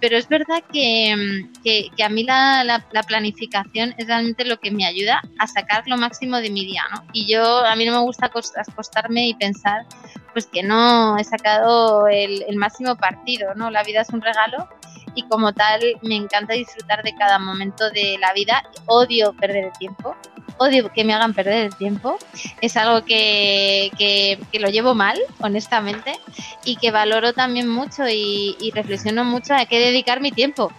pero 0.00 0.16
es 0.16 0.26
verdad 0.30 0.64
que, 0.72 1.44
que, 1.62 2.02
a 2.02 2.08
mí 2.08 2.24
la, 2.24 2.64
la, 2.64 3.02
planificación 3.02 3.94
es 3.98 4.06
realmente 4.06 4.46
lo 4.46 4.58
que 4.60 4.70
me 4.70 4.86
ayuda 4.86 5.20
a 5.38 5.46
sacar 5.46 5.82
lo 5.86 5.98
máximo 5.98 6.38
de 6.38 6.48
mi 6.48 6.64
día, 6.64 6.84
¿no? 6.90 7.04
Y 7.12 7.30
yo, 7.30 7.66
a 7.66 7.76
mí 7.76 7.84
no 7.84 7.92
me 7.92 8.00
gusta 8.00 8.30
acostarme 8.32 9.28
y 9.28 9.34
pensar 9.34 9.84
pues 10.32 10.46
que 10.46 10.62
no 10.62 11.18
he 11.18 11.24
sacado 11.24 12.08
el, 12.08 12.44
el 12.48 12.56
máximo 12.56 12.96
partido, 12.96 13.54
¿no? 13.56 13.70
La 13.70 13.82
vida 13.82 14.00
es 14.00 14.08
un 14.08 14.22
regalo 14.22 14.70
y 15.14 15.22
como 15.24 15.52
tal 15.52 15.80
me 16.02 16.16
encanta 16.16 16.54
disfrutar 16.54 17.02
de 17.02 17.14
cada 17.14 17.38
momento 17.38 17.90
de 17.90 18.16
la 18.18 18.32
vida. 18.32 18.62
Odio 18.86 19.32
perder 19.32 19.66
el 19.66 19.72
tiempo, 19.78 20.16
odio 20.58 20.92
que 20.92 21.04
me 21.04 21.14
hagan 21.14 21.34
perder 21.34 21.66
el 21.66 21.76
tiempo. 21.76 22.18
Es 22.60 22.76
algo 22.76 23.04
que, 23.04 23.90
que, 23.98 24.38
lo 24.58 24.68
llevo 24.68 24.94
mal, 24.94 25.18
honestamente, 25.40 26.18
y 26.64 26.76
que 26.76 26.90
valoro 26.90 27.32
también 27.32 27.68
mucho 27.68 28.08
y, 28.08 28.56
y 28.60 28.70
reflexiono 28.70 29.24
mucho 29.24 29.54
a 29.54 29.66
qué 29.66 29.78
dedicar 29.78 30.20
mi 30.20 30.32
tiempo. 30.32 30.70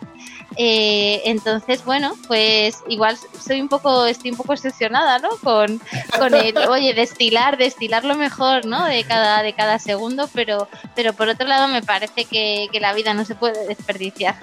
Eh, 0.58 1.22
entonces, 1.26 1.84
bueno, 1.86 2.14
pues 2.28 2.84
igual 2.90 3.18
soy 3.40 3.62
un 3.62 3.70
poco, 3.70 4.06
estoy 4.06 4.32
un 4.32 4.38
poco 4.38 4.54
obsesionada, 4.54 5.20
¿no? 5.20 5.30
Con, 5.42 5.82
con 6.18 6.34
el, 6.34 6.58
oye, 6.58 6.94
destilar, 6.94 7.58
destilar 7.58 8.04
lo 8.04 8.16
mejor, 8.16 8.66
¿no? 8.66 8.86
De 8.86 9.04
cada, 9.06 9.44
de 9.44 9.54
cada 9.54 9.80
segundo, 9.80 10.30
pero, 10.34 10.68
pero 10.96 11.14
por 11.14 11.30
otro 11.30 11.48
lado 11.48 11.68
me 11.70 11.82
parece 11.82 12.26
que, 12.26 12.70
la 12.82 12.94
vida 12.94 13.14
no 13.14 13.26
se 13.26 13.36
puede 13.36 13.68
desperdiciar. 13.68 14.36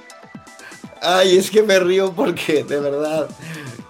Ay, 1.02 1.36
es 1.36 1.50
que 1.50 1.62
me 1.62 1.78
río 1.78 2.12
porque, 2.12 2.64
de 2.64 2.80
verdad, 2.80 3.28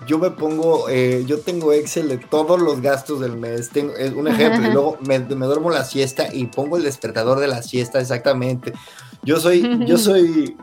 yo 0.06 0.18
me 0.18 0.30
pongo, 0.30 0.88
eh, 0.88 1.22
yo 1.26 1.40
tengo 1.40 1.72
Excel 1.72 2.08
de 2.08 2.18
todos 2.18 2.60
los 2.60 2.80
gastos 2.80 3.20
del 3.20 3.36
mes, 3.36 3.68
tengo 3.68 3.94
es 3.94 4.12
un 4.12 4.26
ejemplo, 4.26 4.66
y 4.66 4.72
luego 4.72 4.98
me, 5.02 5.18
me, 5.18 5.46
duermo 5.46 5.70
la 5.70 5.84
siesta 5.84 6.28
y 6.32 6.46
pongo 6.46 6.78
el 6.78 6.82
despertador 6.82 7.38
de 7.38 7.46
la 7.46 7.62
siesta 7.62 8.00
exactamente. 8.00 8.72
Yo 9.22 9.38
soy, 9.38 9.86
yo 9.86 9.98
soy 9.98 10.56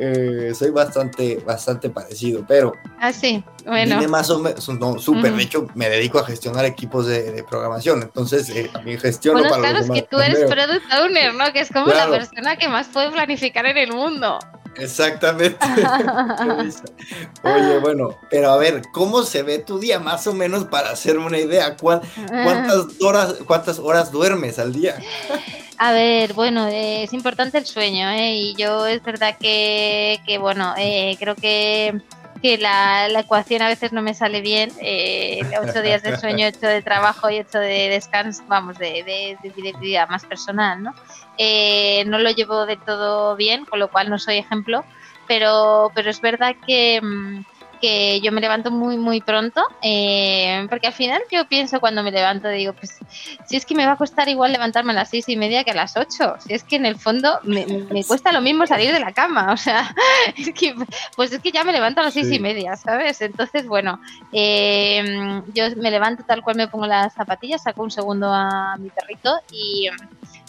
eh, 0.00 0.52
soy 0.54 0.70
bastante, 0.70 1.36
bastante 1.44 1.90
parecido, 1.90 2.44
pero. 2.46 2.72
Ah, 3.00 3.12
sí, 3.12 3.42
bueno. 3.64 4.00
más 4.08 4.30
o 4.30 4.38
menos, 4.38 4.68
no, 4.68 4.98
súper. 4.98 5.34
De 5.34 5.42
hecho, 5.42 5.66
me 5.74 5.88
dedico 5.88 6.18
a 6.18 6.24
gestionar 6.24 6.64
equipos 6.64 7.06
de, 7.06 7.44
programación, 7.48 8.02
entonces 8.02 8.48
eh, 8.50 8.70
también 8.72 8.98
gestiono 8.98 9.40
bueno, 9.40 9.56
claro, 9.56 9.78
es 9.78 9.90
que 9.90 10.02
tú 10.02 10.18
eres 10.18 10.38
product 10.50 10.84
owner, 10.92 11.34
¿no? 11.34 11.52
Que 11.52 11.60
es 11.60 11.70
como 11.70 11.86
la 11.86 12.08
persona 12.08 12.56
que 12.56 12.68
más 12.68 12.88
puede 12.88 13.10
planificar 13.10 13.66
en 13.66 13.78
el 13.78 13.92
mundo. 13.92 14.38
Exactamente. 14.76 15.58
Oye, 17.42 17.78
bueno, 17.78 18.16
pero 18.30 18.50
a 18.50 18.56
ver, 18.56 18.82
¿cómo 18.92 19.22
se 19.22 19.42
ve 19.42 19.58
tu 19.58 19.78
día 19.78 19.98
más 19.98 20.26
o 20.26 20.34
menos 20.34 20.64
para 20.64 20.90
hacerme 20.90 21.26
una 21.26 21.38
idea? 21.38 21.76
¿Cuántas 21.76 22.86
horas, 23.00 23.34
cuántas 23.46 23.78
horas 23.78 24.12
duermes 24.12 24.58
al 24.58 24.72
día? 24.72 24.96
A 25.80 25.92
ver, 25.92 26.32
bueno, 26.32 26.66
es 26.66 27.12
importante 27.12 27.56
el 27.56 27.64
sueño, 27.64 28.10
¿eh? 28.10 28.34
Y 28.34 28.54
yo 28.56 28.84
es 28.86 29.00
verdad 29.00 29.36
que, 29.38 30.20
que 30.26 30.36
bueno, 30.38 30.74
eh, 30.76 31.16
creo 31.20 31.36
que, 31.36 32.00
que 32.42 32.58
la, 32.58 33.08
ecuación 33.08 33.62
a 33.62 33.68
veces 33.68 33.92
no 33.92 34.02
me 34.02 34.12
sale 34.12 34.40
bien. 34.40 34.72
Eh, 34.80 35.40
ocho 35.62 35.80
días 35.80 36.02
de 36.02 36.16
sueño, 36.16 36.48
ocho 36.48 36.66
de 36.66 36.82
trabajo 36.82 37.30
y 37.30 37.38
ocho 37.38 37.60
de 37.60 37.90
descanso, 37.90 38.42
vamos, 38.48 38.76
de, 38.76 39.04
de, 39.04 39.74
vida 39.80 40.06
más 40.06 40.24
personal, 40.24 40.82
¿no? 40.82 40.94
Eh, 41.36 42.04
no 42.06 42.18
lo 42.18 42.30
llevo 42.30 42.66
de 42.66 42.76
todo 42.76 43.36
bien, 43.36 43.64
con 43.64 43.78
lo 43.78 43.88
cual 43.88 44.10
no 44.10 44.18
soy 44.18 44.38
ejemplo, 44.38 44.84
pero, 45.28 45.92
pero 45.94 46.10
es 46.10 46.20
verdad 46.20 46.56
que... 46.66 47.00
Mm, 47.00 47.44
que 47.78 48.20
yo 48.20 48.32
me 48.32 48.40
levanto 48.40 48.70
muy, 48.70 48.96
muy 48.96 49.20
pronto, 49.20 49.62
eh, 49.82 50.66
porque 50.68 50.88
al 50.88 50.92
final 50.92 51.20
yo 51.30 51.46
pienso 51.48 51.80
cuando 51.80 52.02
me 52.02 52.10
levanto, 52.10 52.48
digo, 52.48 52.72
pues 52.72 52.98
si 53.46 53.56
es 53.56 53.64
que 53.64 53.74
me 53.74 53.86
va 53.86 53.92
a 53.92 53.96
costar 53.96 54.28
igual 54.28 54.52
levantarme 54.52 54.92
a 54.92 54.96
las 54.96 55.10
seis 55.10 55.28
y 55.28 55.36
media 55.36 55.64
que 55.64 55.70
a 55.70 55.74
las 55.74 55.96
ocho, 55.96 56.36
si 56.40 56.54
es 56.54 56.64
que 56.64 56.76
en 56.76 56.86
el 56.86 56.96
fondo 56.96 57.40
me, 57.42 57.66
cuesta 58.06 58.32
lo 58.32 58.40
mismo 58.40 58.66
salir 58.66 58.92
de 58.92 59.00
la 59.00 59.12
cama, 59.12 59.52
o 59.52 59.56
sea, 59.56 59.94
es 60.36 60.52
que, 60.52 60.74
pues 61.16 61.32
es 61.32 61.40
que 61.40 61.52
ya 61.52 61.64
me 61.64 61.72
levanto 61.72 62.00
a 62.00 62.04
las 62.04 62.14
seis 62.14 62.30
y 62.30 62.38
media, 62.38 62.76
¿sabes? 62.76 63.20
Entonces, 63.20 63.66
bueno, 63.66 64.00
eh, 64.32 65.42
yo 65.54 65.64
me 65.76 65.90
levanto 65.90 66.24
tal 66.24 66.42
cual 66.42 66.56
me 66.56 66.68
pongo 66.68 66.86
las 66.86 67.14
zapatillas, 67.14 67.62
saco 67.62 67.82
un 67.82 67.90
segundo 67.90 68.32
a 68.32 68.76
mi 68.78 68.90
perrito 68.90 69.40
y 69.52 69.88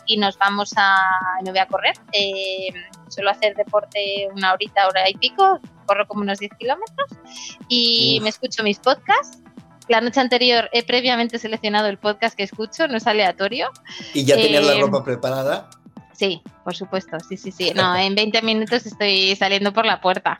y 0.09 0.17
nos 0.17 0.37
vamos 0.39 0.73
a, 0.75 0.97
me 1.43 1.51
voy 1.51 1.59
a 1.59 1.67
correr. 1.67 1.93
Eh, 2.11 2.73
suelo 3.09 3.29
hacer 3.31 3.55
deporte 3.55 4.27
una 4.33 4.53
horita, 4.53 4.87
hora 4.87 5.09
y 5.09 5.13
pico, 5.15 5.59
corro 5.85 6.07
como 6.07 6.21
unos 6.21 6.39
10 6.39 6.51
kilómetros 6.57 7.09
y 7.67 8.19
me 8.21 8.29
escucho 8.29 8.63
mis 8.63 8.79
podcasts. 8.79 9.39
La 9.87 10.01
noche 10.01 10.19
anterior 10.19 10.69
he 10.71 10.83
previamente 10.83 11.39
seleccionado 11.39 11.87
el 11.87 11.97
podcast 11.97 12.35
que 12.35 12.43
escucho, 12.43 12.87
no 12.87 12.97
es 12.97 13.07
aleatorio. 13.07 13.69
¿Y 14.13 14.23
ya 14.23 14.35
tenías 14.35 14.63
la 14.65 14.75
eh, 14.75 14.81
ropa 14.81 15.03
preparada? 15.03 15.69
Sí, 16.19 16.41
por 16.65 16.75
supuesto, 16.75 17.17
sí, 17.21 17.37
sí, 17.37 17.49
sí. 17.49 17.71
No, 17.73 17.95
en 17.95 18.13
20 18.13 18.41
minutos 18.41 18.85
estoy 18.85 19.37
saliendo 19.37 19.71
por 19.71 19.85
la 19.85 20.01
puerta. 20.01 20.37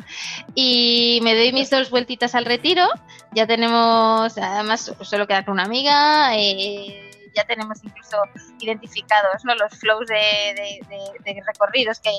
Y 0.54 1.20
me 1.24 1.34
doy 1.34 1.54
mis 1.54 1.70
dos 1.70 1.90
vueltitas 1.90 2.36
al 2.36 2.44
retiro. 2.44 2.86
Ya 3.34 3.48
tenemos, 3.48 4.38
además, 4.38 4.94
suelo 5.02 5.26
quedar 5.26 5.46
con 5.46 5.54
una 5.54 5.64
amiga. 5.64 6.36
Eh, 6.36 7.09
ya 7.36 7.44
tenemos 7.46 7.84
incluso 7.84 8.18
identificados 8.60 9.44
¿no? 9.44 9.56
los 9.56 9.72
flows 9.78 10.08
de, 10.08 11.44
recorridos 11.46 12.00
que, 12.00 12.12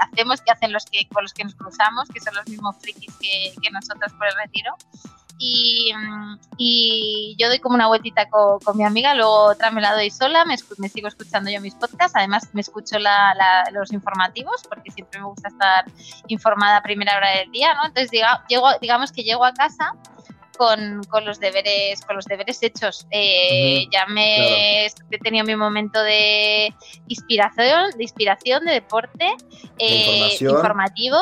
hacemos, 0.00 0.40
que 0.40 0.50
hacen 0.50 0.72
los 0.72 0.84
que 0.86 1.08
con 1.08 1.22
los 1.22 1.32
que 1.32 1.44
nos 1.44 1.54
cruzamos, 1.54 2.08
que 2.08 2.20
son 2.20 2.34
los 2.34 2.46
mismos 2.48 2.76
frikis 2.80 3.14
que, 3.20 3.52
nosotros 3.70 4.12
por 4.12 4.26
el 4.28 4.34
retiro. 4.36 4.74
Y, 5.36 5.90
y, 6.56 7.36
yo 7.40 7.48
doy 7.48 7.58
como 7.58 7.74
una 7.74 7.88
vueltita 7.88 8.28
con, 8.28 8.76
mi 8.76 8.84
amiga, 8.84 9.14
luego 9.14 9.46
otra 9.46 9.72
me 9.72 9.80
la 9.80 9.92
doy 9.92 10.08
sola, 10.08 10.44
me, 10.44 10.54
me 10.78 10.88
sigo 10.88 11.08
escuchando 11.08 11.50
yo 11.50 11.60
mis 11.60 11.74
podcasts, 11.74 12.16
además 12.16 12.48
me 12.52 12.60
escucho 12.60 13.00
la, 13.00 13.34
los 13.72 13.92
informativos 13.92 14.62
porque 14.68 14.92
siempre 14.92 15.18
me 15.18 15.26
gusta 15.26 15.48
estar 15.48 15.86
informada 16.28 16.76
a 16.76 16.82
primera 16.82 17.16
hora 17.16 17.30
del 17.30 17.50
día, 17.50 17.74
¿no? 17.74 17.86
Entonces 17.86 18.12
llego, 18.12 18.68
digamos 18.80 19.10
que 19.10 19.24
llego 19.24 19.44
a 19.44 19.52
casa 19.52 19.92
con, 20.56 21.02
con, 21.04 21.24
los 21.24 21.40
deberes 21.40 22.00
con 22.02 22.16
los 22.16 22.24
deberes 22.24 22.62
hechos. 22.62 23.06
Eh, 23.10 23.86
ya 23.92 24.06
me 24.06 24.86
he 24.86 25.18
tenido 25.22 25.44
mi 25.44 25.56
momento 25.56 26.02
de 26.02 26.74
inspiración 27.08 27.90
de 27.96 28.02
inspiración 28.02 28.64
de 28.64 28.72
deporte 28.72 29.34
eh, 29.78 30.36
informativo 30.40 31.18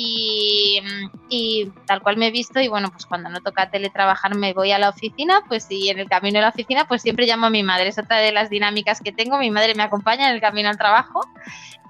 y, 0.00 0.80
y, 1.28 1.72
tal 1.86 2.02
cual 2.02 2.16
me 2.16 2.28
he 2.28 2.30
visto 2.30 2.60
y 2.60 2.68
bueno, 2.68 2.90
pues 2.90 3.06
cuando 3.06 3.28
no 3.28 3.40
toca 3.40 3.70
teletrabajar 3.70 4.34
me 4.34 4.52
voy 4.52 4.72
a 4.72 4.78
la 4.78 4.88
oficina, 4.88 5.42
pues 5.48 5.66
y 5.70 5.90
en 5.90 5.98
el 5.98 6.08
camino 6.08 6.38
a 6.38 6.42
la 6.42 6.48
oficina 6.48 6.86
pues 6.88 7.02
siempre 7.02 7.26
llamo 7.26 7.46
a 7.46 7.50
mi 7.50 7.62
madre, 7.62 7.88
es 7.88 7.98
otra 7.98 8.18
de 8.18 8.32
las 8.32 8.50
dinámicas 8.50 9.00
que 9.00 9.12
tengo, 9.12 9.38
mi 9.38 9.50
madre 9.50 9.74
me 9.74 9.82
acompaña 9.82 10.28
en 10.28 10.34
el 10.34 10.40
camino 10.40 10.68
al 10.68 10.78
trabajo 10.78 11.20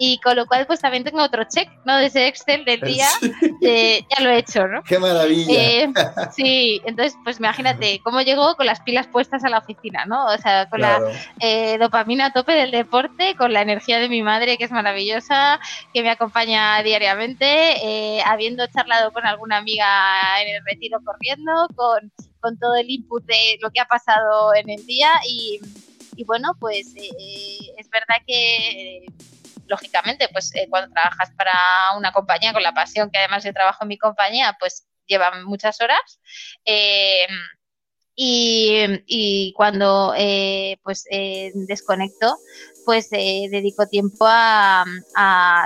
y 0.03 0.19
con 0.21 0.35
lo 0.35 0.47
cual 0.47 0.67
pues 0.67 0.81
también 0.81 1.05
tengo 1.05 1.23
otro 1.23 1.45
check, 1.45 1.69
¿no? 1.85 1.99
De 1.99 2.07
ese 2.07 2.27
Excel 2.27 2.65
del 2.65 2.81
día, 2.81 3.07
ya 3.61 4.25
lo 4.25 4.31
he 4.31 4.39
hecho, 4.39 4.67
¿no? 4.67 4.83
¡Qué 4.83 4.99
maravilla! 4.99 5.53
Eh, 5.53 5.93
sí, 6.35 6.81
entonces 6.87 7.19
pues 7.23 7.39
imagínate 7.39 8.01
cómo 8.03 8.23
llego 8.23 8.57
con 8.57 8.65
las 8.65 8.81
pilas 8.81 9.07
puestas 9.09 9.45
a 9.45 9.51
la 9.51 9.59
oficina, 9.59 10.07
¿no? 10.07 10.25
O 10.25 10.39
sea, 10.39 10.71
con 10.71 10.81
la 10.81 11.01
eh, 11.39 11.77
dopamina 11.79 12.27
a 12.27 12.33
tope 12.33 12.53
del 12.53 12.71
deporte, 12.71 13.37
con 13.37 13.53
la 13.53 13.61
energía 13.61 13.99
de 13.99 14.09
mi 14.09 14.23
madre 14.23 14.57
que 14.57 14.65
es 14.65 14.71
maravillosa, 14.71 15.61
que 15.93 16.03
me 16.03 16.09
acompaña 16.09 16.83
diariamente. 16.83 17.77
Eh, 18.03 18.23
habiendo 18.25 18.67
charlado 18.69 19.13
con 19.13 19.27
alguna 19.27 19.59
amiga 19.59 20.41
en 20.41 20.57
el 20.57 20.63
retiro 20.65 21.01
corriendo, 21.05 21.53
con, 21.77 22.11
todo 22.59 22.77
el 22.77 22.89
input 22.89 23.23
de 23.27 23.59
lo 23.61 23.71
que 23.71 23.81
ha 23.81 23.85
pasado 23.85 24.55
en 24.55 24.71
el 24.71 24.87
día 24.87 25.11
y, 25.29 25.61
bueno, 26.25 26.57
pues 26.59 26.95
eh, 26.97 27.75
es 27.77 27.91
verdad 27.91 28.17
que 28.27 29.05
lógicamente, 29.67 30.29
pues 30.33 30.55
eh, 30.55 30.67
cuando 30.71 30.95
trabajas 30.95 31.31
para 31.37 31.53
una 31.99 32.11
compañía 32.13 32.55
con 32.55 32.63
la 32.63 32.73
pasión 32.73 33.11
que 33.11 33.19
además 33.19 33.45
de 33.45 33.53
trabajo 33.53 33.85
en 33.85 33.89
mi 33.89 33.99
compañía, 33.99 34.57
pues 34.59 34.87
llevan 35.07 35.45
muchas 35.45 35.79
horas. 35.83 36.21
y, 38.17 39.53
cuando 39.57 40.15
pues 40.83 41.05
desconecto, 41.55 42.37
pues 42.85 43.09
eh, 43.13 43.49
dedico 43.51 43.87
tiempo 43.87 44.25
a, 44.27 44.85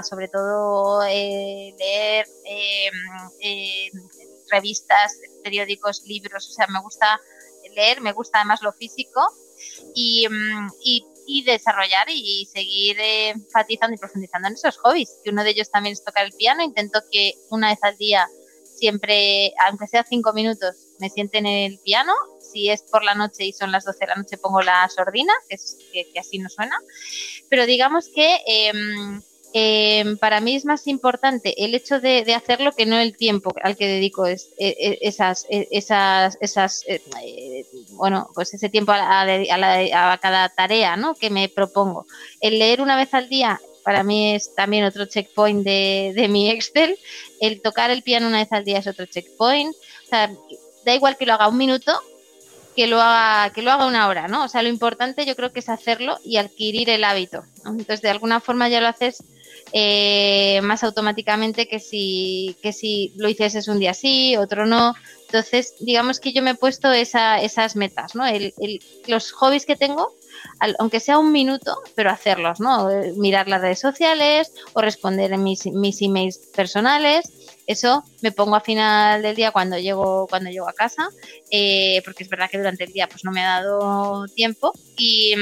sobre 0.09 0.29
todo 0.29 1.03
eh, 1.05 1.75
leer 1.79 2.27
em, 2.45 2.95
em, 3.41 3.93
revistas, 4.51 5.19
periódicos, 5.43 6.03
libros, 6.07 6.49
o 6.49 6.53
sea, 6.53 6.67
me 6.69 6.81
gusta 6.81 7.21
leer, 7.75 8.01
me 8.01 8.13
gusta 8.13 8.39
además 8.39 8.63
lo 8.63 8.73
físico 8.73 9.21
y, 9.95 10.27
mm, 10.29 10.69
desarrollar 11.45 12.09
y 12.11 12.47
seguir 12.53 12.99
eh, 13.01 13.31
enfatizando 13.31 13.95
y 13.95 13.99
profundizando 13.99 14.49
en 14.49 14.55
esos 14.55 14.77
hobbies, 14.79 15.21
que 15.25 15.31
uno 15.31 15.43
de 15.43 15.51
ellos 15.51 15.71
también 15.71 15.95
es 15.95 16.05
tocar 16.05 16.25
el 16.25 16.33
piano, 16.33 16.63
intento 16.63 17.01
que 17.11 17.35
una 17.51 17.71
vez 17.71 17.79
al 17.83 17.97
día 17.97 18.29
siempre, 18.65 19.53
aunque 19.67 19.87
sea 19.87 20.05
cinco 20.05 20.33
minutos, 20.33 20.77
me 20.99 21.11
siente 21.11 21.39
en 21.39 21.47
el 21.47 21.79
piano 21.79 22.13
si 22.55 22.71
es 22.71 22.83
por 22.83 23.03
la 23.03 23.15
noche 23.15 23.45
y 23.45 23.53
son 23.53 23.73
las 23.73 23.85
12 23.85 23.99
de 24.01 24.07
la 24.07 24.15
noche 24.15 24.39
pongo 24.39 24.63
la 24.63 24.89
sordina, 24.89 25.33
que, 25.49 25.57
es, 25.57 25.77
que, 25.93 26.19
así 26.19 26.39
no 26.39 26.49
suena. 26.49 26.79
Pero 27.49 27.67
digamos 27.67 28.09
que 28.15 28.39
em, 28.47 29.21
em, 29.53 30.17
para 30.19 30.41
mí 30.41 30.55
es 30.55 30.65
más 30.65 30.87
importante 30.87 31.65
el 31.65 31.75
hecho 31.75 32.01
de, 32.01 32.33
hacerlo 32.35 32.73
que 32.73 32.87
no 32.87 32.99
el 32.99 33.17
tiempo 33.17 33.53
al 33.63 33.77
que 33.77 33.89
dedico 33.89 34.27
es, 34.27 34.51
e, 34.59 34.69
e, 34.69 34.99
esas, 35.03 35.47
e, 35.51 35.69
esas, 35.73 36.39
esas 36.41 36.85
eh, 36.87 37.67
bueno, 37.91 38.29
pues 38.35 38.55
ese 38.55 38.69
tiempo 38.69 38.93
a, 38.93 39.23
a, 39.23 40.19
cada 40.19 40.49
tarea 40.49 40.97
¿no? 40.97 41.15
que 41.15 41.31
me 41.31 41.49
propongo. 41.49 42.07
El 42.41 42.59
leer 42.59 42.81
una 42.81 42.97
vez 42.97 43.13
al 43.15 43.29
día 43.29 43.61
para 43.85 44.03
mí 44.03 44.35
es 44.35 44.55
también 44.55 44.85
otro 44.85 45.05
checkpoint 45.05 45.63
de, 45.63 46.13
de, 46.15 46.29
mi 46.29 46.51
Excel. 46.51 46.97
El 47.41 47.61
tocar 47.61 47.91
el 47.91 48.03
piano 48.03 48.29
una 48.29 48.39
vez 48.39 48.51
al 48.51 48.65
día 48.65 48.79
es 48.79 48.87
otro 48.87 49.05
checkpoint. 49.05 49.75
O 49.75 50.09
sea, 50.09 50.31
da 50.85 50.95
igual 50.95 51.17
que 51.17 51.27
lo 51.27 51.35
haga 51.35 51.49
un 51.49 51.57
minuto, 51.57 51.93
que 52.77 52.87
lo 52.87 53.01
haga, 53.01 53.53
que 53.53 53.63
lo 53.63 53.71
haga 53.71 53.87
una 53.87 54.09
hora, 54.09 54.29
¿no? 54.29 54.45
O 54.45 54.49
sea, 54.49 54.63
lo 54.63 54.69
importante 54.69 55.27
yo 55.27 55.37
creo 55.37 55.53
que 55.53 55.61
es 55.61 55.69
hacerlo 55.69 56.19
y 56.25 56.37
adquirir 56.37 56.91
el 56.91 57.05
hábito. 57.05 57.45
Entonces, 57.65 58.03
de 58.03 58.11
alguna 58.11 58.41
forma 58.41 58.69
ya 58.69 58.81
lo 58.81 58.89
haces 58.89 59.23
eh, 59.73 60.61
más 60.63 60.85
automáticamente 60.85 61.67
que 61.67 61.81
si, 61.81 62.57
que 62.63 62.73
si 62.73 63.13
lo 63.17 63.29
hicieses 63.29 63.69
un 63.69 63.79
día 63.79 63.95
sí, 63.95 64.37
otro 64.37 64.67
no. 64.67 64.95
Entonces, 65.27 65.75
digamos 65.81 66.21
que 66.21 66.33
yo 66.33 66.43
me 66.43 66.53
he 66.53 66.55
puesto 66.55 66.93
esa, 66.93 67.41
esas 67.41 67.75
metas, 67.75 68.15
¿no? 68.15 68.25
los 69.07 69.33
hobbies 69.33 69.67
que 69.67 69.77
tengo, 69.77 70.15
aunque 70.79 71.01
sea 71.01 71.19
un 71.19 71.33
minuto, 71.33 71.77
pero 71.95 72.11
hacerlos, 72.11 72.61
¿no? 72.61 72.89
Mirar 73.17 73.49
las 73.49 73.61
redes 73.61 73.81
sociales 73.81 74.53
o 74.73 74.81
responder 74.81 75.33
en 75.33 75.43
mis, 75.43 75.67
mis 75.67 76.01
emails 76.03 76.39
personales. 76.55 77.31
Eso 77.67 78.05
me 78.21 78.33
pongo 78.33 78.57
a 78.57 78.61
final 78.61 79.23
del 79.23 79.37
día 79.37 79.51
cuando 79.51 79.79
llego, 79.79 80.27
cuando 80.29 80.51
llego 80.51 80.69
a 80.69 80.73
casa, 80.73 81.09
eh, 81.51 82.03
porque 82.05 82.25
es 82.25 82.29
verdad 82.29 82.51
que 82.51 82.59
durante 82.59 82.85
el 82.85 82.93
día 82.93 83.09
pues 83.09 83.25
no 83.25 83.33
me 83.33 83.43
ha 83.43 83.63
dado 83.63 84.27
tiempo 84.29 84.73
y, 84.97 85.35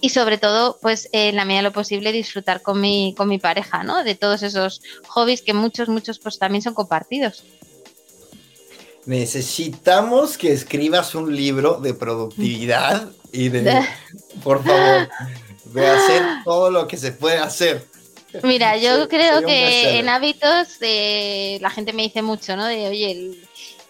y 0.00 0.08
sobre 0.08 0.38
todo, 0.38 0.78
pues 0.82 1.08
en 1.12 1.36
la 1.36 1.44
medida 1.44 1.60
de 1.60 1.68
lo 1.68 1.72
posible 1.72 2.12
disfrutar 2.12 2.62
con 2.62 2.80
mi, 2.80 3.14
con 3.16 3.28
mi 3.28 3.38
pareja, 3.38 3.84
¿no? 3.84 4.02
De 4.02 4.14
todos 4.14 4.42
esos 4.42 4.82
hobbies 5.06 5.42
que 5.42 5.54
muchos, 5.54 5.88
muchos 5.88 6.18
pues 6.18 6.38
también 6.38 6.62
son 6.62 6.74
compartidos. 6.74 7.44
Necesitamos 9.06 10.38
que 10.38 10.52
escribas 10.52 11.14
un 11.14 11.34
libro 11.36 11.80
de 11.80 11.94
productividad 11.94 13.10
y 13.34 13.48
de, 13.48 13.84
por 14.42 14.64
favor, 14.64 15.08
de 15.64 15.86
hacer 15.86 16.22
todo 16.44 16.70
lo 16.70 16.86
que 16.86 16.96
se 16.96 17.12
puede 17.12 17.38
hacer. 17.38 17.84
Mira, 18.42 18.76
yo 18.76 19.08
creo 19.08 19.44
que 19.44 19.98
en 19.98 20.08
hábitos 20.08 20.76
eh, 20.80 21.58
la 21.60 21.70
gente 21.70 21.92
me 21.92 22.02
dice 22.02 22.22
mucho, 22.22 22.56
¿no? 22.56 22.66
De, 22.66 22.88
oye, 22.88 23.38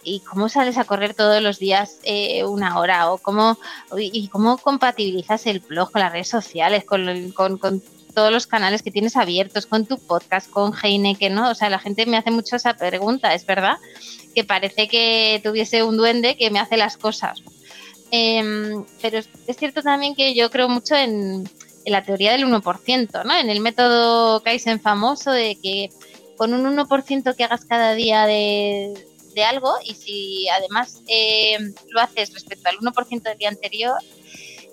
¿y 0.03 0.21
cómo 0.21 0.49
sales 0.51 0.77
a 0.77 0.85
correr 0.85 1.15
todos 1.15 1.43
los 1.43 1.59
días 1.59 1.99
eh, 2.03 2.45
una 2.45 2.79
hora? 2.79 3.11
¿O 3.11 3.19
cómo, 3.19 3.59
y 3.97 4.29
cómo 4.29 4.59
compatibilizas 4.59 5.47
el 5.47 5.61
blog 5.61 5.91
con 5.91 6.01
las 6.01 6.13
redes 6.13 6.29
sociales, 6.29 6.85
con, 6.85 7.33
con, 7.33 7.57
con 7.57 7.83
todos 8.15 8.31
los 8.31 8.47
canales 8.47 8.83
que 8.83 8.91
tienes 8.91 9.17
abiertos, 9.17 9.67
con 9.67 9.87
tu 9.87 9.99
podcast, 9.99 10.51
con 10.51 10.73
Heineken, 10.75 11.35
¿no? 11.35 11.51
O 11.51 11.55
sea, 11.55 11.71
la 11.71 11.79
gente 11.79 12.07
me 12.07 12.17
hace 12.17 12.31
mucho 12.31 12.57
esa 12.57 12.75
pregunta, 12.75 13.35
es 13.35 13.47
verdad, 13.47 13.77
que 14.35 14.45
parece 14.45 14.89
que 14.89 15.41
tuviese 15.43 15.83
un 15.83 15.97
duende 15.97 16.37
que 16.37 16.51
me 16.51 16.61
hace 16.61 16.77
las 16.77 16.97
cosas. 16.99 17.43
Em, 18.17 18.85
pero 19.03 19.19
es 19.19 19.57
cierto 19.57 19.83
también 19.83 20.15
que 20.15 20.35
yo 20.35 20.49
creo 20.49 20.69
mucho 20.69 20.95
en, 20.95 21.51
la 21.85 22.05
teoría 22.05 22.31
del 22.31 22.47
1%, 22.47 23.25
¿no? 23.25 23.37
En 23.37 23.51
el 23.51 23.61
método 23.61 24.41
Kaizen 24.43 24.81
famoso 24.81 25.33
de 25.33 25.59
que 25.61 25.91
con 26.37 26.55
un 26.55 26.65
1% 26.65 27.35
que 27.35 27.45
hagas 27.45 27.65
cada 27.65 27.95
día 27.95 28.25
de, 28.27 28.95
algo 29.45 29.75
y 29.85 29.95
si 29.95 30.49
además 30.49 31.03
eh, 31.09 31.59
lo 31.89 32.01
haces 32.01 32.33
respecto 32.33 32.69
al 32.69 32.79
1% 32.79 33.23
del 33.23 33.37
día 33.37 33.49
anterior, 33.49 33.99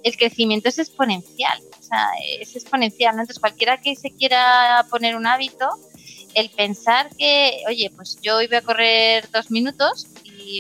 el 0.04 0.16
crecimiento 0.16 0.70
es 0.70 0.78
exponencial, 0.78 1.60
o 1.80 1.84
sea, 1.84 2.10
es 2.40 2.56
exponencial. 2.56 3.14
Entonces 3.14 3.40
cualquiera 3.40 3.82
que 3.82 3.96
se 3.96 4.12
quiera 4.12 4.86
poner 4.92 5.16
un 5.16 5.26
hábito, 5.26 5.68
el 6.36 6.52
pensar 6.52 7.10
que, 7.18 7.64
oye, 7.68 7.92
pues 7.96 8.20
yo 8.22 8.38
hoy 8.38 8.48
voy 8.48 8.58
a 8.58 8.62
correr 8.62 9.30
dos 9.32 9.50
minutos 9.50 10.06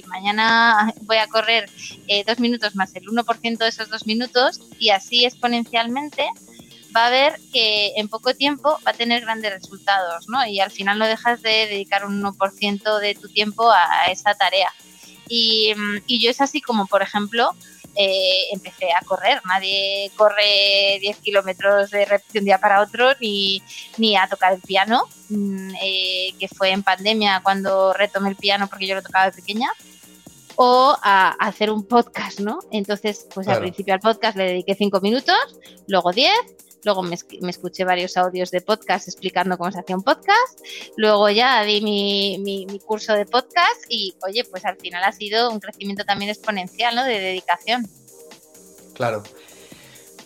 mañana 0.08 0.94
voy 1.02 1.18
a 1.18 1.28
correr 1.28 1.70
eh, 2.08 2.24
dos 2.26 2.40
minutos 2.40 2.76
más 2.76 2.96
el 2.96 3.06
1% 3.06 3.58
de 3.58 3.68
esos 3.68 3.90
dos 3.90 4.06
minutos 4.06 4.62
y 4.80 4.90
así 4.90 5.26
exponencialmente 5.26 6.28
va 6.96 7.08
a 7.08 7.10
ver 7.10 7.40
que 7.54 7.94
en 7.96 8.08
poco 8.10 8.34
tiempo 8.34 8.78
va 8.86 8.92
a 8.92 8.94
tener 8.94 9.22
grandes 9.22 9.54
resultados, 9.54 10.28
¿no? 10.28 10.46
Y 10.46 10.60
al 10.60 10.72
final 10.72 11.00
no 11.00 11.08
dejas 11.08 11.42
de 11.42 11.68
dedicar 11.68 12.06
un 12.06 12.22
1% 12.22 13.00
de 13.00 13.16
tu 13.16 13.30
tiempo 13.30 13.72
a, 13.72 14.06
esa 14.12 14.34
tarea. 14.36 14.74
Y, 15.28 15.74
y, 16.08 16.22
yo 16.22 16.30
es 16.30 16.42
así 16.42 16.60
como, 16.60 16.88
por 16.88 17.02
ejemplo, 17.02 17.56
eh, 18.04 18.48
empecé 18.52 18.92
a 18.92 19.06
correr. 19.06 19.42
Nadie 19.46 20.12
corre 20.16 20.98
10 21.00 21.18
kilómetros 21.18 21.92
de, 21.92 22.08
de 22.32 22.40
un 22.40 22.46
día 22.46 22.58
para 22.58 22.82
otro 22.82 23.10
ni, 23.20 23.62
ni 23.98 24.16
a 24.16 24.28
tocar 24.28 24.54
el 24.54 24.62
piano, 24.62 25.04
mm, 25.30 25.76
eh, 25.82 26.34
que 26.40 26.48
fue 26.48 26.72
en 26.72 26.84
pandemia 26.84 27.42
cuando 27.44 27.94
retomé 27.94 28.30
el 28.30 28.36
piano 28.36 28.68
porque 28.68 28.88
yo 28.88 28.96
lo 28.96 29.04
tocaba 29.04 29.26
de 29.26 29.34
pequeña 29.34 29.70
o 30.56 30.96
a, 31.02 31.30
hacer 31.40 31.72
un 31.72 31.86
podcast, 31.86 32.40
¿no? 32.40 32.60
Entonces, 32.72 33.28
pues 33.34 33.48
al 33.48 33.60
principio 33.60 33.94
al 33.94 34.00
podcast 34.00 34.38
le 34.38 34.46
dediqué 34.46 34.76
cinco 34.76 35.00
minutos, 35.00 35.36
luego 35.88 36.12
diez, 36.12 36.34
luego 36.84 37.04
me, 37.04 37.16
escuché 37.50 37.84
varios 37.84 38.18
audios 38.18 38.52
de 38.52 38.62
podcast 38.62 39.08
explicando 39.08 39.58
cómo 39.58 39.72
se 39.72 39.80
hacía 39.80 39.96
un 39.96 40.04
podcast, 40.04 40.60
luego 40.98 41.30
ya 41.30 41.64
di 41.64 41.82
mi, 41.82 42.38
mi, 42.40 42.80
curso 42.80 43.14
de 43.14 43.26
podcast 43.26 43.86
y, 43.90 44.16
oye, 44.26 44.44
pues 44.44 44.66
al 44.66 44.78
final 44.78 45.04
ha 45.04 45.12
sido 45.12 45.52
un 45.52 45.60
crecimiento 45.60 46.04
también 46.04 46.32
exponencial, 46.32 46.96
¿no? 46.96 47.06
De 47.06 47.20
dedicación. 47.20 47.88
Claro. 48.94 49.24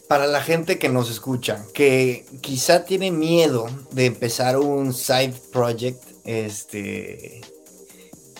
Para 0.07 0.27
la 0.27 0.41
gente 0.41 0.77
que 0.77 0.89
nos 0.89 1.09
escucha, 1.09 1.65
que 1.73 2.25
quizá 2.41 2.85
tiene 2.85 3.11
miedo 3.11 3.65
de 3.91 4.05
empezar 4.05 4.57
un 4.57 4.93
side 4.93 5.33
project, 5.51 6.03
este, 6.25 7.41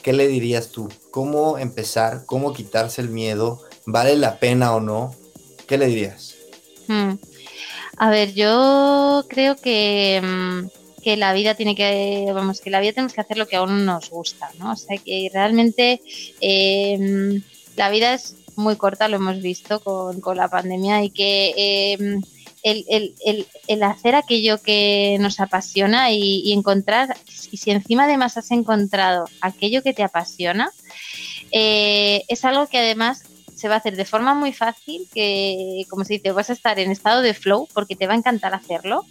¿qué 0.04 0.14
le 0.14 0.28
dirías 0.28 0.70
tú? 0.70 0.90
¿Cómo 1.10 1.58
empezar? 1.58 2.24
¿Cómo 2.28 2.54
quitarse 2.54 3.02
el 3.02 3.10
miedo? 3.10 3.64
¿Vale 3.88 4.16
la 4.16 4.40
pena 4.40 4.76
o 4.76 4.80
no? 4.80 5.16
¿Qué 5.68 5.80
le 5.80 5.88
dirías? 5.88 6.36
Hmm. 6.88 7.14
A 7.98 8.10
ver, 8.10 8.34
yo 8.34 9.26
creo 9.30 9.56
que, 9.56 10.22
mm, 10.22 11.02
que, 11.02 11.18
la 11.18 11.34
vida 11.34 11.56
tiene 11.56 11.76
que, 11.76 12.30
vamos, 12.34 12.62
que 12.62 12.70
la 12.70 12.80
vida 12.82 12.94
tenemos 12.94 13.14
que 13.14 13.22
hacer 13.22 13.38
lo 13.38 13.48
que 13.48 13.56
a 13.56 13.64
uno 13.64 13.78
nos 13.78 14.10
gusta, 14.10 14.50
¿no? 14.60 14.72
O 14.74 14.76
sea, 14.76 14.98
que 14.98 15.30
realmente 15.34 16.02
em, 16.42 17.42
la 17.76 17.90
vida 17.90 18.14
es 18.14 18.36
muy 18.56 18.76
corta, 18.76 19.08
lo 19.08 19.18
hemos 19.18 19.42
visto 19.42 19.80
con, 19.82 20.22
con 20.22 20.38
la 20.38 20.50
pandemia 20.50 21.04
y 21.04 21.10
que 21.10 21.94
em, 21.94 22.22
el, 22.64 22.86
el, 22.90 23.16
el, 23.26 23.48
el, 23.68 23.84
hacer 23.84 24.16
aquello 24.16 24.58
que 24.62 25.18
nos 25.20 25.40
apasiona 25.40 26.12
y, 26.12 26.42
y, 26.44 26.54
encontrar, 26.54 27.16
y 27.52 27.58
si 27.58 27.72
encima 27.72 28.06
además 28.06 28.38
has 28.38 28.52
encontrado 28.52 29.26
aquello 29.42 29.84
que 29.84 29.94
te 29.94 30.04
apasiona, 30.04 30.72
eh, 31.52 32.24
es 32.28 32.44
algo 32.44 32.68
que 32.68 32.80
además 32.80 33.24
se 33.56 33.68
va 33.68 33.76
a 33.76 33.78
hacer 33.78 33.96
de 33.96 34.06
forma 34.06 34.34
muy 34.34 34.54
fácil, 34.54 35.08
que 35.14 35.84
como 35.90 36.04
se 36.04 36.14
dice, 36.14 36.32
vas 36.32 36.50
a 36.50 36.54
estar 36.54 36.78
en 36.80 36.92
estado 36.92 37.22
de 37.22 37.34
flow 37.34 37.68
porque 37.74 37.96
te 37.96 38.08
va 38.08 38.14
a 38.14 38.18
encantar 38.18 38.54
hacerlo. 38.54 39.06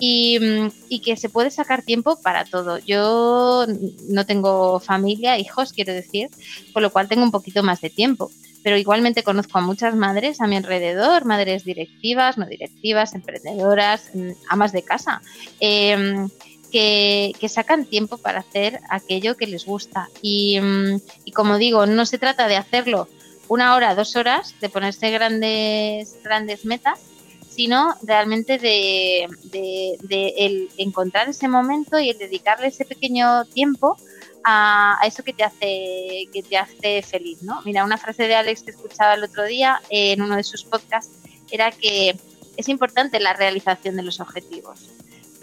Y, 0.00 0.40
y, 0.88 1.00
que 1.00 1.16
se 1.16 1.28
puede 1.28 1.52
sacar 1.52 1.82
tiempo 1.82 2.20
para 2.20 2.44
todo. 2.44 2.78
Yo 2.78 3.64
no 4.08 4.26
tengo 4.26 4.80
familia, 4.80 5.38
hijos, 5.38 5.72
quiero 5.72 5.92
decir, 5.92 6.30
por 6.72 6.82
lo 6.82 6.90
cual 6.90 7.08
tengo 7.08 7.22
un 7.22 7.30
poquito 7.30 7.62
más 7.62 7.80
de 7.80 7.90
tiempo. 7.90 8.30
Pero 8.64 8.76
igualmente 8.76 9.22
conozco 9.22 9.58
a 9.58 9.60
muchas 9.60 9.94
madres 9.94 10.40
a 10.40 10.48
mi 10.48 10.56
alrededor, 10.56 11.24
madres 11.26 11.64
directivas, 11.64 12.36
no 12.36 12.46
directivas, 12.46 13.14
emprendedoras, 13.14 14.10
mm, 14.14 14.30
amas 14.48 14.72
de 14.72 14.82
casa. 14.82 15.22
Eh, 15.60 16.26
que, 16.74 17.48
sacan 17.48 17.84
tiempo 17.84 18.18
para 18.18 18.40
hacer 18.40 18.80
aquello 18.90 19.36
que 19.36 19.46
les 19.46 19.64
gusta. 19.64 20.08
Y, 20.22 20.58
mm, 20.60 21.00
y, 21.24 21.30
como 21.30 21.56
digo, 21.56 21.86
no 21.86 22.04
se 22.04 22.18
trata 22.18 22.48
de 22.48 22.56
hacerlo 22.56 23.08
una 23.48 23.74
hora, 23.74 23.94
dos 23.94 24.16
horas, 24.16 24.54
de 24.60 24.68
ponerse 24.68 25.10
grandes, 25.10 26.16
grandes 26.22 26.64
metas, 26.64 27.00
sino 27.48 27.94
realmente 28.02 28.58
de, 28.58 29.28
de, 29.44 30.34
el 30.36 30.68
encontrar 30.76 31.28
ese 31.28 31.46
momento 31.46 31.98
y 31.98 32.10
el 32.10 32.18
dedicarle 32.18 32.68
ese 32.68 32.84
pequeño 32.84 33.44
tiempo 33.44 33.96
a, 34.42 34.98
a, 35.00 35.06
eso 35.06 35.22
que 35.22 35.32
te 35.32 35.44
hace 35.44 36.28
que 36.32 36.42
te 36.42 36.56
hace 36.56 37.02
feliz, 37.02 37.42
¿no? 37.42 37.62
Mira, 37.64 37.84
una 37.84 37.96
frase 37.96 38.26
de 38.26 38.34
Alex 38.34 38.62
que 38.62 38.72
escuchaba 38.72 39.14
el 39.14 39.24
otro 39.24 39.44
día 39.44 39.80
en 39.88 40.20
uno 40.20 40.36
de 40.36 40.42
sus 40.42 40.64
podcasts 40.64 41.12
era 41.50 41.70
que 41.70 42.16
es 42.56 42.68
importante 42.68 43.20
la 43.20 43.34
realización 43.34 43.96
de 43.96 44.02
los 44.02 44.18
objetivos 44.20 44.90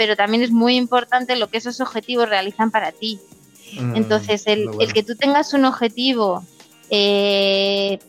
pero 0.02 0.16
también 0.16 0.41
es 0.41 0.49
muy 0.49 0.78
importante 0.78 1.36
lo 1.36 1.47
que 1.47 1.60
esos 1.60 1.80
objetivos 1.80 2.28
realizan 2.28 2.72
para 2.72 2.91
ti. 2.91 3.20
Mm, 3.80 3.95
Entonces, 3.97 4.47
el, 4.47 4.68
que 4.93 5.04
tú 5.04 5.16
tengas 5.16 5.54
un 5.54 5.64
objetivo, 5.64 6.43
eh, 6.92 8.00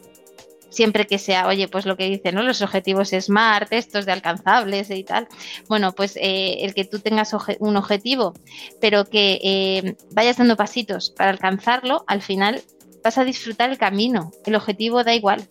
siempre 0.73 1.07
que 1.07 1.19
sea, 1.19 1.47
oye, 1.47 1.69
pues 1.69 1.87
lo 1.87 1.97
que 1.97 2.09
dicen, 2.09 2.35
¿no? 2.35 2.43
Los 2.43 2.63
objetivos 2.63 3.11
SMART, 3.11 3.73
estos 3.73 4.07
de 4.07 4.13
alcanzables 4.13 4.91
y 4.91 5.05
tal. 5.05 5.29
Bueno, 5.69 5.93
pues 5.93 6.17
eh, 6.17 6.65
el 6.65 6.75
que 6.75 6.85
tú 6.85 6.99
tengas 6.99 7.35
un 7.61 7.77
objetivo, 7.77 8.35
pero 8.81 9.05
que 9.05 9.39
eh, 9.43 9.97
vayas 10.13 10.39
dando 10.39 10.57
pasitos 10.57 11.11
para 11.11 11.31
alcanzarlo, 11.31 12.05
al 12.07 12.23
final 12.23 12.63
vas 13.05 13.19
a 13.19 13.25
disfrutar 13.25 13.71
el 13.71 13.79
camino. 13.79 14.33
El 14.45 14.57
objetivo 14.57 15.05
da 15.05 15.15
igual. 15.15 15.47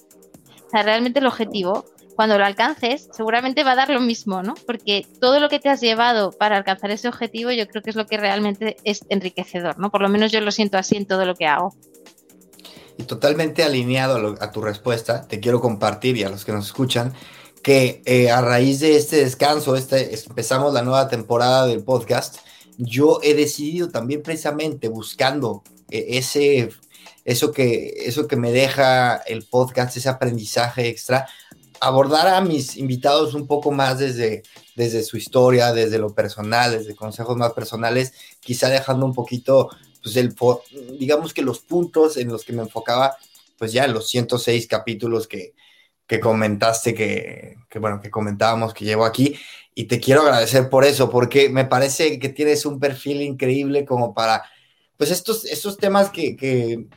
O 0.67 0.69
sea, 0.69 0.83
realmente 0.83 1.19
el 1.19 1.27
objetivo 1.27 1.85
cuando 2.15 2.37
lo 2.37 2.45
alcances, 2.45 3.09
seguramente 3.13 3.63
va 3.63 3.71
a 3.71 3.75
dar 3.75 3.89
lo 3.89 3.99
mismo, 3.99 4.43
¿no? 4.43 4.53
Porque 4.67 5.07
todo 5.19 5.39
lo 5.39 5.49
que 5.49 5.59
te 5.59 5.69
has 5.69 5.81
llevado 5.81 6.31
para 6.31 6.57
alcanzar 6.57 6.91
ese 6.91 7.07
objetivo, 7.07 7.51
yo 7.51 7.67
creo 7.67 7.81
que 7.81 7.89
es 7.89 7.95
lo 7.95 8.05
que 8.05 8.17
realmente 8.17 8.77
es 8.83 9.05
enriquecedor, 9.09 9.79
¿no? 9.79 9.89
Por 9.89 10.01
lo 10.01 10.09
menos 10.09 10.31
yo 10.31 10.41
lo 10.41 10.51
siento 10.51 10.77
así 10.77 10.97
en 10.97 11.07
todo 11.07 11.25
lo 11.25 11.35
que 11.35 11.47
hago. 11.47 11.73
Y 12.97 13.03
totalmente 13.03 13.63
alineado 13.63 14.35
a, 14.39 14.51
tu 14.51 14.61
respuesta, 14.61 15.27
te 15.27 15.39
quiero 15.39 15.61
compartir 15.61 16.17
y 16.17 16.23
a 16.23 16.29
los 16.29 16.45
que 16.45 16.51
nos 16.51 16.67
escuchan 16.67 17.13
que 17.63 18.01
eh, 18.05 18.31
a 18.31 18.41
raíz 18.41 18.79
de 18.79 18.97
este 18.97 19.17
descanso, 19.17 19.75
este, 19.75 20.15
empezamos 20.15 20.73
la 20.73 20.81
nueva 20.81 21.07
temporada 21.07 21.67
del 21.67 21.83
podcast, 21.83 22.37
yo 22.77 23.19
he 23.21 23.33
decidido 23.33 23.89
también 23.89 24.23
precisamente 24.23 24.87
buscando 24.87 25.63
eh, 25.89 26.05
ese, 26.09 26.69
eso, 27.25 27.51
que, 27.51 27.93
eso 28.05 28.27
que 28.27 28.35
me 28.35 28.51
deja 28.51 29.17
el 29.17 29.43
podcast, 29.43 29.95
ese 29.95 30.09
aprendizaje 30.09 30.87
extra, 30.87 31.27
abordar 31.79 32.27
a 32.27 32.41
mis 32.41 32.77
invitados 32.77 33.33
un 33.33 33.47
poco 33.47 33.71
más 33.71 33.99
desde, 33.99 34.43
desde 34.75 35.03
su 35.03 35.17
historia, 35.17 35.73
desde 35.73 35.97
lo 35.97 36.13
personal, 36.13 36.71
desde 36.71 36.95
consejos 36.95 37.35
más 37.37 37.53
personales, 37.53 38.13
quizá 38.39 38.69
dejando 38.69 39.05
un 39.05 39.13
poquito, 39.13 39.69
pues, 40.01 40.17
el, 40.17 40.35
digamos 40.99 41.33
que 41.33 41.41
los 41.41 41.59
puntos 41.59 42.17
en 42.17 42.29
los 42.29 42.43
que 42.43 42.53
me 42.53 42.61
enfocaba, 42.61 43.17
pues 43.57 43.71
ya 43.71 43.85
en 43.85 43.93
los 43.93 44.09
106 44.09 44.67
capítulos 44.67 45.27
que, 45.27 45.53
que 46.07 46.19
comentaste, 46.19 46.93
que, 46.93 47.57
que, 47.69 47.79
bueno, 47.79 48.01
que 48.01 48.09
comentábamos 48.09 48.73
que 48.73 48.85
llevo 48.85 49.05
aquí. 49.05 49.35
Y 49.73 49.85
te 49.85 49.99
quiero 49.99 50.21
agradecer 50.21 50.69
por 50.69 50.83
eso, 50.83 51.09
porque 51.09 51.49
me 51.49 51.65
parece 51.65 52.19
que 52.19 52.29
tienes 52.29 52.65
un 52.65 52.79
perfil 52.79 53.21
increíble 53.21 53.85
como 53.85 54.13
para, 54.13 54.43
pues 54.97 55.11
estos, 55.11 55.45
estos 55.45 55.77
temas 55.77 56.09
que, 56.09 56.35
que, 56.35 56.87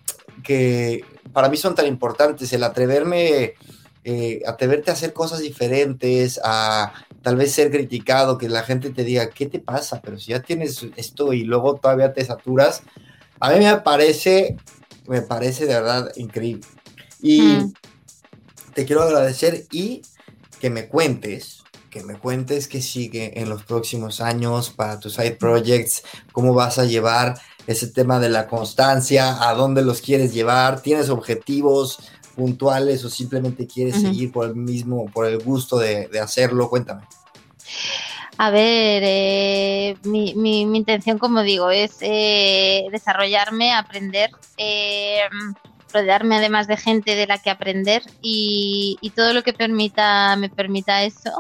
que 0.43 1.05
para 1.33 1.49
mí 1.49 1.57
son 1.57 1.75
tan 1.75 1.87
importantes, 1.87 2.53
el 2.53 2.65
atreverme, 2.65 3.55
eh, 4.05 4.43
atreverte 4.47 4.91
a 4.91 4.95
hacer 4.95 5.13
cosas 5.15 5.41
diferentes, 5.41 6.39
a 6.45 6.93
tal 7.23 7.37
vez 7.37 7.53
ser 7.53 7.71
criticado, 7.71 8.37
que 8.37 8.51
la 8.51 8.63
gente 8.63 8.91
te 8.91 9.03
diga, 9.03 9.31
¿qué 9.31 9.47
te 9.47 9.59
pasa? 9.59 10.03
Pero 10.03 10.19
si 10.19 10.33
ya 10.33 10.43
tienes 10.43 10.87
esto 10.97 11.33
y 11.33 11.45
luego 11.45 11.77
todavía 11.77 12.13
te 12.13 12.23
saturas, 12.23 12.83
a 13.41 13.51
mí 13.51 13.65
me 13.65 13.77
parece, 13.79 14.57
me 15.07 15.23
parece 15.23 15.67
de 15.67 15.75
verdad 15.75 16.13
increíble. 16.17 16.67
Y 17.23 17.41
mm. 17.41 17.73
te 18.75 18.85
quiero 18.85 19.03
agradecer 19.03 19.65
y 19.73 20.03
que 20.61 20.69
me 20.69 20.87
cuentes, 20.89 21.63
que 21.91 22.03
me 22.03 22.19
cuentes 22.19 22.69
qué 22.69 22.83
sigue 22.83 23.41
en 23.41 23.49
los 23.49 23.65
próximos 23.65 24.21
años 24.21 24.69
para 24.69 25.01
tus 25.01 25.15
side 25.15 25.37
projects, 25.37 26.03
cómo 26.33 26.53
vas 26.53 26.79
a 26.79 26.85
llevar 26.85 27.41
ese 27.67 27.87
tema 27.87 28.21
de 28.21 28.29
la 28.29 28.47
constancia, 28.47 29.49
a 29.49 29.55
dónde 29.55 29.83
los 29.83 30.01
quieres 30.03 30.35
llevar, 30.35 30.83
tienes 30.83 31.09
objetivos 31.09 32.01
puntuales 32.35 33.05
o 33.05 33.11
simplemente 33.11 33.67
quieres 33.67 34.01
seguir 34.01 34.33
por 34.33 34.47
el 34.47 34.55
mismo, 34.55 35.07
por 35.07 35.27
el 35.27 35.39
gusto 35.39 35.79
de, 35.79 36.09
hacerlo, 36.21 36.69
cuéntame. 36.69 37.03
A 38.37 38.51
ver, 38.51 39.03
eh, 39.07 39.97
mi, 40.05 40.35
mi, 40.35 40.63
intención, 40.63 41.19
como 41.19 41.43
digo, 41.43 41.71
es 41.71 41.99
eh, 42.01 42.87
desarrollarme, 42.91 43.73
aprender, 43.73 44.31
eh, 44.57 45.21
rodearme 45.93 46.37
además 46.37 46.67
de 46.67 46.77
gente 46.77 47.15
de 47.15 47.29
la 47.29 47.39
que 47.39 47.51
aprender 47.51 48.03
y, 48.21 48.99
y 49.01 49.11
todo 49.11 49.33
lo 49.33 49.45
que 49.45 49.53
permita 49.53 50.35
me 50.37 50.51
permita 50.51 51.05
eso, 51.05 51.31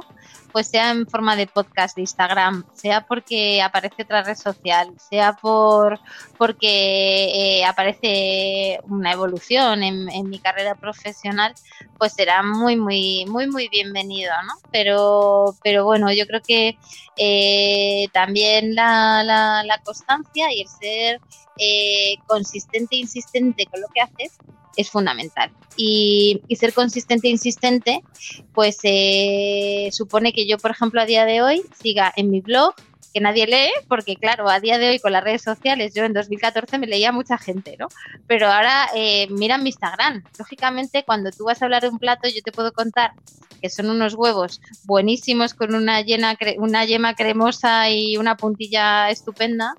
pues 0.54 0.68
sea 0.68 0.92
en 0.92 1.08
forma 1.08 1.34
de 1.34 1.48
podcast 1.48 1.96
de 1.96 2.02
Instagram, 2.02 2.64
sea 2.74 3.04
porque 3.04 3.60
aparece 3.60 4.04
otra 4.04 4.22
red 4.22 4.36
social, 4.36 4.94
sea 5.00 5.32
por 5.32 5.98
porque 6.38 7.58
eh, 7.58 7.64
aparece 7.64 8.78
una 8.84 9.10
evolución 9.10 9.82
en, 9.82 10.06
mi 10.28 10.38
carrera 10.38 10.76
profesional, 10.76 11.54
pues 11.98 12.12
será 12.12 12.44
muy, 12.44 12.76
muy, 12.76 13.26
muy, 13.26 13.48
muy 13.48 13.68
bienvenido, 13.68 14.30
¿no? 14.46 14.52
Pero, 14.70 15.56
pero 15.64 15.84
bueno, 15.84 16.12
yo 16.12 16.24
creo 16.24 16.40
que 16.40 16.78
eh, 17.16 18.06
también 18.12 18.76
la, 18.76 19.24
la, 19.24 19.80
constancia 19.82 20.52
y 20.52 20.60
el 20.60 20.68
ser 20.68 21.20
eh, 21.58 22.14
consistente 22.28 22.94
e 22.94 23.00
insistente 23.00 23.66
con 23.66 23.80
lo 23.80 23.88
que 23.88 24.02
haces 24.02 24.38
es 24.76 24.90
fundamental. 24.90 25.50
Y, 25.76 26.40
ser 26.56 26.72
consistente 26.72 27.28
e 27.28 27.30
insistente, 27.30 28.02
pues 28.52 28.78
eh, 28.84 29.88
supone 29.92 30.32
que 30.32 30.46
yo, 30.46 30.58
por 30.58 30.70
ejemplo, 30.70 31.00
a 31.00 31.06
día 31.06 31.24
de 31.24 31.42
hoy 31.42 31.62
siga 31.82 32.12
en 32.16 32.30
mi 32.30 32.40
blog, 32.40 32.74
que 33.12 33.20
nadie 33.20 33.46
lee, 33.46 33.72
porque 33.88 34.16
claro, 34.16 34.48
a 34.48 34.58
día 34.58 34.76
de 34.76 34.88
hoy 34.88 34.98
con 34.98 35.12
las 35.12 35.22
redes 35.22 35.42
sociales, 35.42 35.94
yo 35.94 36.04
en 36.04 36.12
2014 36.12 36.78
me 36.78 36.88
leía 36.88 37.12
mucha 37.12 37.38
gente, 37.38 37.76
¿no? 37.78 37.86
Pero 38.26 38.48
ahora 38.48 38.88
eh, 38.94 39.28
miran 39.30 39.62
mi 39.62 39.68
Instagram. 39.68 40.24
Lógicamente, 40.36 41.04
cuando 41.04 41.30
tú 41.30 41.44
vas 41.44 41.62
a 41.62 41.66
hablar 41.66 41.82
de 41.82 41.90
un 41.90 42.00
plato, 42.00 42.28
yo 42.28 42.42
te 42.42 42.50
puedo 42.50 42.72
contar 42.72 43.12
que 43.62 43.70
son 43.70 43.88
unos 43.88 44.14
huevos 44.14 44.60
buenísimos 44.84 45.54
con 45.54 45.74
una, 45.74 46.02
llena, 46.02 46.36
una 46.58 46.84
yema 46.84 47.14
cremosa 47.14 47.88
y 47.88 48.16
una 48.16 48.36
puntilla 48.36 49.08
estupenda, 49.10 49.74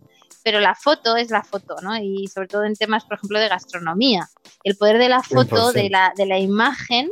pero 0.46 0.60
la 0.60 0.76
foto 0.76 1.18
es 1.18 1.32
la 1.32 1.42
foto, 1.42 1.76
¿no? 1.82 1.98
Y 1.98 2.28
sobre 2.28 2.48
todo 2.48 2.66
en 2.66 2.76
temas, 2.76 3.04
por 3.04 3.18
ejemplo, 3.18 3.40
de 3.40 3.50
gastronomía. 3.50 4.30
El 4.64 4.78
poder 4.78 5.00
de 5.00 5.10
la 5.10 5.24
foto, 5.24 5.72
de 5.72 5.90
la, 5.90 6.14
de 6.16 6.28
la 6.28 6.38
imagen, 6.38 7.10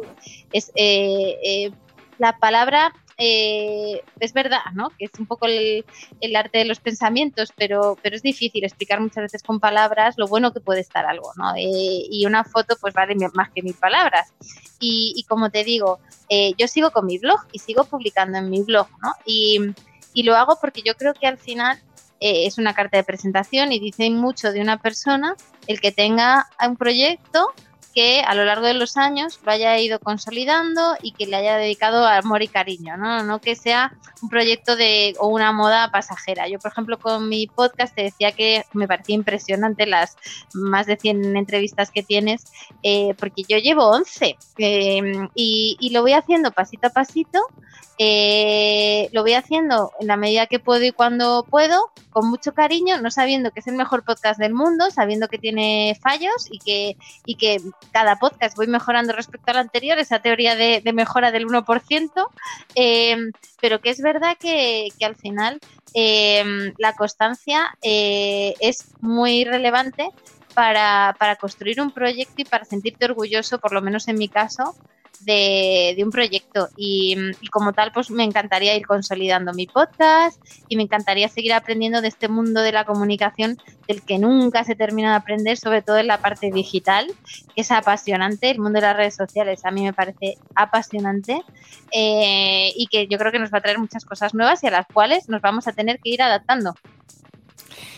es 0.52 0.72
eh, 0.76 1.40
eh, 1.44 1.72
la 2.20 2.38
palabra 2.38 2.94
eh, 3.18 4.04
es 4.20 4.34
verdad, 4.34 4.60
¿no? 4.76 4.92
Que 5.00 5.06
es 5.06 5.12
un 5.18 5.26
poco 5.26 5.48
el, 5.48 5.84
arte 6.36 6.60
de 6.60 6.66
los 6.66 6.80
pensamientos, 6.80 7.50
pero, 7.58 7.98
pero 8.04 8.16
es 8.16 8.22
difícil 8.22 8.66
explicar 8.66 9.02
muchas 9.02 9.24
veces 9.24 9.42
con 9.42 9.60
palabras 9.60 10.14
lo 10.20 10.28
bueno 10.28 10.54
que 10.54 10.60
puede 10.60 10.82
estar 10.82 11.08
algo, 11.08 11.32
¿no? 11.36 11.54
y 11.58 12.24
una 12.28 12.44
foto, 12.44 12.76
pues 12.80 12.94
vale 12.94 13.16
más 13.34 13.50
que 13.50 13.64
mil 13.64 13.74
palabras. 13.74 14.32
Y, 14.80 15.26
como 15.28 15.50
te 15.50 15.64
digo, 15.64 16.00
yo 16.56 16.68
sigo 16.68 16.92
con 16.92 17.08
mi 17.08 17.18
blog 17.18 17.40
y 17.52 17.58
sigo 17.58 17.86
publicando 17.86 18.38
en 18.38 18.52
mi 18.52 18.62
blog, 18.62 18.88
¿no? 19.02 19.14
Y, 19.26 19.60
y 20.14 20.22
lo 20.22 20.36
hago 20.36 20.60
porque 20.62 20.84
yo 20.86 20.94
creo 20.94 21.16
que 21.16 21.26
al 21.26 21.40
final 21.40 21.82
eh, 22.20 22.46
es 22.46 22.58
una 22.58 22.74
carta 22.74 22.98
de 22.98 23.04
presentación 23.04 23.72
y 23.72 23.80
dice 23.80 24.10
mucho 24.10 24.52
de 24.52 24.62
una 24.62 24.78
persona 24.78 25.36
el 25.68 25.80
que 25.80 25.92
tenga 25.92 26.48
un 26.66 26.76
proyecto 26.76 27.54
que 27.94 28.22
a 28.22 28.34
lo 28.36 28.46
largo 28.46 28.66
de 28.66 28.74
los 28.74 28.98
años 28.98 29.40
lo 29.44 29.52
haya 29.52 29.78
ido 29.80 30.00
consolidando 30.00 30.96
y 31.02 31.12
que 31.12 31.28
le 31.28 31.36
haya 31.36 31.58
dedicado 31.58 32.06
amor 32.06 32.42
y 32.42 32.48
cariño, 32.48 32.98
¿no? 32.98 33.24
No 33.24 33.40
que 33.40 33.56
sea 33.56 33.94
un 34.22 34.30
proyecto 34.30 34.76
de 34.76 35.16
o 35.20 35.28
una 35.28 35.52
moda 35.52 35.92
pasajera. 35.92 36.48
Yo, 36.48 36.60
por 36.60 36.72
ejemplo, 36.72 36.98
con 37.00 37.30
mi 37.30 37.48
podcast 37.48 37.96
te 37.96 38.04
decía 38.04 38.32
que 38.32 38.66
me 38.74 38.88
parecía 38.88 39.16
impresionante 39.16 39.86
las 39.86 40.18
más 40.54 40.88
de 40.88 40.98
100 40.98 41.36
entrevistas 41.36 41.92
que 41.92 42.04
tienes, 42.04 42.46
eh, 42.82 43.14
porque 43.18 43.44
yo 43.48 43.58
llevo 43.58 43.86
11 43.90 44.38
em, 44.58 45.30
y, 45.36 45.90
lo 45.94 46.02
voy 46.02 46.14
haciendo 46.14 46.52
pasito 46.52 46.88
a 46.88 46.90
pasito 46.90 47.40
eh, 48.00 49.10
lo 49.12 49.22
voy 49.22 49.34
haciendo 49.34 49.92
en 50.00 50.08
la 50.08 50.18
medida 50.18 50.48
que 50.48 50.60
puedo 50.60 50.84
y 50.84 50.92
cuando 50.92 51.46
puedo, 51.48 51.92
con 52.10 52.28
mucho 52.28 52.54
cariño, 52.54 53.00
no 53.00 53.12
sabiendo 53.12 53.52
que 53.52 53.60
es 53.60 53.68
el 53.68 53.76
mejor 53.76 54.04
podcast 54.04 54.40
del 54.40 54.54
mundo, 54.54 54.90
sabiendo 54.90 55.28
que 55.28 55.38
tiene 55.38 55.98
fallos 56.02 56.48
y 56.50 56.60
que, 56.60 56.98
y 57.26 57.36
que 57.36 57.62
cada 57.92 58.18
podcast 58.18 58.56
voy 58.56 58.68
mejorando 58.68 59.14
respecto 59.14 59.52
al 59.52 59.58
anterior, 59.58 59.98
esa 60.00 60.20
teoría 60.20 60.56
de, 60.56 60.82
mejora 60.94 61.32
del 61.32 61.48
1%, 61.48 62.28
eh, 62.76 63.18
pero 63.62 63.82
que 63.82 63.90
es 63.90 64.02
verdad 64.02 64.38
que, 64.40 64.90
al 65.02 65.16
final 65.16 65.60
eh, 65.94 66.74
la 66.78 66.94
constancia 66.94 67.78
es 67.82 68.86
muy 69.02 69.44
relevante 69.44 70.10
para, 70.54 71.16
para 71.20 71.36
construir 71.36 71.82
un 71.82 71.92
proyecto 71.92 72.42
y 72.42 72.46
para 72.46 72.66
sentirte 72.66 73.06
orgulloso, 73.06 73.60
por 73.60 73.74
lo 73.74 73.82
menos 73.82 74.08
en 74.08 74.18
mi 74.18 74.30
caso, 74.30 74.76
de, 75.26 75.96
un 76.04 76.12
proyecto. 76.12 76.70
Y, 76.76 77.16
como 77.52 77.74
tal 77.74 77.92
pues 77.92 78.10
me 78.10 78.24
encantaría 78.24 78.76
ir 78.76 78.86
consolidando 78.86 79.54
mi 79.54 79.68
podcast 79.68 80.42
y 80.68 80.76
me 80.76 80.84
encantaría 80.84 81.30
seguir 81.30 81.54
aprendiendo 81.54 82.02
de 82.02 82.08
este 82.08 82.28
mundo 82.28 82.62
de 82.62 82.72
la 82.72 82.86
comunicación 82.86 83.58
del 83.88 84.02
que 84.02 84.18
nunca 84.18 84.64
se 84.64 84.76
termina 84.76 85.12
de 85.12 85.18
aprender, 85.18 85.58
sobre 85.58 85.82
todo 85.82 85.98
en 85.98 86.08
la 86.08 86.20
parte 86.20 86.52
digital, 86.52 87.08
que 87.56 87.62
es 87.62 87.72
apasionante, 87.72 88.50
el 88.50 88.60
mundo 88.60 88.78
de 88.78 88.88
las 88.88 88.98
redes 88.98 89.16
sociales 89.16 89.66
a 89.66 89.72
mí 89.72 89.84
me 89.84 89.94
parece 89.94 90.38
apasionante 90.56 91.42
eh, 91.92 92.72
y 92.76 92.88
que 92.88 93.08
yo 93.08 93.18
creo 93.18 93.32
que 93.32 93.40
nos 93.40 93.54
va 93.54 93.60
a 93.60 93.62
traer 93.62 93.80
muchas 93.80 94.06
cosas 94.06 94.34
nuevas 94.34 94.64
y 94.64 94.68
a 94.68 94.72
las 94.72 94.88
cuales 94.88 95.30
nos 95.30 95.42
vamos 95.42 95.68
a 95.68 95.74
tener 95.74 96.00
que 96.00 96.10
ir 96.10 96.22
adaptando. 96.22 96.74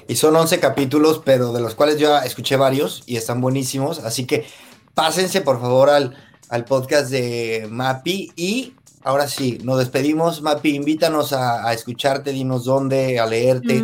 Y 0.07 0.15
son 0.15 0.35
11 0.35 0.59
capítulos, 0.59 1.21
pero 1.23 1.51
de 1.51 1.61
los 1.61 1.73
cuales 1.73 1.97
yo 1.97 2.17
escuché 2.19 2.57
varios 2.57 3.03
y 3.05 3.17
están 3.17 3.41
buenísimos, 3.41 3.99
así 3.99 4.25
que 4.25 4.45
pásense 4.93 5.41
por 5.41 5.59
favor 5.59 5.89
al, 5.89 6.15
al 6.49 6.65
podcast 6.65 7.09
de 7.09 7.67
Mapi. 7.69 8.31
Y 8.35 8.73
ahora 9.03 9.27
sí, 9.27 9.59
nos 9.63 9.79
despedimos. 9.79 10.41
Mapi, 10.41 10.75
invítanos 10.75 11.33
a, 11.33 11.71
escucharte, 11.73 12.31
dinos 12.31 12.65
dónde, 12.65 13.19
a 13.19 13.25
leerte. 13.25 13.83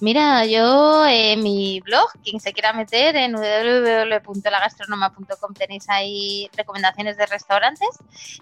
Mira, 0.00 0.46
yo 0.46 1.06
en 1.06 1.42
mi 1.42 1.80
blog, 1.80 2.08
quien 2.22 2.38
se 2.40 2.52
quiera 2.52 2.72
meter 2.72 3.16
en 3.16 3.34
www.lagastronoma.com 3.34 5.52
tenéis 5.54 5.88
ahí 5.88 6.48
recomendaciones 6.56 7.16
de 7.16 7.26
restaurantes. 7.26 7.88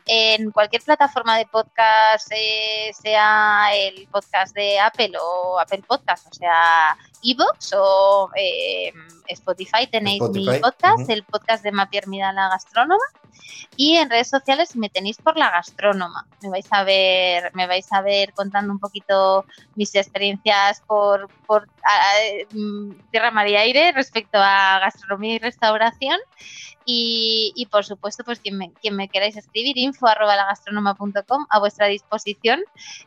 En 0.07 0.51
cualquier 0.51 0.83
plataforma 0.83 1.39
de 1.39 1.47
podcast, 1.47 2.31
eh, 2.33 2.91
sea 3.01 3.71
el 3.75 4.07
podcast 4.09 4.55
de 4.55 4.79
Apple 4.79 5.13
o 5.21 5.59
Apple 5.59 5.83
Podcast, 5.87 6.27
o 6.31 6.35
sea, 6.35 6.99
Evox 7.27 7.73
o 7.77 8.31
eh, 8.37 8.93
Spotify, 9.29 9.87
tenéis 9.91 10.23
mi 10.31 10.47
podcast, 10.61 11.11
el 11.11 11.25
podcast 11.25 11.65
de 11.65 11.73
Mapi 11.73 11.99
Hermida 11.99 12.33
la 12.33 12.49
Gastrónoma. 12.49 13.05
Y 13.77 13.97
en 13.97 14.09
redes 14.09 14.29
sociales 14.29 14.75
me 14.77 14.89
tenéis 14.89 15.19
por 15.19 15.37
la 15.37 15.51
gastrónoma. 15.51 16.27
Me 16.43 16.49
vais 16.49 16.67
a 16.71 16.85
ver, 16.85 17.55
me 17.55 17.67
vais 17.67 17.87
a 17.93 18.01
ver 18.01 18.33
contando 18.33 18.73
un 18.73 18.79
poquito 18.79 19.45
mis 19.75 19.95
experiencias 19.95 20.83
por, 20.87 21.29
por 21.47 21.69
mm, 22.53 22.93
Tierra, 23.11 23.31
María 23.31 23.61
Aire 23.61 23.93
respecto 23.93 24.39
a 24.41 24.79
gastronomía 24.79 25.35
y 25.35 25.39
restauración. 25.39 26.19
Y, 26.89 27.67
por 27.71 27.85
supuesto, 27.85 28.23
pues 28.23 28.39
quien 28.39 28.57
me, 28.59 29.09
queráis 29.09 29.37
escribir, 29.37 29.77
info 29.77 30.07
arroba 30.07 30.37
a 31.51 31.59
vuestra 31.59 31.89
disposición. 31.89 32.61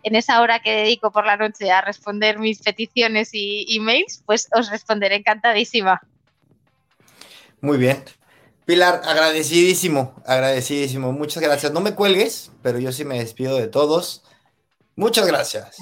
En 0.04 0.16
esa 0.16 0.42
hora 0.42 0.60
que 0.60 0.72
dedico 0.72 1.12
por 1.12 1.26
la 1.26 1.38
noche 1.38 1.72
a 1.72 1.80
responder 1.80 2.40
mis 2.40 2.62
peticiones 2.62 3.30
y 3.34 3.66
emails, 3.74 4.22
pues 4.26 4.50
os 4.54 4.70
responderé 4.70 5.16
encantadísima. 5.16 6.02
Muy 7.62 7.78
bien. 7.78 8.04
Pilar, 8.66 9.02
agradecidísimo, 9.04 10.14
agradecidísimo. 10.26 11.12
Muchas 11.12 11.42
gracias. 11.42 11.72
No 11.72 11.82
me 11.82 11.96
cuelgues, 11.96 12.52
pero 12.62 12.80
yo 12.80 12.92
sí 12.92 13.06
me 13.06 13.18
despido 13.18 13.58
de 13.58 13.68
todos. 13.68 14.24
Muchas 14.96 15.26
gracias. 15.26 15.78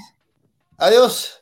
Adiós. 0.77 1.41